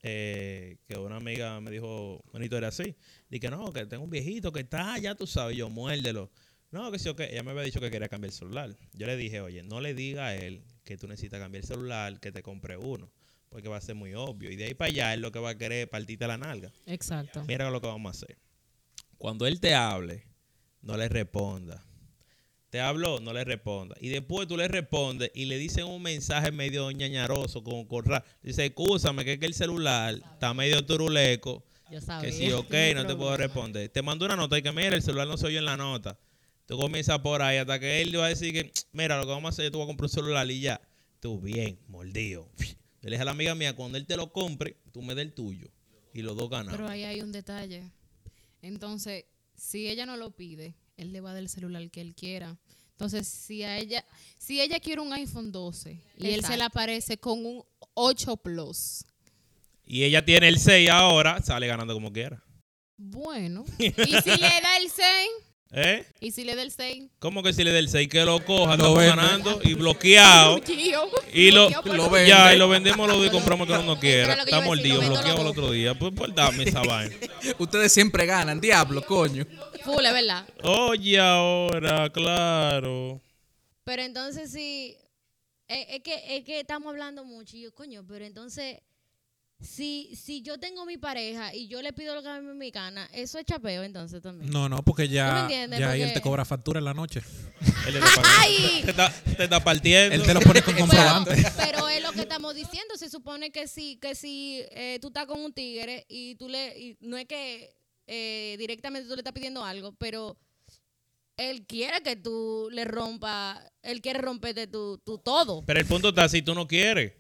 eh, 0.03 0.77
que 0.87 0.99
una 0.99 1.17
amiga 1.17 1.59
me 1.63 1.71
dijo 1.71 2.23
una 2.35 2.45
historia 2.45 2.69
así. 2.69 2.95
Dije, 3.31 3.49
no, 3.49 3.73
que 3.73 3.87
tengo 3.87 4.05
un 4.05 4.11
viejito 4.11 4.53
que 4.53 4.61
está, 4.61 4.99
ya 4.99 5.15
tú 5.15 5.27
sabes, 5.27 5.57
yo 5.57 5.71
muérdelo. 5.71 6.31
No, 6.77 6.93
que 6.93 6.99
sí, 6.99 7.09
ok. 7.09 7.21
Ella 7.21 7.43
me 7.43 7.53
había 7.53 7.63
dicho 7.63 7.81
que 7.81 7.91
quería 7.91 8.07
cambiar 8.07 8.29
el 8.29 8.37
celular. 8.37 8.77
Yo 8.93 9.07
le 9.07 9.17
dije, 9.17 9.41
oye, 9.41 9.63
no 9.63 9.81
le 9.81 9.95
diga 9.95 10.27
a 10.27 10.37
él 10.37 10.63
que 10.85 10.99
tú 10.99 11.09
necesitas 11.09 11.41
cambiar 11.41 11.63
el 11.63 11.67
celular, 11.67 12.21
que 12.21 12.31
te 12.31 12.43
compre 12.43 12.77
uno. 12.77 13.11
Porque 13.49 13.71
va 13.71 13.79
a 13.79 13.81
ser 13.81 13.95
muy 13.95 14.13
obvio. 14.13 14.51
Y 14.51 14.57
de 14.57 14.67
ahí 14.67 14.75
para 14.75 14.91
allá 14.91 15.15
él 15.15 15.23
lo 15.23 15.33
que 15.33 15.39
va 15.39 15.51
a 15.51 15.55
querer 15.57 15.85
es 15.85 15.89
partirte 15.89 16.27
la 16.27 16.37
nalga. 16.37 16.71
Exacto. 16.85 17.43
Mira 17.49 17.71
lo 17.71 17.81
que 17.81 17.87
vamos 17.87 18.11
a 18.11 18.17
hacer. 18.19 18.37
Cuando 19.17 19.47
él 19.47 19.59
te 19.59 19.75
hable, 19.75 20.25
no 20.83 20.99
le 20.99 21.09
responda. 21.09 21.83
Te 22.69 22.79
habló, 22.79 23.21
no 23.21 23.33
le 23.33 23.45
responda. 23.45 23.97
Y 23.99 24.11
después 24.11 24.47
tú 24.47 24.59
le 24.59 24.69
respondes 24.69 25.31
y 25.35 25.47
le 25.47 25.57
dicen 25.57 25.87
un 25.87 26.03
mensaje 26.03 26.53
medio 26.53 26.91
ñañaroso, 26.91 27.65
con 27.65 27.87
corra. 27.87 28.23
Dice, 28.43 28.67
escúchame, 28.67 29.25
que 29.25 29.35
es 29.35 29.39
que 29.39 29.47
el 29.47 29.55
celular 29.55 30.15
está 30.15 30.53
medio 30.53 30.85
turuleco. 30.85 31.65
Yo 31.91 32.03
sabía. 32.03 32.29
Que 32.29 32.37
sí, 32.37 32.53
ok, 32.53 32.75
no 32.95 33.07
te 33.07 33.17
puedo 33.17 33.35
responder. 33.35 33.89
Te 33.89 34.03
mando 34.03 34.27
una 34.27 34.37
nota 34.37 34.59
y 34.59 34.63
que 34.63 34.73
mira, 34.73 34.95
el 34.95 35.03
celular 35.03 35.27
no 35.27 35.39
se 35.39 35.47
oye 35.47 35.57
en 35.57 35.65
la 35.65 35.79
nota. 35.79 36.19
Tú 36.67 36.77
comienzas 36.77 37.19
por 37.21 37.43
ahí 37.43 37.59
hasta 37.59 37.79
que 37.79 38.03
él 38.03 38.11
le 38.11 38.19
va 38.19 38.27
a 38.27 38.29
decir 38.29 38.53
que, 38.53 38.73
mira, 38.93 39.17
lo 39.17 39.23
que 39.23 39.31
vamos 39.31 39.47
a 39.47 39.49
hacer, 39.51 39.67
yo 39.67 39.71
te 39.71 39.77
voy 39.77 39.85
a 39.85 39.87
comprar 39.87 40.07
un 40.07 40.15
celular 40.15 40.51
y 40.51 40.61
ya. 40.61 40.81
Tú 41.21 41.41
bien, 41.41 41.79
mordido. 41.89 42.51
Yo 43.03 43.11
le 43.11 43.17
dije 43.17 43.23
a 43.23 43.27
la 43.27 43.31
amiga 43.31 43.55
mía, 43.55 43.77
cuando 43.77 43.99
él 43.99 44.07
te 44.07 44.17
lo 44.17 44.33
compre, 44.33 44.79
tú 44.93 45.01
me 45.01 45.15
des 45.15 45.27
el 45.27 45.33
tuyo. 45.33 45.69
Y 46.13 46.23
los 46.23 46.37
dos 46.37 46.51
ganamos. 46.51 46.77
Pero 46.77 46.89
ahí 46.89 47.05
hay 47.05 47.21
un 47.21 47.31
detalle. 47.31 47.93
Entonces, 48.63 49.27
si 49.55 49.87
ella 49.89 50.07
no 50.07 50.17
lo 50.17 50.35
pide, 50.35 50.75
él 50.97 51.13
le 51.13 51.21
va 51.21 51.31
a 51.31 51.35
dar 51.35 51.43
el 51.43 51.49
celular 51.49 51.89
que 51.91 52.01
él 52.01 52.15
quiera. 52.15 52.59
Entonces, 52.93 53.29
si 53.29 53.63
a 53.63 53.79
ella, 53.79 54.05
si 54.39 54.61
ella 54.61 54.81
quiere 54.81 55.03
un 55.03 55.13
iPhone 55.13 55.53
12 55.53 56.01
y 56.19 56.31
él 56.31 56.45
se 56.45 56.57
le 56.57 56.65
aparece 56.65 57.19
con 57.19 57.45
un 57.47 57.63
8 57.95 58.39
Plus, 58.39 59.05
Y 59.85 60.03
ella 60.03 60.25
tiene 60.25 60.49
el 60.49 60.59
6 60.59 60.91
ahora, 60.91 61.41
sale 61.43 61.67
ganando 61.69 61.95
como 61.95 62.13
quiera. 62.13 62.43
bueno. 62.97 63.65
¿Y 63.79 63.91
si 63.93 64.31
le 64.31 64.61
da 64.63 64.79
el 64.79 64.91
6? 64.91 65.07
¿Eh? 65.73 66.07
¿Y 66.21 66.31
si 66.31 66.45
le 66.45 66.55
da 66.55 66.63
el 66.63 66.71
6? 66.71 67.11
¿Cómo 67.19 67.43
que 67.43 67.53
si 67.53 67.65
le 67.65 67.73
da 67.73 67.79
el 67.79 67.89
6 67.89 68.09
que 68.09 68.25
lo 68.25 68.43
coja, 68.45 68.77
Lo 68.77 68.99
estamos 69.01 69.03
ganando 69.03 69.61
y 69.63 69.75
bloqueado? 69.75 70.61
Y 71.33 71.51
lo, 71.51 71.69
Lo 71.85 72.25
ya, 72.25 72.55
y 72.55 72.59
lo 72.59 72.67
vendemos 72.69 73.07
lo 73.07 73.23
y 73.23 73.29
compramos 73.29 73.67
que 73.67 73.75
uno 73.75 73.99
quiera. 74.01 74.35
Está 74.35 74.61
mordido, 74.63 75.01
bloqueado 75.01 75.43
el 75.43 75.47
otro 75.49 75.71
día. 75.71 75.93
Pues, 75.99 76.13
pues 76.17 76.35
dame 76.35 76.65
esa 76.65 76.83
vaina. 76.83 77.15
Ustedes 77.59 77.93
siempre 77.93 78.25
ganan. 78.25 78.59
Diablo, 78.59 79.05
coño. 79.05 79.45
Full, 79.85 80.05
es 80.05 80.13
verdad. 80.13 80.47
Oye, 80.63 81.19
ahora, 81.19 82.11
claro. 82.11 83.21
Pero 83.85 84.03
entonces 84.03 84.51
sí, 84.51 84.97
es, 85.69 85.87
es 85.91 86.03
que, 86.03 86.37
es 86.39 86.45
que 86.45 86.61
estamos 86.61 86.89
hablando 86.89 87.25
mucho 87.25 87.57
y 87.57 87.63
yo, 87.63 87.75
coño, 87.75 88.03
pero 88.07 88.25
entonces, 88.25 88.79
si, 89.61 90.15
si 90.15 90.43
yo 90.43 90.59
tengo 90.59 90.85
mi 90.85 90.99
pareja 90.99 91.55
y 91.55 91.67
yo 91.69 91.81
le 91.81 91.93
pido 91.93 92.15
lo 92.15 92.23
que 92.23 92.29
a 92.29 92.41
mí 92.41 92.55
me 92.55 92.71
gana, 92.71 93.09
eso 93.13 93.39
es 93.39 93.47
chapeo 93.47 93.83
entonces 93.85 94.21
también. 94.23 94.51
No, 94.51 94.69
no, 94.69 94.83
porque 94.83 95.05
¿Tú 95.05 95.11
me 95.11 95.15
ya, 95.15 95.49
ya 95.49 95.91
ahí 95.91 96.03
él 96.03 96.13
te 96.13 96.21
cobra 96.21 96.45
factura 96.45 96.79
en 96.79 96.85
la 96.85 96.93
noche. 96.95 97.23
Él 97.87 97.95
te 97.95 97.99
está, 97.99 98.23
¡Ay! 98.39 98.81
te 98.85 98.91
está, 98.91 99.11
te 99.37 99.45
está 99.45 99.65
partiendo. 99.65 100.15
Él 100.15 100.23
te 100.23 100.35
lo 100.35 100.41
pone 100.41 100.61
con 100.63 100.75
Pero, 100.75 100.87
comprobante. 100.87 101.43
pero 101.57 101.89
es 101.89 102.03
lo 102.03 102.13
que 102.13 102.21
estamos 102.21 102.55
diciendo, 102.55 102.97
se 102.97 103.09
supone 103.09 103.51
que 103.51 103.67
si, 103.67 103.97
que 103.97 104.15
si 104.15 104.63
eh, 104.73 104.99
tú 105.01 105.09
estás 105.09 105.27
con 105.27 105.41
un 105.41 105.53
tigre 105.53 106.05
y 106.09 106.35
tú 106.35 106.49
le, 106.49 106.79
y 106.79 106.99
no 107.01 107.17
es 107.17 107.27
que 107.27 107.75
eh, 108.07 108.57
directamente 108.59 109.09
tú 109.09 109.15
le 109.15 109.21
estás 109.21 109.33
pidiendo 109.33 109.65
algo, 109.65 109.93
pero 109.93 110.37
él 111.39 111.67
quiere 111.67 112.03
que 112.03 112.17
tú 112.17 112.69
le 112.73 112.85
rompa, 112.85 113.63
él 113.83 114.03
quiere 114.03 114.21
romperte 114.21 114.67
tu, 114.67 114.99
tu 114.99 115.19
todo. 115.19 115.65
Pero 115.67 115.81
el 115.81 115.87
punto 115.87 116.11
está, 116.11 116.29
si 116.29 116.43
tú 116.43 116.55
no 116.55 116.67
quieres. 116.67 117.13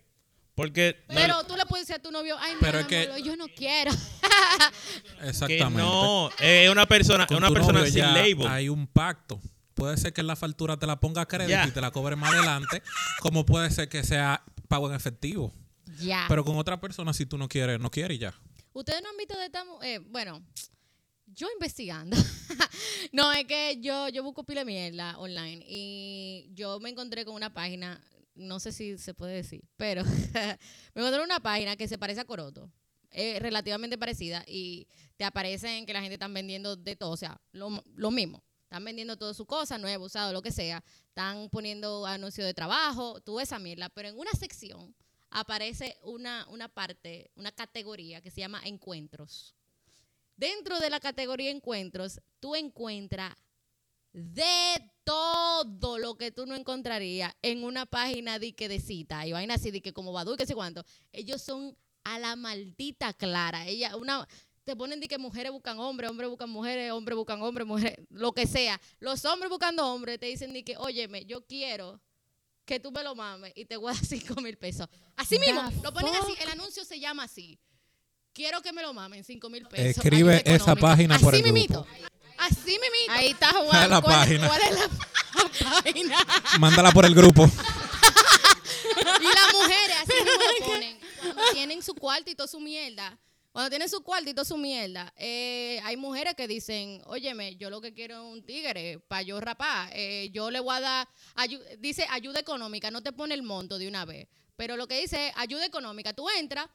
Porque 0.56 1.04
no- 1.08 1.14
Pero 1.14 1.44
tú 1.44 1.54
le 1.54 1.64
puedes 1.66 1.86
decir 1.86 2.00
a 2.00 2.02
tu 2.02 2.10
novio, 2.10 2.36
ay, 2.40 2.54
Pero 2.60 2.80
es 2.80 2.86
que- 2.86 3.04
amor, 3.04 3.18
yo 3.22 3.36
no 3.36 3.46
quiero. 3.46 3.92
que 5.20 5.28
Exactamente. 5.28 5.80
no, 5.82 6.30
es 6.40 6.68
una 6.70 6.86
persona, 6.86 7.26
Con 7.26 7.36
una 7.36 7.50
persona 7.50 7.86
sin 7.86 8.02
label. 8.02 8.46
Hay 8.48 8.68
un 8.68 8.86
pacto. 8.86 9.40
Puede 9.74 9.96
ser 9.98 10.12
que 10.14 10.22
la 10.22 10.34
factura 10.34 10.78
te 10.78 10.86
la 10.86 10.98
ponga 10.98 11.20
a 11.22 11.26
crédito 11.28 11.68
y 11.68 11.70
te 11.70 11.80
la 11.82 11.90
cobre 11.90 12.16
más 12.16 12.32
adelante, 12.32 12.82
como 13.20 13.44
puede 13.44 13.70
ser 13.70 13.88
que 13.90 14.02
sea 14.02 14.42
pago 14.68 14.88
en 14.88 14.96
efectivo. 14.96 15.52
ya. 16.00 16.24
Pero 16.28 16.44
con 16.44 16.56
otra 16.56 16.80
persona, 16.80 17.12
si 17.12 17.26
tú 17.26 17.36
no 17.38 17.48
quieres, 17.48 17.78
no 17.78 17.90
quieres 17.90 18.16
y 18.16 18.20
ya. 18.20 18.34
Ustedes 18.72 19.02
no 19.02 19.10
han 19.10 19.16
visto 19.16 19.38
de 19.38 19.44
esta 19.46 19.64
mu- 19.64 19.82
eh, 19.82 19.98
bueno, 19.98 20.42
yo 21.26 21.48
investigando. 21.54 22.16
no, 23.12 23.30
es 23.32 23.44
que 23.46 23.78
yo, 23.82 24.08
yo 24.08 24.22
busco 24.22 24.44
pila 24.44 24.60
de 24.62 24.64
mierda 24.66 25.18
online 25.18 25.62
y 25.68 26.48
yo 26.54 26.80
me 26.80 26.88
encontré 26.90 27.24
con 27.26 27.34
una 27.34 27.52
página, 27.52 28.00
no 28.37 28.61
sé 28.61 28.72
si 28.72 28.99
se 28.99 29.14
puede 29.14 29.35
decir, 29.35 29.64
pero 29.77 30.05
me 30.94 31.03
encontré 31.03 31.22
una 31.22 31.40
página 31.40 31.77
que 31.77 31.88
se 31.88 31.99
parece 31.99 32.20
a 32.20 32.25
Coroto. 32.25 32.70
Es 33.11 33.40
relativamente 33.40 33.96
parecida 33.96 34.44
y 34.46 34.87
te 35.16 35.25
aparecen 35.25 35.87
que 35.87 35.92
la 35.92 36.01
gente 36.01 36.14
está 36.14 36.29
vendiendo 36.29 36.77
de 36.77 36.96
todo, 36.96 37.11
o 37.11 37.16
sea, 37.16 37.40
lo, 37.53 37.83
lo 37.94 38.11
mismo. 38.11 38.42
Están 38.64 38.85
vendiendo 38.85 39.16
todas 39.16 39.37
sus 39.37 39.46
cosas, 39.46 39.81
nuevo, 39.81 40.07
usado, 40.07 40.33
lo 40.33 40.42
que 40.42 40.51
sea. 40.51 40.83
Están 41.09 41.49
poniendo 41.51 42.05
anuncios 42.05 42.44
de 42.44 42.53
trabajo, 42.53 43.20
tú 43.20 43.38
esa 43.38 43.61
mierda. 43.61 43.88
Pero 43.90 44.09
en 44.09 44.18
una 44.18 44.33
sección 44.33 44.92
aparece 45.31 45.96
una, 46.03 46.46
una 46.51 46.68
parte, 46.68 47.31
una 47.37 47.53
categoría 47.53 48.20
que 48.20 48.31
se 48.31 48.40
llama 48.40 48.61
encuentros. 48.64 49.55
Dentro 50.37 50.81
de 50.81 50.90
la 50.90 50.99
categoría 50.99 51.51
encuentros, 51.51 52.20
tú 52.40 52.57
encuentras 52.57 53.35
de 54.16 54.90
todo 55.05 55.98
lo 55.98 56.16
que 56.16 56.31
tú 56.31 56.46
no 56.46 56.55
encontrarías 56.55 57.35
en 57.42 57.64
una 57.64 57.85
página 57.85 58.38
de 58.38 58.55
que 58.55 58.66
de 58.66 58.81
cita 58.81 59.26
y 59.26 59.33
vaina 59.33 59.55
así 59.55 59.70
de 59.70 59.83
que 59.83 59.92
como 59.92 60.11
Badu 60.11 60.33
y 60.33 60.37
qué 60.38 60.46
sé 60.46 60.55
cuánto. 60.55 60.83
Ellos 61.12 61.42
son 61.42 61.76
a 62.02 62.18
la 62.18 62.35
maldita 62.35 63.12
clara. 63.12 63.66
Ella, 63.66 63.94
una, 63.94 64.26
te 64.64 64.74
ponen 64.74 65.00
de 65.00 65.07
que 65.07 65.18
mujeres 65.18 65.52
buscan 65.52 65.79
hombres, 65.79 66.09
hombres 66.09 66.31
buscan 66.31 66.48
mujeres, 66.48 66.92
hombres 66.92 67.14
buscan 67.14 67.42
hombres, 67.42 67.66
mujeres, 67.66 68.07
lo 68.09 68.33
que 68.33 68.46
sea. 68.46 68.81
Los 69.00 69.22
hombres 69.26 69.50
buscando 69.50 69.87
hombres 69.87 70.18
te 70.18 70.26
dicen 70.26 70.55
de 70.55 70.64
que, 70.64 70.79
óyeme, 70.79 71.26
yo 71.26 71.44
quiero 71.46 72.00
que 72.64 72.81
tú 72.81 72.90
me 72.90 73.02
lo 73.02 73.14
mames 73.14 73.52
y 73.55 73.66
te 73.66 73.76
voy 73.76 73.92
a 73.92 73.94
dar 73.94 74.05
5 74.07 74.40
mil 74.40 74.57
pesos. 74.57 74.88
Así 75.14 75.38
mismo, 75.38 75.61
The 75.68 75.83
lo 75.83 75.92
ponen 75.92 76.14
así, 76.14 76.33
el 76.40 76.48
anuncio 76.48 76.87
se 76.87 76.98
llama 76.98 77.24
así. 77.24 77.59
Quiero 78.33 78.62
que 78.62 78.72
me 78.72 78.81
lo 78.81 78.94
mamen 78.94 79.24
5 79.24 79.50
mil 79.50 79.66
pesos. 79.66 80.02
Escribe 80.02 80.42
esa 80.46 80.74
página 80.74 81.18
por 81.18 81.35
Así 81.35 81.42
el 81.42 81.52
mimito. 81.52 81.87
Así 82.38 82.70
mimito. 82.79 83.11
Ahí 83.12 83.29
está 83.29 83.51
A 83.51 83.53
jugando. 83.62 83.88
la 83.88 84.01
¿Cuál, 84.03 84.14
página. 84.16 84.49
cuál 84.49 84.62
es 84.62 84.70
la, 84.72 84.81
la 85.70 85.83
página? 85.83 86.18
Mándala 86.59 86.92
por 86.92 87.05
el 87.05 87.14
grupo. 87.14 87.49
Y 89.20 89.25
las 89.25 89.53
mujeres 89.53 89.96
así 90.03 90.12
mismo 90.25 90.42
lo 90.61 90.66
ponen. 90.66 90.99
Cuando 91.20 91.42
tienen 91.53 91.83
su 91.83 91.94
cuarto 91.94 92.31
y 92.31 92.35
toda 92.35 92.46
su 92.49 92.61
mierda. 92.61 93.18
Cuando 93.53 93.70
tienen 93.70 93.88
su 93.88 94.03
cuarto 94.03 94.29
y 94.29 94.35
toda 94.35 94.44
su 94.44 94.57
mierda, 94.59 95.12
eh, 95.16 95.81
hay 95.85 95.96
mujeres 95.96 96.35
que 96.35 96.46
dicen, 96.46 97.01
óyeme, 97.07 97.57
yo 97.57 97.70
lo 97.70 97.81
que 97.81 97.94
quiero 97.94 98.14
es 98.16 98.33
un 98.35 98.44
tigre 98.44 98.99
para 99.09 99.22
yo 99.22 99.40
rapar. 99.40 99.90
Eh, 99.94 100.29
yo 100.33 100.51
le 100.51 100.61
voy 100.61 100.77
a 100.77 100.81
dar, 100.81 101.09
ayu- 101.37 101.62
dice 101.79 102.07
ayuda 102.11 102.38
económica, 102.40 102.90
no 102.90 103.03
te 103.03 103.12
pone 103.12 103.35
el 103.35 103.42
monto 103.42 103.79
de 103.79 103.88
una 103.88 104.05
vez. 104.05 104.29
Pero 104.57 104.77
lo 104.77 104.87
que 104.87 105.01
dice 105.01 105.29
es 105.29 105.33
ayuda 105.37 105.64
económica. 105.64 106.12
Tú 106.12 106.29
entras 106.29 106.66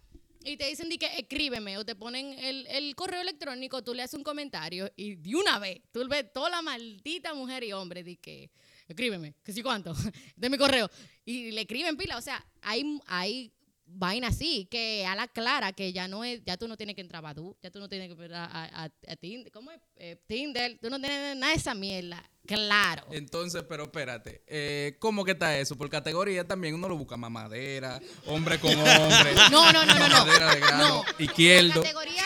y 0.43 0.57
te 0.57 0.67
dicen 0.67 0.89
di 0.89 0.97
que 0.97 1.07
escríbeme 1.17 1.77
o 1.77 1.85
te 1.85 1.95
ponen 1.95 2.33
el, 2.39 2.65
el 2.67 2.95
correo 2.95 3.21
electrónico, 3.21 3.83
tú 3.83 3.93
le 3.93 4.03
haces 4.03 4.15
un 4.15 4.23
comentario 4.23 4.91
y 4.95 5.15
de 5.15 5.35
una 5.35 5.59
vez 5.59 5.81
tú 5.91 6.07
ves 6.07 6.31
toda 6.33 6.49
la 6.49 6.61
maldita 6.61 7.33
mujer 7.33 7.63
y 7.63 7.73
hombre 7.73 8.03
de 8.03 8.17
que 8.17 8.49
escríbeme, 8.87 9.35
que 9.43 9.53
sí 9.53 9.61
cuánto, 9.61 9.93
de 10.35 10.49
mi 10.49 10.57
correo. 10.57 10.89
Y 11.25 11.51
le 11.51 11.61
escriben 11.61 11.97
pila, 11.97 12.17
o 12.17 12.21
sea, 12.21 12.45
hay, 12.61 12.99
hay 13.07 13.53
vaina 13.85 14.27
así, 14.27 14.67
que 14.69 15.05
a 15.05 15.15
la 15.15 15.27
clara, 15.27 15.73
que 15.73 15.91
ya 15.93 16.07
no 16.07 16.23
es, 16.23 16.43
ya 16.45 16.57
tú 16.57 16.67
no 16.67 16.77
tienes 16.77 16.95
que 16.95 17.01
entrar 17.01 17.19
a 17.19 17.21
Badoo, 17.21 17.57
ya 17.61 17.71
tú 17.71 17.79
no 17.79 17.89
tienes 17.89 18.07
que 18.07 18.21
entrar 18.21 18.49
a 18.51 18.89
Tinder, 19.17 19.51
¿cómo 19.51 19.71
es? 19.71 19.79
Eh, 19.95 20.17
Tinder, 20.27 20.77
tú 20.79 20.89
no 20.89 20.99
tienes 20.99 21.35
nada 21.35 21.53
de 21.53 21.57
esa 21.57 21.73
mierda, 21.73 22.29
claro. 22.45 23.05
Entonces, 23.11 23.63
pero 23.67 23.83
espérate, 23.83 24.43
eh, 24.47 24.95
¿cómo 24.99 25.23
que 25.25 25.31
está 25.31 25.57
eso? 25.57 25.77
Por 25.77 25.89
categoría 25.89 26.45
también 26.47 26.73
uno 26.75 26.89
lo 26.89 26.97
busca 26.97 27.17
mamadera, 27.17 28.01
hombre 28.25 28.59
con 28.59 28.71
hombre. 28.71 29.33
No, 29.51 29.71
no, 29.71 29.85
no, 29.85 29.99
no, 29.99 30.07
no. 30.07 30.25
De 30.25 30.37
grano, 30.37 30.77
No. 30.77 31.05
izquierdo. 31.23 31.67
La 31.67 31.73
categoría- 31.75 32.23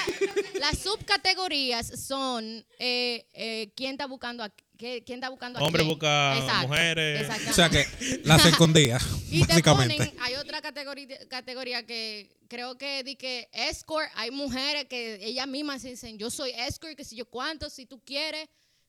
las 0.60 0.78
subcategorías 0.80 1.88
son 2.08 2.66
eh, 2.80 3.28
eh, 3.34 3.72
quién 3.76 3.92
está 3.92 4.08
buscando 4.08 4.44
a 4.44 4.50
qué- 4.78 5.04
quién 5.06 5.18
está 5.20 5.30
buscando 5.30 5.60
a 5.60 5.64
Hombre 5.64 5.82
quién. 5.84 5.90
busca 5.94 6.38
Exacto, 6.38 6.68
mujeres. 6.68 7.30
O 7.50 7.54
sea 7.54 7.70
que 7.70 7.86
las 8.24 8.46
escondía, 8.46 9.00
Y 9.30 9.44
te 9.46 9.62
ponen, 9.64 10.14
hay 10.22 10.36
otra 10.36 10.62
categoría, 10.62 11.18
categoría 11.30 11.86
que 11.86 12.30
creo 12.48 12.78
que 12.78 13.04
di 13.04 13.16
que 13.16 13.50
escort, 13.54 14.08
hay 14.16 14.32
mujeres 14.32 14.86
que 14.86 15.16
ellas 15.26 15.48
mismas 15.48 15.84
dicen, 15.84 16.18
yo 16.18 16.30
soy 16.30 16.52
escort, 16.52 16.96
que 16.96 17.04
si 17.06 17.16
yo 17.16 17.26
cuánto, 17.26 17.70
si 17.70 17.86
tú 17.86 18.02
quieres, 18.06 18.48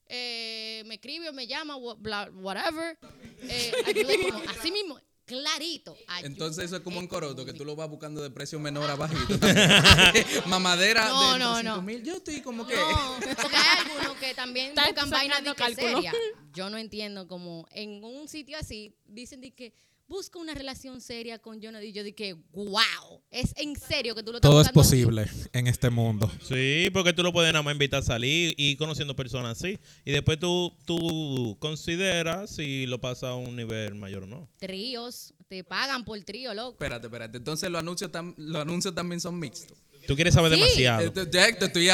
eh, 0.09 0.83
me 0.87 0.95
escribe 0.95 1.29
o 1.29 1.33
me 1.33 1.47
llama, 1.47 1.77
whatever. 1.77 2.99
Eh, 3.43 3.73
así 4.49 4.71
mismo, 4.71 4.99
clarito. 5.25 5.97
ayuda 6.07 6.27
Entonces 6.27 6.65
eso 6.67 6.77
es 6.77 6.83
como 6.83 6.99
un 6.99 7.07
coroto, 7.07 7.45
que 7.45 7.53
tú 7.53 7.65
lo 7.65 7.77
vas 7.77 7.89
buscando 7.91 8.23
de 8.23 8.31
precio 8.31 8.59
menor 8.61 8.89
a 8.91 8.95
bajito. 8.97 9.39
Mamadera 10.47 11.09
No, 11.09 11.33
de 11.35 11.39
no, 11.39 11.57
5 11.59 11.63
no. 11.77 11.83
mil. 11.83 12.03
Yo 12.03 12.15
estoy 12.15 12.41
como 12.41 12.67
que... 12.67 12.77
No, 12.77 13.17
porque 13.43 13.57
hay 13.57 13.79
algunos 13.85 14.17
que 14.19 14.35
también 14.35 14.75
buscan 14.75 15.11
vainas 15.11 15.43
de 15.45 15.51
que. 15.51 16.13
Yo 16.55 16.71
no 16.71 16.79
entiendo 16.79 17.29
como 17.29 17.67
en 17.71 18.03
un 18.03 18.29
sitio 18.29 18.57
así 18.59 18.95
dicen 19.05 19.41
de 19.43 19.51
que 19.53 19.75
busca 20.09 20.39
una 20.39 20.55
relación 20.55 21.01
seria 21.01 21.39
con 21.39 21.61
Jonah 21.63 21.83
y 21.83 21.93
yo 21.93 22.03
dije, 22.05 22.35
wow, 22.53 23.23
es 23.31 23.53
en 23.57 23.77
serio 23.77 24.15
que 24.15 24.23
tú 24.23 24.33
lo 24.33 24.39
estás 24.39 24.51
Todo 24.51 24.61
es 24.61 24.69
buscando 24.69 24.83
posible 24.83 25.27
en 25.53 25.67
este 25.67 25.91
mundo. 25.91 26.31
Sí, 26.43 26.89
porque 26.93 27.13
tú 27.13 27.23
lo 27.23 27.33
puedes 27.33 27.53
nada 27.53 27.63
más 27.63 27.73
invitar 27.73 28.01
a 28.01 28.03
salir 28.05 28.55
y 28.57 28.77
conociendo 28.77 29.17
personas 29.17 29.59
así. 29.63 29.79
Y 30.05 30.13
después 30.13 30.39
tú, 30.39 30.73
tú 30.85 31.57
consideras 31.59 32.51
si 32.55 32.87
lo 32.87 33.01
pasa 33.01 33.31
a 33.31 33.35
un 33.37 33.57
nivel 33.57 33.95
mayor 33.97 34.25
o 34.25 34.27
no. 34.27 34.49
Tríos, 34.59 35.35
te 35.49 35.65
pagan 35.65 36.05
por 36.05 36.21
trío, 36.23 36.55
loco. 36.55 36.73
Espérate, 36.73 37.07
espérate. 37.07 37.39
Entonces 37.39 37.71
los 37.71 37.81
anuncios, 37.81 38.11
tam- 38.11 38.35
los 38.37 38.63
anuncios 38.63 38.95
también 38.95 39.21
son 39.21 39.39
mixtos. 39.39 39.79
Tú 40.07 40.15
quieres 40.15 40.35
saber 40.35 40.53
Sí. 40.53 40.61
demasiado. 40.61 41.13
Ya 41.31 41.47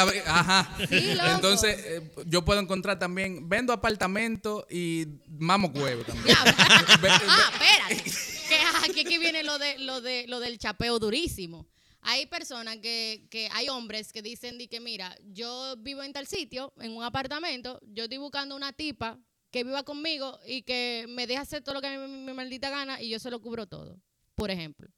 abri- 0.04 0.22
Ajá. 0.26 0.76
Sí, 0.88 1.14
loco. 1.14 1.28
Entonces, 1.30 1.76
eh, 1.86 2.12
yo 2.26 2.44
puedo 2.44 2.60
encontrar 2.60 2.98
también, 2.98 3.48
vendo 3.48 3.72
apartamento 3.72 4.66
y 4.70 5.06
mamo 5.28 5.68
huevo 5.74 6.02
también. 6.04 6.36
Ah, 6.46 6.84
espérate. 6.88 8.10
Que 8.48 8.90
aquí, 8.90 9.00
aquí 9.00 9.18
viene 9.18 9.42
lo 9.42 9.58
de 9.58 9.78
lo 9.78 10.00
de 10.00 10.26
lo 10.28 10.40
del 10.40 10.58
chapeo 10.58 10.98
durísimo. 10.98 11.66
Hay 12.02 12.26
personas 12.26 12.78
que, 12.78 13.26
que 13.30 13.48
hay 13.52 13.68
hombres 13.68 14.12
que 14.12 14.22
dicen 14.22 14.58
di 14.58 14.66
que 14.68 14.80
mira, 14.80 15.16
yo 15.32 15.76
vivo 15.78 16.02
en 16.02 16.12
tal 16.12 16.26
sitio, 16.26 16.72
en 16.80 16.90
un 16.96 17.04
apartamento, 17.04 17.78
yo 17.82 18.04
estoy 18.04 18.18
buscando 18.18 18.56
una 18.56 18.72
tipa 18.72 19.18
que 19.52 19.62
viva 19.64 19.84
conmigo 19.84 20.38
y 20.46 20.62
que 20.62 21.06
me 21.08 21.26
deje 21.26 21.38
hacer 21.38 21.62
todo 21.62 21.74
lo 21.76 21.80
que 21.80 21.86
a 21.86 21.90
mí 21.92 21.98
me, 21.98 22.08
me 22.08 22.34
maldita 22.34 22.70
gana 22.70 23.00
y 23.00 23.08
yo 23.08 23.18
se 23.20 23.30
lo 23.30 23.40
cubro 23.40 23.66
todo. 23.66 24.00
Por 24.34 24.50
ejemplo. 24.50 24.88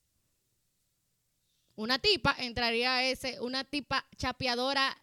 Una 1.77 1.99
tipa 1.99 2.35
entraría 2.39 2.95
a 2.97 3.05
ese, 3.05 3.41
una 3.41 3.65
tipa 3.65 4.05
chapeadora 4.17 4.97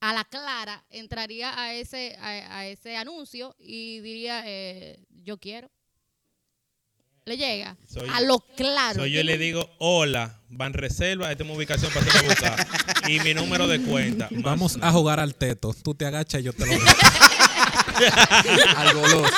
a 0.00 0.12
la 0.12 0.24
clara 0.24 0.84
entraría 0.90 1.58
a 1.58 1.72
ese, 1.72 2.16
a, 2.20 2.58
a 2.58 2.66
ese 2.66 2.96
anuncio 2.96 3.54
y 3.58 4.00
diría, 4.00 4.42
eh, 4.44 4.98
yo 5.22 5.38
quiero. 5.38 5.70
Le 7.26 7.38
llega 7.38 7.74
Soy- 7.88 8.06
a 8.12 8.20
lo 8.20 8.38
claro. 8.54 9.00
So, 9.00 9.06
yo 9.06 9.22
le 9.22 9.38
digo, 9.38 9.70
hola, 9.78 10.40
van 10.50 10.74
reserva, 10.74 11.30
esta 11.32 11.42
es 11.42 11.48
mi 11.48 11.56
ubicación 11.56 11.90
para 11.90 12.04
hacer 12.06 12.24
buscar. 12.28 12.66
y 13.08 13.18
mi 13.20 13.32
número 13.32 13.66
de 13.66 13.80
cuenta. 13.80 14.28
más 14.30 14.42
Vamos 14.42 14.78
a 14.82 14.92
jugar 14.92 15.20
al 15.20 15.34
teto. 15.34 15.72
Tú 15.82 15.94
te 15.94 16.04
agachas 16.04 16.42
y 16.42 16.44
yo 16.44 16.52
te 16.52 16.66
lo 16.66 16.72
doy. 16.78 16.86
Al 18.76 18.94
goloso. 18.94 19.34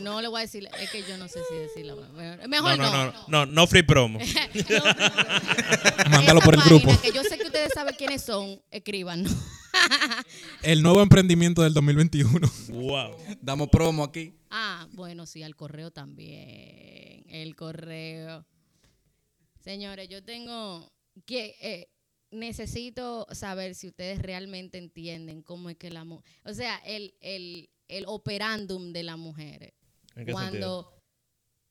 No 0.00 0.20
le 0.20 0.28
voy 0.28 0.40
a 0.40 0.42
decir, 0.42 0.68
es 0.80 0.90
que 0.90 1.02
yo 1.02 1.16
no 1.16 1.28
sé 1.28 1.40
si 1.48 1.56
decirlo. 1.56 1.96
No, 1.96 2.48
Mejor 2.48 2.78
no, 2.78 2.90
no. 2.90 3.06
no, 3.06 3.28
no, 3.28 3.46
no 3.46 3.66
free 3.66 3.82
promo. 3.82 4.18
Mándalo 6.10 6.40
por 6.40 6.54
el 6.54 6.60
grupo. 6.62 7.00
Que 7.00 7.12
yo 7.12 7.22
sé 7.24 7.38
que 7.38 7.44
ustedes 7.44 7.72
saben 7.74 7.94
quiénes 7.96 8.22
son, 8.22 8.60
escriban. 8.70 9.24
El 10.62 10.82
nuevo 10.82 11.02
emprendimiento 11.02 11.62
del 11.62 11.74
2021. 11.74 12.50
wow. 12.68 13.16
Damos 13.40 13.68
promo 13.68 14.04
aquí. 14.04 14.34
Ah, 14.50 14.86
bueno, 14.92 15.26
sí, 15.26 15.42
al 15.42 15.56
correo 15.56 15.90
también. 15.90 17.24
El 17.28 17.56
correo. 17.56 18.46
Señores, 19.60 20.08
yo 20.08 20.22
tengo 20.22 20.92
que 21.24 21.56
eh, 21.60 21.88
necesito 22.32 23.26
saber 23.32 23.74
si 23.74 23.88
ustedes 23.88 24.20
realmente 24.20 24.78
entienden 24.78 25.42
cómo 25.42 25.70
es 25.70 25.76
que 25.76 25.90
la 25.90 26.04
mujer, 26.04 26.24
o 26.44 26.52
sea, 26.54 26.76
el, 26.84 27.14
el, 27.20 27.70
el 27.88 28.04
operándum 28.06 28.92
de 28.92 29.02
las 29.04 29.18
mujeres. 29.18 29.72
¿En 30.16 30.26
qué 30.26 30.32
sentido? 30.32 30.34
Cuando 30.34 31.02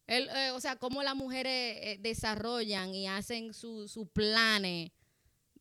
el, 0.08 0.28
eh, 0.30 0.52
o 0.52 0.60
sea, 0.60 0.76
cómo 0.76 1.04
las 1.04 1.16
mujeres 1.16 1.78
eh, 1.82 1.98
desarrollan 2.02 2.94
y 2.94 3.08
hacen 3.08 3.54
sus 3.54 3.92
su 3.92 4.08
planes 4.08 4.92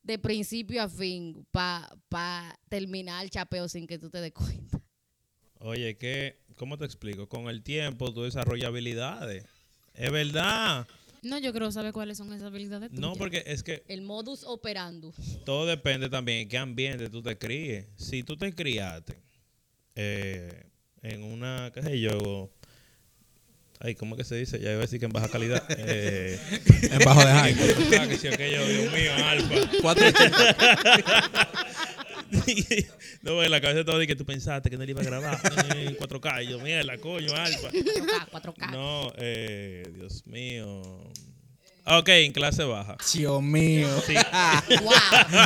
de 0.03 0.19
principio 0.19 0.83
a 0.83 0.89
fin 0.89 1.47
para 1.53 2.59
terminar 2.69 3.23
el 3.23 3.31
chapeo 3.31 3.69
sin 3.69 3.87
que 3.87 3.99
tú 3.99 4.11
te 4.11 4.21
des 4.21 4.33
cuenta. 4.33 4.81
Oye, 5.61 5.99
que, 5.99 6.41
¿cómo 6.57 6.79
te 6.79 6.87
explico? 6.87 7.29
Con 7.29 7.49
el 7.49 7.63
tiempo 7.63 8.13
tú 8.13 8.23
desarrollas 8.23 8.69
habilidades. 8.69 9.45
Es 9.95 10.11
verdad. 10.11 10.89
No, 11.23 11.39
yo 11.39 11.53
creo 11.53 11.71
saber 11.71 11.93
cuáles 11.93 12.17
son 12.17 12.33
esas 12.33 12.45
habilidades. 12.45 12.93
No, 12.93 13.15
porque 13.15 13.45
es 13.47 13.63
que 13.63 13.85
El 13.89 14.01
modus 14.01 14.43
operandus. 14.45 15.15
todo 15.45 15.67
depende 15.67 16.09
también 16.09 16.39
en 16.39 16.49
qué 16.49 16.57
ambiente 16.57 17.11
tú 17.11 17.23
te 17.23 17.37
críes. 17.37 17.87
Si 17.97 18.23
tú 18.23 18.37
te 18.39 18.55
criaste 18.55 19.21
eh, 19.97 20.71
en 21.03 21.23
una, 21.23 21.71
qué 21.75 21.83
sé 21.83 22.01
yo, 22.01 22.51
ay, 23.81 23.95
¿cómo 23.95 24.17
que 24.17 24.25
se 24.25 24.37
dice? 24.37 24.61
Ya 24.61 24.71
iba 24.71 24.79
a 24.79 24.83
decir 24.83 25.01
que 25.01 25.07
en 25.07 25.13
baja 25.13 25.29
calidad. 25.29 25.63
Eh, 25.79 26.39
En 26.83 26.99
bajo 27.05 27.25
de 27.25 27.33
hype. 27.33 27.97
ah, 28.01 28.07
que 28.09 28.17
sí, 28.19 28.29
aquello, 28.29 28.67
Dios 28.67 28.93
mío, 28.93 29.13
alfa. 29.25 29.55
480. 29.83 31.49
no, 33.23 33.43
en 33.43 33.51
la 33.51 33.61
cabeza 33.61 33.85
todo 33.85 33.99
de 33.99 34.07
que 34.07 34.15
tú 34.15 34.25
pensaste 34.25 34.71
que 34.71 34.77
no 34.77 34.85
le 34.85 34.91
iba 34.93 35.01
a 35.01 35.05
grabar 35.05 35.41
en 35.77 35.97
4K. 35.97 36.45
Y 36.45 36.49
yo, 36.51 36.61
mierda, 36.61 36.97
coño, 36.99 37.35
alfa. 37.35 37.71
4K, 37.71 38.29
4K. 38.31 38.71
No, 38.71 39.13
eh, 39.17 39.91
Dios 39.95 40.27
mío. 40.27 41.11
Ok, 41.87 42.09
en 42.09 42.33
clase 42.33 42.63
baja. 42.65 42.97
Dios 43.13 43.43
mío. 43.43 43.89
Sí. 44.07 44.15
¡Wow! 44.15 44.93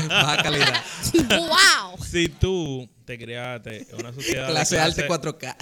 Baja 0.08 0.42
calidad. 0.42 0.84
¡Wow! 1.30 2.04
Si 2.04 2.28
tú 2.28 2.90
te 3.04 3.16
criaste 3.18 3.86
en 3.90 3.96
una 4.00 4.12
sociedad. 4.12 4.46
de 4.48 4.52
Clase 4.52 4.78
alta 4.78 5.06
4K. 5.06 5.56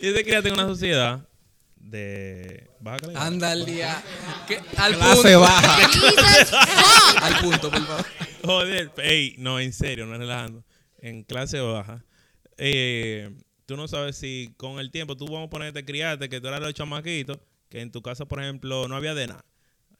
Y 0.00 0.12
te 0.12 0.24
criaste 0.24 0.48
en 0.48 0.54
una 0.54 0.66
sociedad 0.66 1.28
de 1.76 2.70
baja 2.80 2.98
calidad. 2.98 3.26
Anda 3.26 3.50
al 3.52 3.64
día. 3.66 4.02
¿Qué? 4.46 4.60
Al 4.76 4.94
Clase 4.96 5.22
punto. 5.22 5.40
baja. 5.40 5.88
Jesus 5.88 6.50
fuck. 6.50 7.22
Al 7.22 7.38
punto, 7.40 7.70
por 7.70 7.86
favor. 7.86 8.06
Joder, 8.44 8.92
ey, 8.98 9.34
no, 9.38 9.58
en 9.60 9.72
serio, 9.72 10.06
no 10.06 10.16
relajando. 10.16 10.64
En 11.00 11.22
clase 11.24 11.60
baja. 11.60 12.04
eh, 12.56 13.30
tú 13.66 13.76
no 13.76 13.86
sabes 13.88 14.16
si 14.16 14.54
con 14.56 14.78
el 14.80 14.90
tiempo 14.90 15.16
tú 15.16 15.26
vamos 15.26 15.46
a 15.46 15.50
ponerte 15.50 15.84
criarte, 15.84 16.28
que 16.28 16.40
tú 16.40 16.48
eras 16.48 16.60
los 16.60 16.74
chamaquitos, 16.74 17.38
que 17.68 17.80
en 17.80 17.90
tu 17.90 18.02
casa, 18.02 18.24
por 18.26 18.40
ejemplo, 18.42 18.88
no 18.88 18.96
había 18.96 19.14
de 19.14 19.26
nada. 19.28 19.44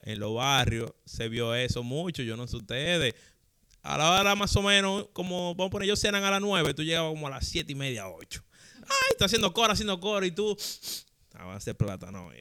En 0.03 0.21
los 0.21 0.35
barrios 0.35 0.93
se 1.05 1.29
vio 1.29 1.55
eso 1.55 1.83
mucho, 1.83 2.23
yo 2.23 2.37
no 2.37 2.47
sé 2.47 2.57
ustedes. 2.57 3.15
A 3.83 3.99
la 3.99 4.11
hora 4.21 4.35
más 4.35 4.55
o 4.57 4.63
menos, 4.63 5.09
como 5.13 5.55
vamos 5.55 5.69
a 5.69 5.71
poner, 5.71 5.87
ellos 5.87 6.01
cenan 6.01 6.25
a 6.25 6.31
las 6.31 6.41
9, 6.41 6.75
tú 6.75 6.83
llegabas 6.83 7.11
como 7.13 7.27
a 7.27 7.31
las 7.31 7.47
siete 7.47 7.73
y 7.73 7.75
media, 7.75 8.09
8. 8.09 8.43
Ay, 8.89 9.11
está 9.11 9.27
haciendo 9.27 9.53
coro, 9.53 9.73
haciendo 9.73 9.99
coro, 10.01 10.25
y 10.25 10.31
tú. 10.31 10.57
Ah, 11.35 11.53
a 11.53 11.57
hacer 11.57 11.77
plátano. 11.77 12.31
Y, 12.35 12.39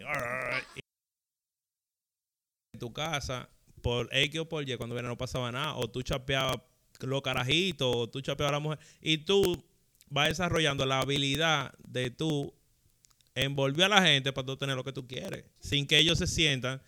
en 2.74 2.80
tu 2.80 2.94
casa, 2.94 3.50
por 3.82 4.10
X 4.12 4.40
o 4.40 4.50
por 4.50 4.68
Y, 4.68 4.76
cuando 4.78 4.96
viene 4.96 5.08
no 5.08 5.18
pasaba 5.18 5.52
nada, 5.52 5.76
o 5.76 5.90
tú 5.90 6.02
chapeabas 6.02 6.58
los 7.00 7.22
carajitos, 7.22 7.96
o 7.96 8.10
tú 8.10 8.22
chapeabas 8.22 8.52
a 8.52 8.54
la 8.54 8.60
mujer, 8.60 8.80
y 9.02 9.20
tú 9.20 9.64
vas 10.10 10.30
desarrollando 10.30 10.86
la 10.86 11.00
habilidad 11.00 11.74
de 11.80 12.10
tú 12.10 12.54
envolver 13.36 13.86
a 13.86 13.90
la 13.90 14.02
gente 14.02 14.34
para 14.34 14.46
tú 14.46 14.58
tener 14.58 14.76
lo 14.76 14.84
que 14.84 14.94
tú 14.94 15.08
quieres, 15.08 15.46
sin 15.60 15.86
que 15.86 15.98
ellos 15.98 16.18
se 16.18 16.28
sientan 16.28 16.82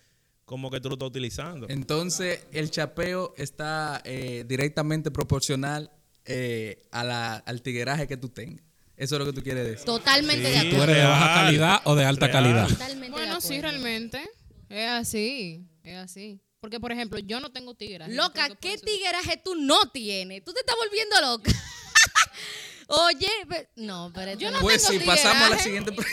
como 0.45 0.72
que 0.72 0.82
tú 0.82 0.89
lo 0.89 0.95
estás 0.95 1.10
utilizando. 1.10 1.68
Entonces, 1.70 2.43
el 2.51 2.72
chapeo 2.72 3.36
está 3.38 4.01
eh, 4.03 4.45
directamente 4.47 5.12
proporcional 5.12 5.91
eh, 6.26 6.82
a 6.91 7.03
la, 7.03 7.36
al 7.36 7.62
tigueraje 7.62 8.07
que 8.07 8.18
tú 8.18 8.30
tengas. 8.30 8.66
Eso 8.99 9.15
es 9.15 9.19
lo 9.19 9.25
que 9.25 9.33
tú 9.33 9.41
quieres 9.41 9.65
decir. 9.65 9.85
Totalmente 9.85 10.49
de 10.49 10.59
Sí. 10.59 10.69
¿Tú 10.69 10.75
acuerdo. 10.75 10.91
eres 10.91 11.03
de 11.03 11.09
baja 11.09 11.33
calidad 11.33 11.81
o 11.85 11.95
de 11.95 12.05
alta 12.05 12.27
Real. 12.27 12.43
calidad? 12.43 12.67
Totalmente 12.67 13.05
de 13.05 13.11
Bueno, 13.25 13.41
sí, 13.41 13.47
acuerdo. 13.57 13.61
realmente. 13.71 14.29
Es 14.69 14.89
así. 14.89 15.65
Es 15.83 15.95
así. 15.97 16.39
Porque, 16.59 16.79
por 16.81 16.91
ejemplo, 16.91 17.17
yo 17.19 17.39
no 17.39 17.49
tengo 17.51 17.73
tigres. 17.73 18.09
Loca, 18.09 18.49
¿qué 18.59 18.77
tigueraje 18.77 19.37
tú 19.43 19.55
no 19.55 19.89
tienes? 19.91 20.43
Tú 20.43 20.51
te 20.53 20.59
estás 20.59 20.75
volviendo 20.75 21.21
loca. 21.21 21.51
Oye, 22.87 23.27
no, 23.75 24.11
pero 24.13 24.33
Yo 24.33 24.49
no 24.51 24.59
Pues 24.61 24.83
tengo 24.85 24.99
si 24.99 25.05
pasamos 25.05 25.43
a 25.43 25.49
la 25.51 25.59
siguiente. 25.59 25.91
pre- 25.91 26.05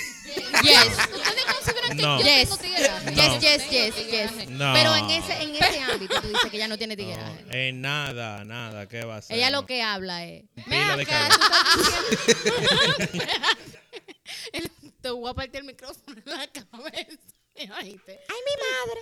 Yes. 0.63 0.87
¿Ustedes 1.15 1.45
consideran 1.47 1.97
que 1.97 2.03
No. 2.03 2.19
yo 2.21 2.25
Yes. 2.25 2.43
tengo? 2.43 2.56
Yes, 3.15 3.41
yes, 3.41 3.71
yes, 3.71 4.11
yes. 4.11 4.49
No. 4.51 4.73
Pero 4.75 4.95
en 4.97 5.11
ese, 5.11 5.43
en 5.43 5.55
ese 5.55 5.81
ámbito 5.81 6.21
tú 6.21 6.29
dices 6.29 6.51
que 6.51 6.57
ella 6.57 6.69
no 6.69 6.77
tiene 6.79 6.97
tigueraje. 6.97 7.43
No, 7.45 7.53
en 7.53 7.81
nada, 7.81 8.45
nada, 8.45 8.89
¿qué 8.89 9.05
va 9.05 9.17
a 9.19 9.23
ser? 9.23 9.37
Ella 9.37 9.51
lo 9.51 9.67
que 9.67 9.83
habla 9.83 10.25
es. 10.25 10.45
Acá, 10.57 11.29
El- 14.53 14.71
Te 15.01 15.11
voy 15.11 15.31
a 15.31 15.35
partir 15.35 15.61
el 15.61 15.67
micrófono 15.67 16.17
en 16.25 16.33
la 16.33 16.47
cabeza. 16.49 17.19
Ay, 17.59 17.95
mi 17.95 18.55
madre. 18.65 19.01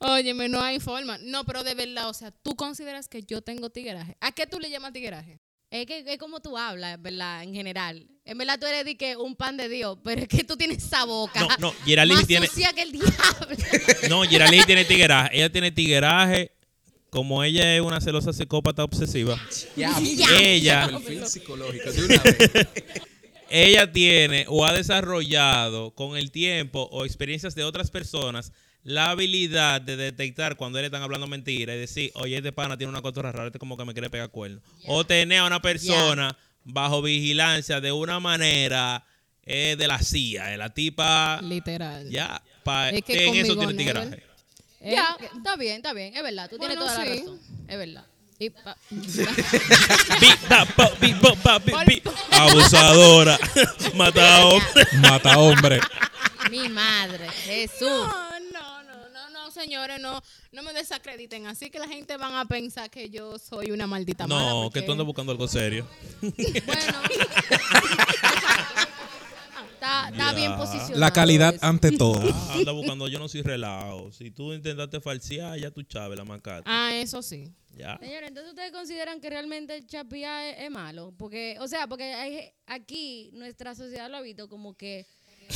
Óyeme, 0.00 0.48
no 0.48 0.60
hay 0.60 0.80
forma. 0.80 1.16
No, 1.18 1.44
pero 1.44 1.62
de 1.62 1.74
verdad, 1.74 2.08
o 2.08 2.14
sea, 2.14 2.32
¿tú 2.32 2.56
consideras 2.56 3.08
que 3.08 3.22
yo 3.22 3.40
tengo 3.40 3.70
tigueraje? 3.70 4.16
¿A 4.20 4.32
qué 4.32 4.46
tú 4.46 4.58
le 4.58 4.68
llamas 4.68 4.92
tigueraje? 4.92 5.38
Es 5.74 5.86
que 5.86 6.04
es 6.06 6.18
como 6.18 6.38
tú 6.38 6.56
hablas, 6.56 7.02
¿verdad? 7.02 7.42
En 7.42 7.52
general. 7.52 8.06
En 8.24 8.38
verdad 8.38 8.60
tú 8.60 8.66
eres 8.66 8.84
de 8.84 8.96
que 8.96 9.16
un 9.16 9.34
pan 9.34 9.56
de 9.56 9.68
Dios, 9.68 9.98
pero 10.04 10.22
es 10.22 10.28
que 10.28 10.44
tú 10.44 10.56
tienes 10.56 10.78
esa 10.78 11.04
boca. 11.04 11.40
No, 11.40 11.48
no, 11.58 11.74
Geraldine 11.84 12.18
más 12.20 12.26
tiene- 12.28 12.46
sucia 12.46 12.72
que 12.72 12.82
el 12.82 12.92
diablo. 12.92 13.08
No, 14.08 14.22
Geraldine 14.22 14.64
tiene 14.66 14.84
tigueraje. 14.84 15.36
Ella 15.36 15.50
tiene 15.50 15.72
tigueraje. 15.72 16.52
Como 17.10 17.42
ella 17.42 17.74
es 17.74 17.80
una 17.80 18.00
celosa 18.00 18.32
psicópata 18.32 18.84
obsesiva, 18.84 19.36
Ya, 19.76 19.92
ella, 20.40 20.86
perfil 20.90 21.26
psicológico 21.26 21.90
de 21.90 22.04
una 22.04 22.22
vez. 22.22 22.50
ella 23.50 23.90
tiene 23.92 24.46
o 24.48 24.64
ha 24.64 24.72
desarrollado 24.72 25.92
con 25.94 26.16
el 26.16 26.30
tiempo 26.30 26.88
o 26.92 27.04
experiencias 27.04 27.54
de 27.54 27.64
otras 27.64 27.90
personas 27.90 28.52
la 28.82 29.10
habilidad 29.10 29.80
de 29.80 29.96
detectar 29.96 30.56
cuando 30.56 30.78
él 30.78 30.84
están 30.84 31.02
hablando 31.02 31.26
mentira 31.26 31.74
y 31.74 31.78
decir, 31.78 32.10
oye, 32.16 32.36
este 32.36 32.52
pana 32.52 32.76
tiene 32.76 32.90
una 32.90 33.00
cotorra 33.00 33.32
rara, 33.32 33.46
este 33.46 33.58
como 33.58 33.76
que 33.78 33.84
me 33.86 33.94
quiere 33.94 34.10
pegar 34.10 34.28
cuerno. 34.30 34.60
O 34.86 35.04
tener 35.06 35.38
a 35.38 35.46
una 35.46 35.62
persona 35.62 36.36
bajo 36.64 37.00
vigilancia 37.00 37.80
de 37.80 37.92
una 37.92 38.20
manera 38.20 39.06
eh, 39.46 39.76
de 39.78 39.88
la 39.88 39.98
CIA, 40.00 40.46
de 40.48 40.56
la 40.58 40.68
tipa, 40.74 41.40
Literal. 41.42 42.10
ya, 42.10 42.42
pa- 42.62 42.90
Es 42.90 43.02
que 43.04 43.26
en 43.26 43.34
eso 43.36 43.56
tiene. 43.56 43.84
Eh, 44.80 44.92
ya, 44.92 45.16
está 45.34 45.56
bien, 45.56 45.76
está 45.76 45.94
bien. 45.94 46.14
Es 46.14 46.22
verdad, 46.22 46.50
tú 46.50 46.58
tienes 46.58 46.76
toda 46.78 46.98
la 46.98 47.04
razón. 47.04 47.40
Es 47.66 47.78
verdad. 47.78 48.04
Abusadora. 52.30 53.38
Mata 53.94 54.44
hombre. 54.46 54.86
Mata 55.00 55.38
hombre. 55.38 55.80
Mi 56.50 56.68
madre, 56.68 57.28
Jesús. 57.44 57.88
No, 57.88 58.40
no, 58.52 58.82
no, 58.82 59.08
no, 59.12 59.30
no, 59.30 59.50
señores, 59.50 60.00
no, 60.00 60.22
no 60.52 60.62
me 60.62 60.72
desacrediten. 60.72 61.46
Así 61.46 61.70
que 61.70 61.78
la 61.78 61.88
gente 61.88 62.16
van 62.16 62.34
a 62.34 62.44
pensar 62.44 62.90
que 62.90 63.08
yo 63.10 63.38
soy 63.38 63.70
una 63.70 63.86
maldita 63.86 64.26
mala. 64.26 64.48
No, 64.50 64.62
porque- 64.64 64.80
que 64.80 64.86
tú 64.86 64.92
andas 64.92 65.06
buscando 65.06 65.32
algo 65.32 65.48
serio. 65.48 65.86
Bueno. 66.20 66.34
está 69.84 70.08
está 70.08 70.32
bien 70.32 70.56
posicionado. 70.56 70.98
La 70.98 71.12
calidad 71.12 71.54
eso. 71.54 71.64
ante 71.66 71.92
todo. 71.98 72.20
Ah, 72.32 72.54
anda 72.54 72.72
buscando, 72.72 73.08
yo 73.08 73.18
no 73.18 73.28
soy 73.28 73.42
relajo. 73.42 74.12
Si 74.12 74.30
tú 74.30 74.52
intentaste 74.52 75.00
falsear, 75.00 75.58
ya 75.58 75.70
tú 75.70 75.82
chaves 75.82 76.18
la 76.18 76.24
macata. 76.24 76.62
Ah, 76.66 76.94
eso 76.94 77.22
sí. 77.22 77.52
Ya. 77.76 77.98
Señores, 77.98 78.28
entonces 78.28 78.52
ustedes 78.52 78.70
consideran 78.70 79.20
que 79.20 79.30
realmente 79.30 79.76
el 79.76 79.86
chapía 79.86 80.50
es, 80.50 80.56
es 80.60 80.70
malo, 80.70 81.12
porque, 81.18 81.56
o 81.60 81.66
sea, 81.66 81.88
porque 81.88 82.04
hay, 82.04 82.52
aquí 82.66 83.30
nuestra 83.32 83.74
sociedad 83.74 84.08
lo 84.08 84.16
ha 84.16 84.20
visto 84.20 84.48
como 84.48 84.74
que, 84.74 85.06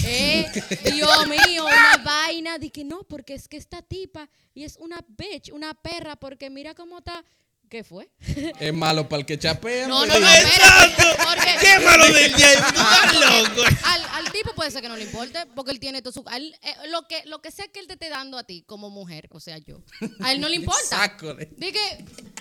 eh, 0.04 0.46
Dios 0.94 1.28
mío, 1.28 1.64
una 1.64 2.02
vaina 2.04 2.58
de 2.58 2.70
que 2.70 2.84
no, 2.84 3.04
porque 3.04 3.34
es 3.34 3.48
que 3.48 3.56
esta 3.56 3.82
tipa 3.82 4.28
y 4.54 4.64
es 4.64 4.76
una 4.78 4.98
bitch, 5.06 5.52
una 5.52 5.74
perra, 5.74 6.16
porque 6.16 6.50
mira 6.50 6.74
cómo 6.74 6.98
está, 6.98 7.24
¿qué 7.68 7.84
fue? 7.84 8.10
Es 8.58 8.72
malo 8.74 9.08
para 9.08 9.20
el 9.20 9.26
que 9.26 9.38
chapea. 9.38 9.86
No, 9.88 10.04
no, 10.06 10.18
no, 10.18 10.28
espérate, 10.28 11.02
porque 11.24 11.50
¡Qué 11.60 11.84
malo 11.84 12.04
del 12.12 12.34
día! 12.34 12.54
¡Tú 12.74 12.80
estás 12.80 13.14
loco! 13.14 13.62
al, 13.84 14.02
al 14.26 14.32
tipo 14.32 14.54
puede 14.54 14.70
ser 14.70 14.82
que 14.82 14.88
no 14.88 14.96
le 14.96 15.04
importe, 15.04 15.38
porque 15.54 15.70
él 15.70 15.80
tiene 15.80 16.02
todo 16.02 16.12
su, 16.12 16.24
eh, 16.30 16.74
lo 16.88 17.02
que 17.08 17.22
lo 17.26 17.40
que 17.40 17.50
sea 17.50 17.68
que 17.68 17.80
él 17.80 17.86
te 17.86 17.94
esté 17.94 18.08
dando 18.08 18.38
a 18.38 18.44
ti 18.44 18.62
como 18.62 18.90
mujer, 18.90 19.28
o 19.30 19.40
sea, 19.40 19.58
yo, 19.58 19.82
a 20.20 20.32
él 20.32 20.40
no 20.40 20.48
le 20.48 20.56
importa. 20.56 20.82
Sácole. 20.96 21.48
Dije, 21.56 21.78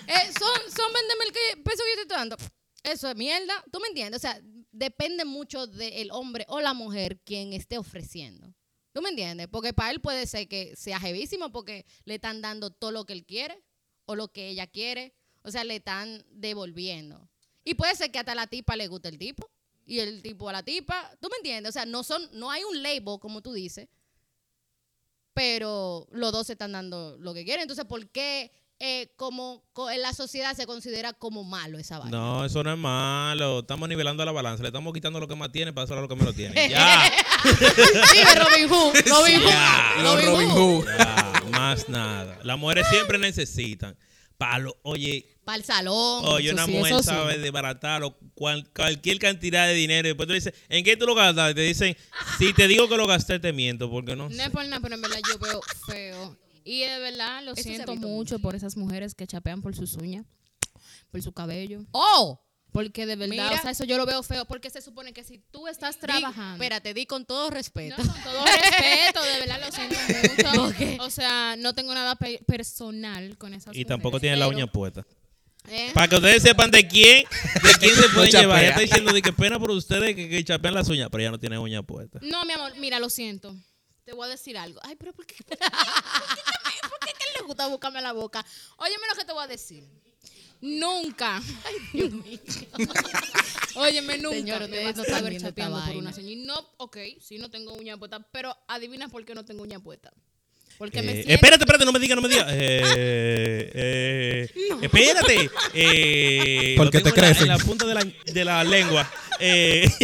eh, 0.08 0.32
son, 0.40 0.72
son 0.76 0.94
20 0.94 1.14
mil 1.24 1.32
que- 1.34 1.58
pesos 1.62 1.82
que 1.82 1.92
yo 1.92 1.96
te 1.96 2.02
estoy 2.02 2.18
dando. 2.18 2.38
Eso 2.84 3.10
es 3.10 3.16
mierda. 3.16 3.64
¿Tú 3.72 3.80
me 3.80 3.88
entiendes? 3.90 4.20
O 4.20 4.22
sea, 4.22 4.40
depende 4.72 5.26
mucho 5.26 5.68
del 5.68 6.10
hombre 6.12 6.46
o 6.48 6.62
la 6.62 6.74
mujer 6.74 7.20
quien 7.26 7.52
esté 7.54 7.78
ofreciendo. 7.78 8.54
¿Tú 8.94 9.02
me 9.02 9.10
entiendes? 9.10 9.48
Porque 9.52 9.74
para 9.74 9.92
él 9.92 10.00
puede 10.02 10.26
ser 10.26 10.48
que 10.48 10.76
sea 10.76 11.00
jevísimo 11.00 11.52
porque 11.52 11.86
le 12.06 12.16
están 12.16 12.42
dando 12.42 12.72
todo 12.72 12.92
lo 12.92 13.06
que 13.06 13.14
él 13.14 13.26
quiere 13.26 13.62
o 14.08 14.16
lo 14.16 14.30
que 14.30 14.50
ella 14.50 14.66
quiere. 14.66 15.14
O 15.44 15.52
sea, 15.52 15.64
le 15.64 15.76
están 15.76 16.26
devolviendo. 16.32 17.30
Y 17.64 17.76
puede 17.76 17.96
ser 17.96 18.12
que 18.12 18.18
hasta 18.20 18.32
a 18.32 18.36
la 18.36 18.48
tipa 18.48 18.76
le 18.76 18.88
guste 18.88 19.10
el 19.10 19.18
tipo 19.20 19.50
y 19.86 20.00
el 20.00 20.22
tipo 20.22 20.50
a 20.50 20.54
la 20.54 20.64
tipa. 20.64 21.12
¿Tú 21.22 21.30
me 21.30 21.38
entiendes? 21.38 21.70
O 21.70 21.74
sea, 21.74 21.86
no, 21.86 22.04
son, 22.04 22.28
no 22.34 22.50
hay 22.52 22.64
un 22.64 22.82
label, 22.82 23.20
como 23.22 23.42
tú 23.42 23.54
dices, 23.54 23.88
pero 25.34 26.08
los 26.12 26.32
dos 26.32 26.48
se 26.48 26.54
están 26.54 26.72
dando 26.72 27.16
lo 27.20 27.34
que 27.34 27.46
quieren. 27.46 27.62
Entonces, 27.62 27.86
¿por 27.86 28.08
qué 28.10 28.52
eh, 28.80 29.12
como 29.16 29.64
co- 29.74 29.90
en 29.90 30.02
la 30.02 30.14
sociedad 30.14 30.56
se 30.56 30.66
considera 30.66 31.14
como 31.14 31.44
malo 31.44 31.78
esa 31.78 32.00
vaina? 32.00 32.18
No, 32.18 32.46
eso 32.46 32.64
no 32.64 32.72
es 32.74 32.78
malo. 32.78 33.60
Estamos 33.60 33.88
nivelando 33.88 34.26
la 34.26 34.32
balanza. 34.32 34.64
Le 34.64 34.70
estamos 34.70 34.94
quitando 34.94 35.20
lo 35.20 35.28
que 35.28 35.36
más 35.36 35.52
tiene 35.52 35.72
para 35.74 35.86
hacer 35.86 35.98
lo 35.98 36.08
que 36.08 36.16
menos 36.16 36.36
tiene. 36.36 36.56
Ya. 36.70 37.12
Vive 38.14 38.36
Robin 38.36 38.68
Hood, 38.70 38.96
Robin 39.08 39.42
Hood, 39.42 40.26
Robin 40.26 40.50
Hood. 40.50 40.86
Más 41.58 41.90
nada. 41.90 42.40
Las 42.44 42.58
mujeres 42.58 42.88
siempre 42.90 43.18
necesitan. 43.18 43.98
Palo, 44.38 44.78
oye, 44.84 45.26
Para 45.46 45.58
el 45.58 45.64
salón. 45.64 46.24
oye, 46.26 46.52
una 46.54 46.66
sí, 46.66 46.72
mujer 46.72 46.92
eso 46.94 47.02
sí. 47.02 47.10
sabe 47.10 47.40
desbaratar 47.40 48.04
o 48.04 48.16
cual- 48.36 48.70
cualquier 48.76 49.18
cantidad 49.18 49.66
de 49.68 49.74
dinero. 49.74 50.08
Y 50.08 50.12
después 50.12 50.28
tú 50.28 50.34
le 50.34 50.40
dices, 50.40 50.54
¿en 50.70 50.84
qué 50.84 50.96
tú 50.96 51.08
lo 51.08 51.16
gastas? 51.16 51.52
Y 51.52 51.56
te 51.56 51.62
dicen, 51.62 51.98
si 52.38 52.54
te 52.54 52.68
digo 52.68 52.88
que 52.88 52.98
lo 52.98 53.08
gasté, 53.08 53.40
te 53.40 53.52
miento, 53.52 53.90
porque 53.90 54.16
no 54.16 54.30
No 54.30 54.36
sé. 54.36 54.44
es 54.44 54.50
por 54.52 54.64
nada, 54.66 54.80
pero 54.80 54.94
en 54.96 55.02
verdad 55.02 55.20
yo 55.28 55.40
veo 55.40 55.62
feo. 55.88 56.38
Y 56.64 56.82
de 56.82 57.00
verdad 57.00 57.44
lo 57.44 57.56
siento 57.56 57.96
mucho 57.96 58.38
por 58.40 58.54
esas 58.54 58.78
mujeres 58.78 59.16
que 59.16 59.26
chapean 59.26 59.62
por 59.64 59.76
sus 59.76 59.94
uñas, 59.96 60.26
por 61.10 61.22
su 61.24 61.32
cabello. 61.32 61.86
¡Oh! 61.92 62.40
Porque 62.78 63.08
de 63.08 63.16
verdad, 63.16 63.32
Mira. 63.46 63.52
o 63.54 63.58
sea, 63.60 63.72
eso 63.72 63.86
yo 63.86 63.98
lo 63.98 64.06
veo 64.06 64.22
feo. 64.22 64.46
Porque 64.46 64.70
se 64.70 64.84
supone 64.84 65.14
que 65.14 65.24
si 65.24 65.40
tú 65.40 65.68
estás 65.68 65.96
Di- 65.96 66.02
trabajando. 66.02 66.54
espérate, 66.64 66.94
di 66.94 67.08
con 67.08 67.26
todo 67.26 67.50
respeto. 67.50 67.96
No, 67.98 68.14
con 68.14 68.22
todo 68.22 68.46
respeto, 68.46 69.24
de 69.24 69.40
verdad 69.40 69.60
lo 69.66 69.72
siento. 69.72 71.04
O 71.04 71.10
sea, 71.10 71.56
no 71.58 71.74
tengo 71.74 71.92
nada 71.96 72.14
pe- 72.16 72.40
personal 72.46 73.36
con 73.40 73.56
esas 73.56 73.76
Y 73.76 73.84
tampoco 73.84 74.20
tiene 74.20 74.38
la 74.38 74.48
uña 74.48 74.68
puesta. 74.68 75.04
¿eh? 75.70 75.90
Para 75.92 76.08
que 76.08 76.16
ustedes 76.18 76.44
sepan 76.44 76.70
de 76.70 76.88
quién, 76.88 77.26
de 77.64 77.74
quién 77.80 77.96
se 77.96 78.10
pueden 78.14 78.32
llevar. 78.32 78.60
Ella 78.60 78.70
está 78.70 78.82
diciendo 78.82 79.12
de 79.12 79.24
que 79.24 79.34
pena 79.34 79.58
por 79.60 79.72
ustedes 79.72 80.16
que, 80.16 80.30
que 80.30 80.44
chapean 80.46 80.76
las 80.76 80.88
uñas, 80.88 81.10
pero 81.12 81.24
ella 81.24 81.32
no 81.32 81.40
tiene 81.40 81.58
uña 81.58 81.82
puesta. 81.82 82.20
No, 82.22 82.46
mi 82.46 82.54
amor, 82.54 82.74
mira, 82.78 83.00
lo 83.00 83.10
siento. 83.10 83.56
Te 84.06 84.14
voy 84.14 84.28
a 84.28 84.30
decir 84.30 84.56
algo. 84.56 84.80
Ay, 84.84 84.96
pero 84.96 85.14
¿por 85.14 85.26
qué? 85.26 85.36
¿Por 85.44 85.58
qué, 85.58 85.64
¿por 86.88 87.00
qué 87.18 87.26
le 87.40 87.46
gusta 87.48 87.66
buscarme 87.68 88.02
la 88.02 88.14
boca? 88.14 88.46
Óyeme 88.78 89.04
lo 89.12 89.16
que 89.20 89.26
te 89.26 89.34
voy 89.34 89.44
a 89.44 89.48
decir. 89.48 89.84
Nunca. 90.62 91.38
Ay, 91.38 91.76
Dios 91.94 92.12
mío. 92.12 92.40
Óyeme, 93.76 94.18
nunca. 94.18 94.38
Señor, 94.38 94.70
me 94.70 94.84
vas 94.84 94.96
no 94.96 95.04
a 95.04 95.06
están 95.06 95.24
ver 95.24 95.32
viendo 95.32 95.50
esta 95.50 95.62
chapeando 95.62 95.86
por 95.86 95.96
una 95.98 96.14
señora. 96.14 96.34
Y 96.34 96.46
no, 96.46 96.56
ok, 96.78 96.98
sí, 97.22 97.38
no 97.38 97.50
tengo 97.50 97.74
uña 97.74 97.98
puesta, 97.98 98.20
pero 98.32 98.56
adivina 98.68 99.08
por 99.10 99.24
qué 99.26 99.36
no 99.36 99.46
tengo 99.46 99.64
uña 99.64 99.80
puesta. 99.80 100.12
Porque 100.80 101.02
me 101.02 101.12
Eh, 101.12 101.16
siento... 101.16 101.34
espérate, 101.34 101.64
espérate, 101.64 101.86
no 101.86 101.92
me 101.92 102.00
digas, 102.00 102.16
no 102.16 102.22
me 102.22 102.30
digas. 102.30 102.48
Eh, 102.52 103.72
eh, 103.74 104.50
Espérate. 104.84 105.50
Eh, 105.74 106.74
¿Por 106.78 106.86
lo 106.86 106.92
qué 106.92 107.00
te 107.02 107.12
tengo 107.12 107.28
en 107.28 107.48
la- 107.48 107.58
la 107.58 107.64
punta 107.64 107.86
de 107.88 107.96
la, 107.96 108.04
de 108.26 108.46
la 108.46 108.64
lengua. 108.64 109.12
Eh, 109.40 109.90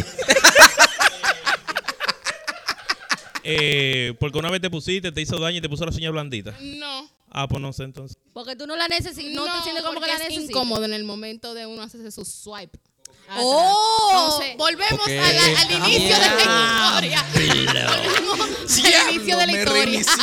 eh, 3.44 4.14
porque 4.20 4.38
una 4.40 4.50
vez 4.50 4.62
te 4.62 4.70
pusiste, 4.70 5.12
te 5.12 5.22
hizo 5.22 5.38
daño 5.40 5.58
y 5.58 5.62
te 5.62 5.70
puso 5.70 5.86
las 5.86 5.96
uñas 5.96 6.12
blanditas. 6.12 6.56
No. 6.62 7.10
Ah, 7.34 7.48
pues 7.48 7.62
no 7.62 7.74
sé 7.74 7.84
entonces. 7.84 8.18
Porque 8.32 8.56
tú 8.56 8.68
no 8.68 8.76
la 8.76 8.88
necesitas. 8.88 9.34
No, 9.34 9.46
te 9.46 9.64
sientes 9.64 9.84
como 9.84 10.00
que 10.00 10.08
la 10.08 10.14
es 10.14 10.20
necesitas. 10.20 10.50
incómodo 10.50 10.86
en 10.86 10.94
el 10.94 11.04
momento 11.04 11.54
de 11.54 11.66
uno 11.66 11.82
hacerse 11.82 12.12
su 12.12 12.24
swipe. 12.26 12.80
atrás. 13.24 13.38
¡Oh! 13.42 14.10
Entonces, 14.12 14.58
volvemos 14.58 15.00
Porque- 15.00 15.20
a 15.20 15.34
la- 15.34 15.62
al 15.62 15.72
inicio 15.72 16.16
de 16.16 16.28
la 16.28 17.02
historia. 17.02 17.26
Volvemos 17.34 18.40
al 18.40 19.14
inicio 19.16 19.38
de 19.38 19.48
la 19.48 19.52
historia. 19.60 20.02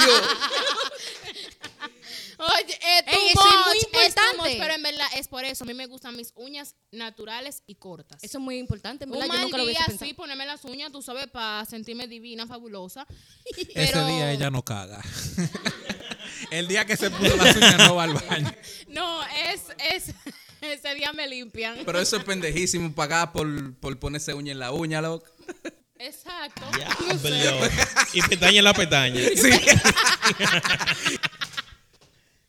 Oye, 2.39 2.73
eh, 2.73 3.05
Ey, 3.07 3.29
eso 3.33 3.43
es 3.47 3.67
muy 3.67 3.77
es 3.77 3.85
importante. 3.85 4.37
much, 4.39 4.59
pero 4.59 4.73
en 4.75 4.83
verdad 4.83 5.07
es 5.15 5.29
por 5.29 5.45
eso. 5.45 5.65
A 5.65 5.67
mí 5.67 5.75
me 5.75 5.87
gustan 5.87 6.17
mis 6.17 6.33
uñas 6.37 6.75
naturales 6.91 7.63
y 7.67 7.75
cortas. 7.75 8.23
Eso 8.25 8.39
es 8.39 8.43
muy 8.43 8.57
importante, 8.59 9.05
en 9.05 9.11
un 9.11 9.19
¿verdad? 9.19 9.27
Yo 9.27 9.33
mal 9.35 9.43
nunca 9.43 9.59
lo 9.59 9.67
día 9.67 9.79
pensado. 9.87 10.05
así, 10.07 10.15
ponerme 10.15 10.47
las 10.47 10.65
uñas, 10.65 10.91
tú 10.91 11.03
sabes, 11.03 11.27
para 11.27 11.67
sentirme 11.67 12.07
divina, 12.07 12.47
fabulosa. 12.47 13.07
Ese 13.45 13.67
Pero- 13.75 14.07
día 14.07 14.33
ella 14.33 14.49
no 14.51 14.65
caga. 14.65 15.03
El 16.51 16.69
día 16.69 16.85
que 16.85 16.97
se 16.97 17.11
puso 17.11 17.37
las 17.37 17.57
uñas 17.57 17.79
no 17.79 17.95
va 17.97 18.05
al 18.05 18.15
baño. 18.15 18.53
No, 18.89 19.23
es, 19.25 19.63
es, 19.95 20.15
ese 20.61 20.95
día 20.97 21.13
me 21.13 21.29
limpian. 21.29 21.79
Pero 21.87 22.01
eso 22.01 22.17
es 22.17 22.25
pendejísimo 22.25 22.93
pagar 22.93 23.31
por, 23.31 23.75
por 23.77 23.97
ponerse 24.01 24.35
uña 24.35 24.51
en 24.51 24.59
la 24.59 24.73
uña, 24.73 25.01
loco. 25.01 25.27
Exacto. 26.01 26.63
Y 28.15 28.23
pestaña 28.23 28.59
en 28.59 28.65
la 28.65 28.75
pestaña. 28.75 29.21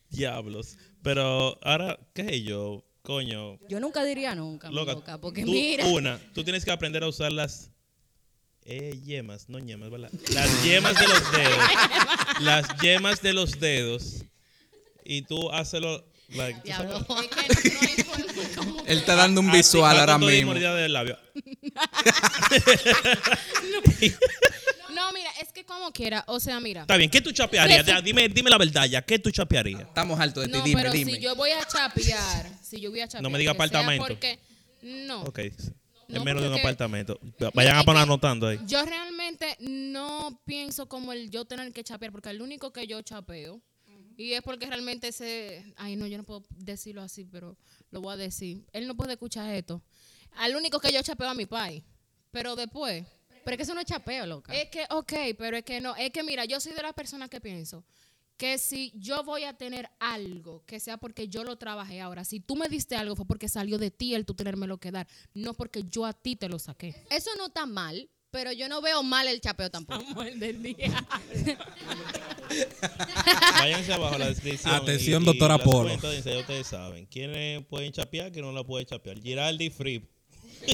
Diablos. 0.10 0.78
Pero 1.04 1.60
ahora, 1.62 2.00
¿qué 2.14 2.24
sé 2.24 2.44
yo? 2.44 2.84
Coño. 3.02 3.60
Yo 3.68 3.80
nunca 3.80 4.04
diría 4.04 4.36
nunca, 4.36 4.70
mi 4.70 4.76
Loca, 4.76 4.94
loca, 4.94 5.20
porque 5.20 5.44
tú, 5.44 5.52
mira. 5.52 5.86
Una, 5.88 6.20
tú 6.34 6.44
tienes 6.44 6.64
que 6.64 6.72
aprender 6.72 7.04
a 7.04 7.08
usar 7.08 7.32
las 7.32 7.72
eh, 8.72 9.00
yemas, 9.06 9.50
no 9.50 9.60
yemas, 9.60 9.90
¿verdad? 9.90 10.10
Las 10.34 10.64
yemas 10.64 10.96
de 10.96 11.08
los 11.08 11.32
dedos. 11.32 11.60
las 12.42 12.82
yemas 12.82 13.22
de 13.22 13.34
los 13.34 13.60
dedos. 13.60 14.24
Y 15.04 15.24
tú 15.24 15.52
hazlo. 15.52 16.06
Like, 16.30 16.62
tú 16.62 16.70
sabes, 16.72 16.96
Él 18.86 19.00
está 19.00 19.16
dando 19.16 19.42
un 19.42 19.50
así, 19.50 19.58
visual 19.58 19.96
va 19.98 20.00
ahora 20.00 20.18
mismo. 20.18 20.52
mordida 20.52 20.74
del 20.76 20.94
labio. 20.94 21.18
No, 24.94 25.12
mira, 25.14 25.30
es 25.42 25.52
que 25.54 25.64
como 25.66 25.92
quiera, 25.92 26.24
o 26.28 26.40
sea, 26.40 26.60
mira. 26.60 26.82
Está 26.82 26.98
bien, 26.98 27.10
¿qué 27.10 27.22
tú 27.22 27.32
chapearías? 27.32 27.86
Ya, 27.86 28.02
dime, 28.02 28.28
dime 28.30 28.50
la 28.50 28.58
verdad 28.58 28.86
ya, 28.86 29.02
¿qué 29.02 29.20
tú 29.20 29.32
chapearías? 29.32 29.82
Estamos 29.82 30.20
altos 30.20 30.44
de 30.44 30.50
ti, 30.52 30.58
No, 30.58 30.64
dime, 30.64 30.82
pero 30.82 30.94
dime. 30.94 31.14
si 31.14 31.20
yo 31.22 31.36
voy 31.36 31.52
a 31.52 31.66
chapear, 31.66 32.50
si 32.62 32.80
yo 32.82 32.90
voy 32.92 33.00
a 33.02 33.08
chapear. 33.08 33.24
No 33.24 33.30
me 33.30 33.40
diga 33.40 33.52
apartamento. 33.52 34.06
Porque, 34.06 34.40
no. 34.82 35.22
Ok. 35.24 35.40
Es 36.12 36.18
No, 36.20 36.26
menos 36.26 36.43
de 36.43 36.49
un 36.49 36.55
apartamento. 36.59 37.20
Vayan 37.53 37.78
a 37.78 37.84
poner 37.84 38.03
anotando 38.03 38.47
ahí. 38.47 38.59
Yo 38.66 38.84
realmente 38.86 39.57
no 39.59 40.41
pienso 40.45 40.88
como 40.88 41.14
el 41.14 41.30
yo 41.30 41.45
tener 41.45 41.72
que 41.72 41.84
chapear, 41.84 42.12
porque 42.12 42.30
el 42.30 42.41
único 42.41 42.72
que 42.74 42.86
yo 42.88 43.01
chapeo, 43.01 43.62
y 44.18 44.34
es 44.34 44.41
porque 44.41 44.66
realmente 44.66 45.07
ese, 45.07 45.74
ay 45.78 45.95
no, 45.95 46.05
yo 46.05 46.18
no 46.18 46.24
puedo 46.24 46.43
decirlo 46.57 47.01
así, 47.01 47.26
pero 47.26 47.57
lo 47.89 48.01
voy 48.01 48.14
a 48.14 48.18
decir. 48.18 48.66
Él 48.74 48.88
no 48.88 48.95
puede 48.95 49.14
escuchar 49.14 49.53
esto. 49.55 49.82
Al 50.34 50.55
único 50.55 50.80
que 50.80 50.91
yo 50.91 51.01
chapeo 51.01 51.30
a 51.30 51.34
mi 51.34 51.45
país. 51.45 51.84
Pero 52.30 52.55
después, 52.55 53.05
Pero 53.43 53.55
es 53.55 53.57
que 53.57 53.64
eso 53.64 53.74
no 53.74 53.82
es 53.82 53.86
chapeo, 53.86 54.26
loca. 54.26 54.53
es 54.53 54.70
que, 54.70 54.86
ok, 54.89 55.14
pero 55.38 55.57
es 55.57 55.64
que 55.64 55.82
no, 55.82 55.95
es 55.95 56.12
que 56.12 56.24
mira, 56.24 56.45
yo 56.45 56.59
soy 56.59 56.74
de 56.74 56.82
las 56.82 56.93
personas 56.93 57.30
que 57.30 57.41
pienso 57.41 57.84
que 58.38 58.58
si 58.58 58.92
yo 58.96 59.24
voy 59.24 59.44
a 59.44 59.54
tener 59.54 59.90
algo, 60.00 60.64
que 60.66 60.80
sea 60.80 60.98
porque 60.98 61.28
yo 61.28 61.44
lo 61.44 61.58
trabajé 61.58 62.02
ahora, 62.02 62.26
si 62.26 62.40
tú 62.40 62.56
me 62.56 62.68
diste 62.70 62.96
algo 62.96 63.16
fue 63.16 63.26
porque 63.26 63.48
salió 63.48 63.78
de 63.78 63.92
ti 63.92 64.16
el 64.16 64.26
tú 64.26 64.34
tenérmelo 64.34 64.80
que 64.80 64.92
dar, 64.92 65.08
no 65.34 65.54
porque 65.54 65.84
yo 65.84 66.06
a 66.06 66.14
ti 66.14 66.36
te 66.36 66.50
lo 66.50 66.58
saqué. 66.58 66.96
Eso 67.10 67.30
no 67.38 67.48
está 67.48 67.66
mal, 67.66 68.10
pero 68.32 68.52
yo 68.52 68.68
no 68.68 68.82
veo 68.82 69.04
mal 69.04 69.28
el 69.28 69.42
chapeo 69.42 69.70
tampoco. 69.70 70.04
Váyanse 73.60 73.94
abajo 73.94 74.18
la 74.18 74.28
descripción. 74.28 74.74
Atención, 74.74 75.24
doctora 75.24 75.58
las 75.58 75.66
Polo. 75.66 75.90
cuentas 75.90 76.26
ustedes 76.26 76.68
saben. 76.68 77.06
¿Quiénes 77.06 77.64
pueden 77.66 77.92
chapear? 77.92 78.32
¿Quiénes 78.32 78.52
no 78.52 78.58
la 78.58 78.64
pueden 78.66 78.88
chapear? 78.88 79.20
Giraldi 79.20 79.70
Free. 79.70 80.00
tú 80.66 80.74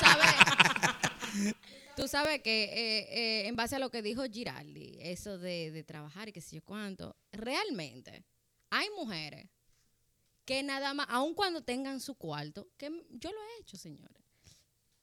sabes, 0.00 1.54
tú 1.96 2.08
sabes 2.08 2.42
que 2.42 2.64
eh, 2.64 3.08
eh, 3.10 3.46
en 3.46 3.56
base 3.56 3.76
a 3.76 3.78
lo 3.78 3.90
que 3.90 4.02
dijo 4.02 4.22
Giraldi, 4.24 4.98
eso 5.00 5.38
de, 5.38 5.70
de 5.70 5.84
trabajar 5.84 6.28
y 6.28 6.32
qué 6.32 6.40
sé 6.40 6.56
yo 6.56 6.62
cuánto, 6.62 7.16
realmente 7.32 8.24
hay 8.70 8.88
mujeres 8.96 9.48
que 10.44 10.62
nada 10.62 10.92
más, 10.94 11.06
aun 11.08 11.34
cuando 11.34 11.62
tengan 11.62 12.00
su 12.00 12.14
cuarto, 12.16 12.68
que 12.76 12.90
yo 13.10 13.30
lo 13.32 13.38
he 13.38 13.60
hecho, 13.60 13.76
señores, 13.76 14.22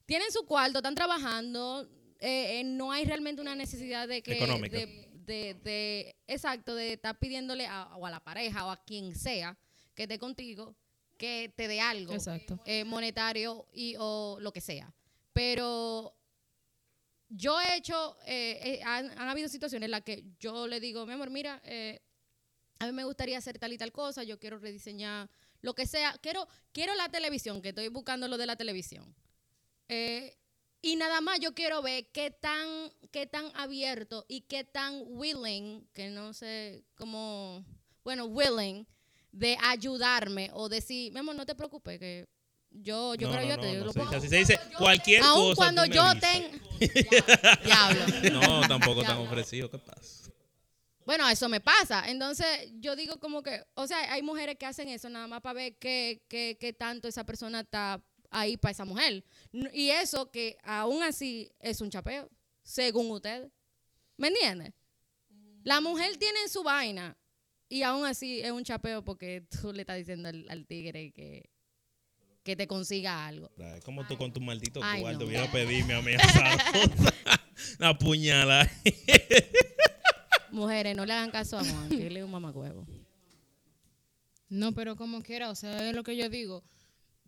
tienen 0.06 0.32
su 0.32 0.46
cuarto, 0.46 0.80
están 0.80 0.94
trabajando, 0.96 1.90
eh, 2.20 2.60
eh, 2.60 2.64
no 2.64 2.92
hay 2.92 3.06
realmente 3.06 3.42
una 3.42 3.56
necesidad 3.56 4.08
de 4.08 4.22
que... 4.22 4.34
Económica. 4.34 4.78
De, 4.78 5.08
de- 5.26 5.54
de- 5.64 6.16
exacto, 6.28 6.76
de 6.76 6.94
estar 6.94 7.18
pidiéndole 7.18 7.66
a, 7.66 7.96
o 7.96 8.06
a 8.06 8.12
la 8.12 8.20
pareja 8.24 8.66
o 8.66 8.72
a 8.72 8.84
quien 8.84 9.16
sea 9.16 9.58
que 9.96 10.04
esté 10.04 10.20
contigo 10.20 10.76
que 11.18 11.54
te 11.56 11.68
dé 11.68 11.80
algo 11.80 12.14
Exacto. 12.14 12.60
eh, 12.66 12.84
monetario 12.84 13.68
y 13.72 13.96
o 14.00 14.38
lo 14.42 14.52
que 14.52 14.60
sea. 14.62 14.92
Pero 15.32 16.14
yo 17.34 17.60
he 17.62 17.78
hecho, 17.78 18.18
eh, 18.26 18.60
eh, 18.62 18.84
han, 18.84 19.18
habido 19.18 19.48
situaciones 19.48 19.88
en 19.88 19.92
las 19.92 20.02
que 20.02 20.26
yo 20.40 20.68
le 20.68 20.80
digo, 20.80 21.06
mi 21.06 21.14
amor, 21.14 21.30
mira, 21.30 21.62
eh, 21.64 22.02
a 22.80 22.86
mí 22.86 22.92
me 22.92 23.06
gustaría 23.06 23.38
hacer 23.38 23.58
tal 23.58 23.72
y 23.72 23.78
tal 23.78 23.92
cosa, 23.92 24.24
yo 24.24 24.38
quiero 24.38 24.60
rediseñar 24.60 25.30
lo 25.62 25.74
que 25.74 25.86
sea, 25.86 26.18
quiero, 26.22 26.48
quiero 26.74 26.94
la 26.96 27.08
televisión, 27.10 27.62
que 27.62 27.70
estoy 27.70 27.88
buscando 27.88 28.28
lo 28.28 28.38
de 28.38 28.46
la 28.46 28.56
televisión. 28.56 29.16
Y 30.84 30.96
nada 30.96 31.22
más 31.22 31.40
yo 31.40 31.54
quiero 31.54 31.82
ver 31.82 32.08
qué 32.12 32.32
tan, 32.32 32.92
qué 33.12 33.28
tan 33.28 33.52
abierto 33.56 34.26
y 34.28 34.42
qué 34.42 34.64
tan 34.64 35.04
willing, 35.06 35.88
que 35.94 36.10
no 36.10 36.34
sé 36.34 36.86
cómo, 36.96 37.64
bueno, 38.04 38.26
willing 38.26 38.88
de 39.32 39.58
ayudarme 39.62 40.50
o 40.54 40.70
decir, 40.70 41.14
mi 41.14 41.20
amor, 41.20 41.36
no 41.36 41.46
te 41.46 41.56
preocupes, 41.56 42.00
que 42.00 42.28
yo, 42.72 43.16
yo 43.16 43.28
No, 43.30 43.38
quiero 43.40 43.58
no, 43.58 43.64
yo 43.74 43.80
no 43.80 43.86
lo 43.86 43.94
se 43.94 44.00
puedo- 44.00 44.12
dice 44.12 44.18
así. 44.18 44.28
Se 44.30 44.38
dice 44.38 44.60
cualquier 44.78 45.22
Aun 45.24 45.50
cosa. 45.50 45.56
cuando 45.56 45.86
yo 45.86 46.04
tenga... 46.20 46.50
Diablo. 47.64 48.06
No, 48.42 48.68
tampoco 48.68 49.04
tan 49.04 49.18
ofrecido. 49.18 49.70
¿Qué 49.70 49.78
pasa? 49.78 50.32
Bueno, 51.06 51.28
eso 51.30 51.50
me 51.50 51.60
pasa. 51.60 52.10
Entonces, 52.10 52.46
yo 52.80 52.96
digo 52.96 53.20
como 53.20 53.42
que, 53.44 53.64
o 53.74 53.86
sea, 53.88 54.14
hay 54.14 54.22
mujeres 54.22 54.56
que 54.58 54.66
hacen 54.66 54.88
eso 54.90 55.10
nada 55.10 55.28
más 55.28 55.42
para 55.42 55.54
ver 55.54 55.76
qué, 55.78 56.24
qué, 56.30 56.58
qué 56.60 56.74
tanto 56.74 57.08
esa 57.08 57.26
persona 57.26 57.62
está 57.62 58.02
ahí 58.30 58.56
para 58.58 58.72
esa 58.72 58.86
mujer. 58.86 59.24
Y 59.74 59.90
eso 59.90 60.32
que 60.32 60.58
aún 60.64 61.04
así 61.04 61.52
es 61.60 61.82
un 61.82 61.90
chapeo, 61.90 62.30
según 62.64 63.12
usted. 63.12 63.50
¿Me 64.18 64.30
entiende? 64.30 64.74
La 65.64 65.82
mujer 65.82 66.18
tiene 66.18 66.48
su 66.48 66.64
vaina 66.64 67.18
y 67.68 67.84
aún 67.84 68.06
así 68.06 68.40
es 68.42 68.52
un 68.52 68.64
chapeo 68.64 69.04
porque 69.04 69.42
tú 69.62 69.74
le 69.74 69.82
estás 69.82 69.98
diciendo 69.98 70.30
al, 70.30 70.46
al 70.50 70.66
tigre 70.66 71.12
que, 71.12 71.50
que 72.44 72.56
te 72.56 72.68
consiga 72.68 73.28
algo. 73.28 73.52
Es 73.58 73.84
como 73.84 74.06
tú 74.08 74.18
con 74.18 74.34
tu 74.34 74.42
maldito 74.42 74.80
Ay, 74.84 75.02
cuarto 75.02 75.22
no. 75.22 75.28
vienes 75.28 75.50
a 75.50 75.52
pedirme 75.52 75.94
a 75.94 76.02
mí. 76.02 76.14
Una 77.80 77.98
puñalada. 77.98 78.72
Mujeres, 80.52 80.98
no 80.98 81.06
le 81.06 81.14
hagan 81.14 81.32
caso 81.32 81.58
a 81.58 81.64
Juan, 81.64 81.90
que 81.90 82.08
él 82.08 82.18
es 82.18 82.24
un 82.24 82.32
mamacuevo. 82.32 82.86
No, 84.50 84.74
pero 84.74 84.96
como 84.96 85.22
quiera, 85.22 85.50
o 85.50 85.56
sea, 85.56 85.88
es 85.88 85.96
lo 85.96 86.04
que 86.04 86.18
yo 86.18 86.28
digo. 86.30 86.64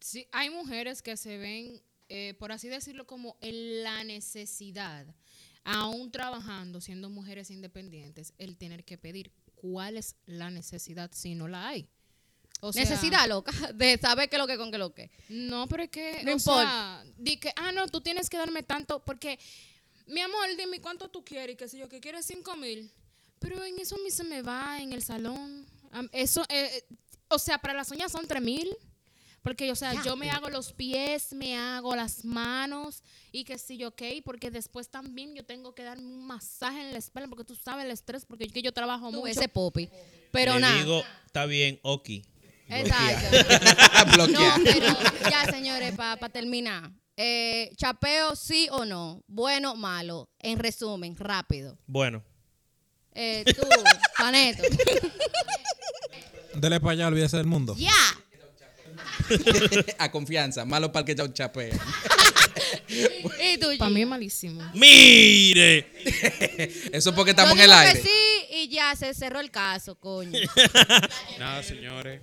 Sí, 0.01 0.28
hay 0.32 0.49
mujeres 0.49 1.01
que 1.01 1.16
se 1.16 1.38
ven, 1.38 1.82
eh, 2.09 2.34
por 2.38 2.51
así 2.51 2.68
decirlo, 2.68 3.07
como 3.07 3.38
en 3.39 3.84
la 3.84 4.03
necesidad, 4.03 5.05
aún 5.64 6.11
trabajando, 6.11 6.82
siendo 6.82 7.09
mujeres 7.09 7.49
independientes, 7.49 8.34
el 8.38 8.57
tener 8.57 8.84
que 8.84 8.97
pedir 8.97 9.32
cuál 9.55 9.95
es 9.95 10.18
la 10.26 10.49
necesidad 10.49 11.11
si 11.14 11.36
no 11.36 11.47
la 11.47 11.70
hay. 11.70 11.88
O 12.66 12.72
sea, 12.72 12.84
Necesidad, 12.84 13.28
loca, 13.28 13.51
de 13.76 13.97
saber 13.97 14.30
qué 14.30 14.38
es 14.38 14.39
lo 14.39 14.47
que 14.47 14.57
con 14.57 14.72
qué 14.72 14.78
es 14.78 14.80
lo 14.80 14.93
que. 14.93 15.11
No, 15.28 15.68
pero 15.68 15.84
es 15.84 15.89
que, 15.89 16.24
No 16.24 16.32
o 16.32 16.36
importa. 16.36 16.61
sea, 16.64 17.03
di 17.18 17.36
que, 17.38 17.51
ah, 17.57 17.72
no, 17.74 17.88
tú 17.89 17.99
tienes 17.99 18.30
que 18.30 18.38
darme 18.38 18.64
tanto, 18.64 19.03
porque, 19.03 19.38
mi 20.07 20.22
amor, 20.22 20.47
dime 20.57 20.80
cuánto 20.80 21.09
tú 21.09 21.26
quieres, 21.26 21.55
y 21.55 21.57
qué 21.57 21.68
sé 21.68 21.78
yo, 21.78 21.89
que 21.89 21.99
quieres 21.99 22.26
cinco 22.26 22.55
mil, 22.55 22.89
pero 23.39 23.61
en 23.66 23.78
eso 23.80 23.95
a 23.95 23.99
mí 23.99 24.09
se 24.09 24.24
me 24.24 24.41
va 24.41 24.80
en 24.80 24.93
el 24.93 25.03
salón. 25.03 25.66
Eso, 26.14 26.43
eh, 26.49 26.70
eh, 26.89 26.95
o 27.28 27.38
sea, 27.38 27.57
para 27.57 27.74
las 27.74 27.91
uñas 27.91 28.11
son 28.14 28.26
tres 28.28 28.41
mil, 28.41 28.74
porque, 29.41 29.70
o 29.70 29.76
sea, 29.76 30.01
yo 30.05 30.16
me 30.16 30.30
hago 30.32 30.49
los 30.49 30.72
pies, 30.72 31.34
me 31.34 31.57
hago 31.57 31.93
las 31.97 32.24
manos, 32.24 33.03
y 33.34 33.43
que 33.43 33.57
sí, 33.57 33.84
ok, 33.84 34.01
porque 34.24 34.51
después 34.51 34.88
también 34.88 35.36
yo 35.36 35.43
tengo 35.43 35.76
que 35.76 35.84
darme 35.84 36.05
un 36.05 36.26
masaje 36.26 36.80
en 36.80 36.93
la 36.93 36.97
espalda, 36.99 37.28
porque 37.28 37.43
tú 37.43 37.55
sabes 37.55 37.84
el 37.84 37.91
estrés, 37.91 38.24
porque 38.26 38.47
yo, 38.47 38.53
que 38.53 38.61
yo 38.61 38.72
trabajo 38.72 39.11
Tú 39.11 39.18
mucho. 39.18 39.28
ese 39.28 39.49
popi. 39.49 39.89
Pero 40.32 40.57
nada. 40.59 40.78
digo, 40.82 41.03
está 41.26 41.45
bien, 41.45 41.78
ok. 41.84 42.09
Exacto. 42.70 43.38
No, 44.30 44.55
pero 44.64 44.86
ya, 45.30 45.45
señores, 45.51 45.93
para 45.95 46.30
terminar. 46.30 46.91
Eh, 47.18 47.72
chapeo, 47.78 48.36
sí 48.36 48.68
o 48.72 48.86
no. 48.86 49.24
Bueno, 49.28 49.76
malo. 49.76 50.30
En 50.39 50.59
resumen, 50.59 51.16
rápido. 51.18 51.78
Bueno, 51.88 52.24
Eh, 53.16 53.43
tú, 53.45 53.61
Paneto. 54.18 54.64
Dele 56.55 56.80
para 56.80 56.91
allá, 56.93 57.07
olvídese 57.07 57.38
del 57.38 57.45
mundo. 57.45 57.76
Ya. 57.78 57.91
A 59.99 60.11
confianza, 60.11 60.66
malo 60.66 60.91
para 60.91 61.01
el 61.01 61.05
que 61.05 61.16
ya 61.16 61.24
un 61.24 61.34
chapea. 61.34 61.74
Y 62.88 63.57
tú, 63.57 63.68
Para 63.80 63.89
mí 63.89 64.01
es 64.01 64.07
malísimo. 64.07 64.61
mire. 64.74 65.88
Eso 66.91 67.09
es 67.09 67.16
porque 67.16 67.32
Yo 67.34 67.41
estamos 67.43 67.53
en 67.53 67.61
el 67.61 67.68
que 67.70 67.74
aire. 67.74 68.01
sí 68.01 68.09
y 68.51 68.68
ya 68.70 68.95
se 68.95 69.14
cerró 69.14 69.39
el 69.39 69.49
caso, 69.49 69.95
coño. 69.95 70.39
Nada, 71.39 71.64
señores. 71.64 72.22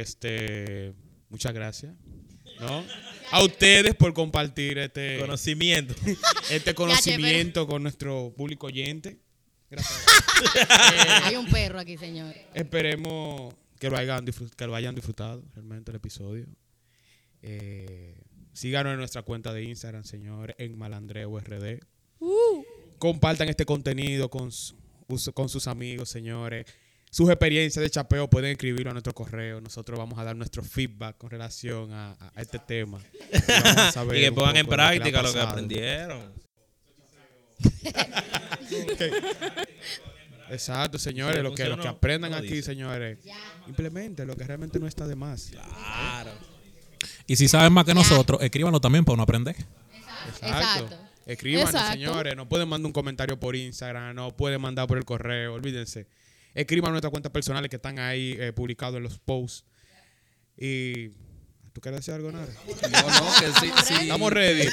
Este, 0.00 0.92
muchas 1.28 1.52
gracias. 1.52 1.94
¿no? 2.60 2.84
A 3.32 3.42
ustedes 3.42 3.94
por 3.94 4.12
compartir 4.14 4.78
este 4.78 5.18
Conocimiento. 5.18 5.94
este 6.50 6.74
conocimiento 6.74 7.66
con 7.66 7.82
nuestro 7.82 8.32
público 8.36 8.66
oyente. 8.68 9.18
Gracias. 9.70 10.04
Hay 11.24 11.36
un 11.36 11.46
perro 11.50 11.78
aquí, 11.80 11.96
señor. 11.96 12.34
Esperemos 12.54 13.54
que 13.80 13.90
lo 13.90 13.96
hayan, 13.96 14.24
disfrut- 14.26 14.54
que 14.54 14.66
lo 14.66 14.74
hayan 14.76 14.94
disfrutado 14.94 15.42
realmente 15.54 15.90
el 15.90 15.96
episodio. 15.96 16.46
Eh, 17.42 18.14
síganos 18.52 18.92
en 18.92 18.98
nuestra 18.98 19.22
cuenta 19.22 19.52
de 19.52 19.64
Instagram, 19.64 20.04
señores, 20.04 20.54
en 20.58 20.76
Malandreo 20.78 21.38
RD. 21.40 21.80
Compartan 22.98 23.48
este 23.48 23.64
contenido 23.64 24.28
con, 24.30 24.52
su- 24.52 24.76
us- 25.08 25.30
con 25.34 25.48
sus 25.48 25.66
amigos, 25.66 26.08
señores. 26.10 26.66
Sus 27.12 27.28
experiencias 27.28 27.82
de 27.82 27.90
chapeo 27.90 28.30
pueden 28.30 28.52
escribirlo 28.52 28.88
a 28.88 28.94
nuestro 28.94 29.12
correo. 29.12 29.60
Nosotros 29.60 29.98
vamos 29.98 30.18
a 30.18 30.24
dar 30.24 30.34
nuestro 30.34 30.62
feedback 30.64 31.18
con 31.18 31.28
relación 31.28 31.92
a, 31.92 32.12
a 32.34 32.40
este 32.40 32.58
tema. 32.58 33.00
Y 33.30 33.52
vamos 33.52 33.76
a 33.76 33.92
saber 33.92 34.16
y 34.16 34.20
que 34.22 34.32
pongan 34.32 34.56
en 34.56 34.66
práctica 34.66 35.20
lo 35.20 35.30
que 35.30 35.40
aprendieron. 35.40 36.32
Exacto, 40.48 40.98
señores. 40.98 41.36
Sí, 41.36 41.42
lo, 41.42 41.54
que, 41.54 41.64
lo 41.66 41.78
que 41.78 41.88
aprendan 41.88 42.32
aquí, 42.32 42.48
dice. 42.48 42.62
señores. 42.62 43.18
Implemente 43.68 44.24
lo 44.24 44.34
que 44.34 44.44
realmente 44.44 44.80
no 44.80 44.86
está 44.86 45.06
de 45.06 45.14
más. 45.14 45.50
Claro. 45.50 46.30
Y 47.26 47.36
si 47.36 47.46
saben 47.46 47.74
más 47.74 47.84
que 47.84 47.92
nosotros, 47.92 48.40
escríbanlo 48.40 48.80
también 48.80 49.04
para 49.04 49.14
uno 49.14 49.24
aprender. 49.24 49.56
Exacto. 50.28 50.46
Exacto. 50.46 50.96
Escríbanos, 51.26 51.74
Exacto. 51.74 51.92
señores. 51.92 52.36
Nos 52.36 52.46
pueden 52.46 52.70
mandar 52.70 52.86
un 52.86 52.92
comentario 52.94 53.38
por 53.38 53.54
Instagram, 53.54 54.14
nos 54.14 54.32
pueden 54.32 54.62
mandar 54.62 54.86
por 54.86 54.96
el 54.96 55.04
correo, 55.04 55.52
olvídense. 55.52 56.06
Escriban 56.54 56.90
nuestras 56.92 57.10
cuentas 57.10 57.32
personales 57.32 57.68
que 57.70 57.76
están 57.76 57.98
ahí 57.98 58.36
eh, 58.38 58.52
publicados 58.52 58.96
en 58.96 59.02
los 59.04 59.18
posts. 59.18 59.64
Y. 60.56 61.08
¿Tú 61.72 61.80
quieres 61.80 62.00
decir 62.00 62.12
algo, 62.12 62.30
Nara? 62.30 62.52
No, 62.66 63.00
no, 63.08 63.32
que 63.40 63.46
sí. 63.60 63.72
sí. 63.86 63.94
Estamos 64.02 64.30
ready. 64.30 64.68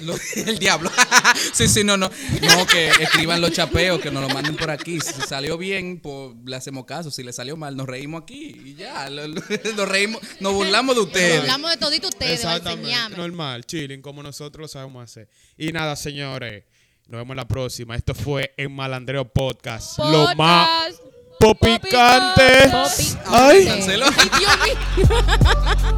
Lo- 0.00 0.14
el 0.36 0.58
diablo. 0.58 0.90
sí, 1.54 1.66
sí, 1.66 1.82
no, 1.82 1.96
no. 1.96 2.10
No, 2.10 2.66
que 2.66 2.88
escriban 2.88 3.40
los 3.40 3.52
chapeos, 3.52 3.98
que 4.02 4.10
nos 4.10 4.20
lo 4.22 4.28
manden 4.34 4.54
por 4.56 4.70
aquí. 4.70 5.00
Si 5.00 5.14
salió 5.22 5.56
bien, 5.56 6.00
pues 6.02 6.34
le 6.44 6.54
hacemos 6.54 6.84
caso. 6.84 7.10
Si 7.10 7.22
le 7.22 7.32
salió 7.32 7.56
mal, 7.56 7.74
nos 7.74 7.86
reímos 7.86 8.24
aquí 8.24 8.54
y 8.66 8.74
ya. 8.74 9.08
Lo- 9.08 9.26
lo- 9.28 9.40
Nos 9.76 9.88
reímos, 9.88 10.20
nos 10.40 10.52
burlamos 10.52 10.94
de 10.94 11.00
ustedes. 11.00 11.40
Hablamos 11.40 11.70
de 11.70 11.76
todito 11.78 12.08
ustedes, 12.08 12.44
lo 12.44 12.50
Exactamente. 12.50 12.82
enseñamos. 12.90 13.16
Normal, 13.18 13.64
chilling, 13.64 14.02
como 14.02 14.22
nosotros 14.22 14.60
lo 14.60 14.68
sabemos 14.68 15.04
hacer. 15.04 15.30
Y 15.56 15.72
nada, 15.72 15.96
señores. 15.96 16.64
Nos 17.06 17.22
vemos 17.22 17.34
la 17.34 17.48
próxima. 17.48 17.96
Esto 17.96 18.14
fue 18.14 18.52
en 18.58 18.72
Malandreo 18.74 19.24
Podcast. 19.32 19.98
Lo 20.00 20.26
Podcast. 20.26 20.36
más 20.36 21.00
popicante. 21.42 22.70
Popicante. 22.70 23.18
Ay. 23.26 23.66
Canceló. 23.66 24.06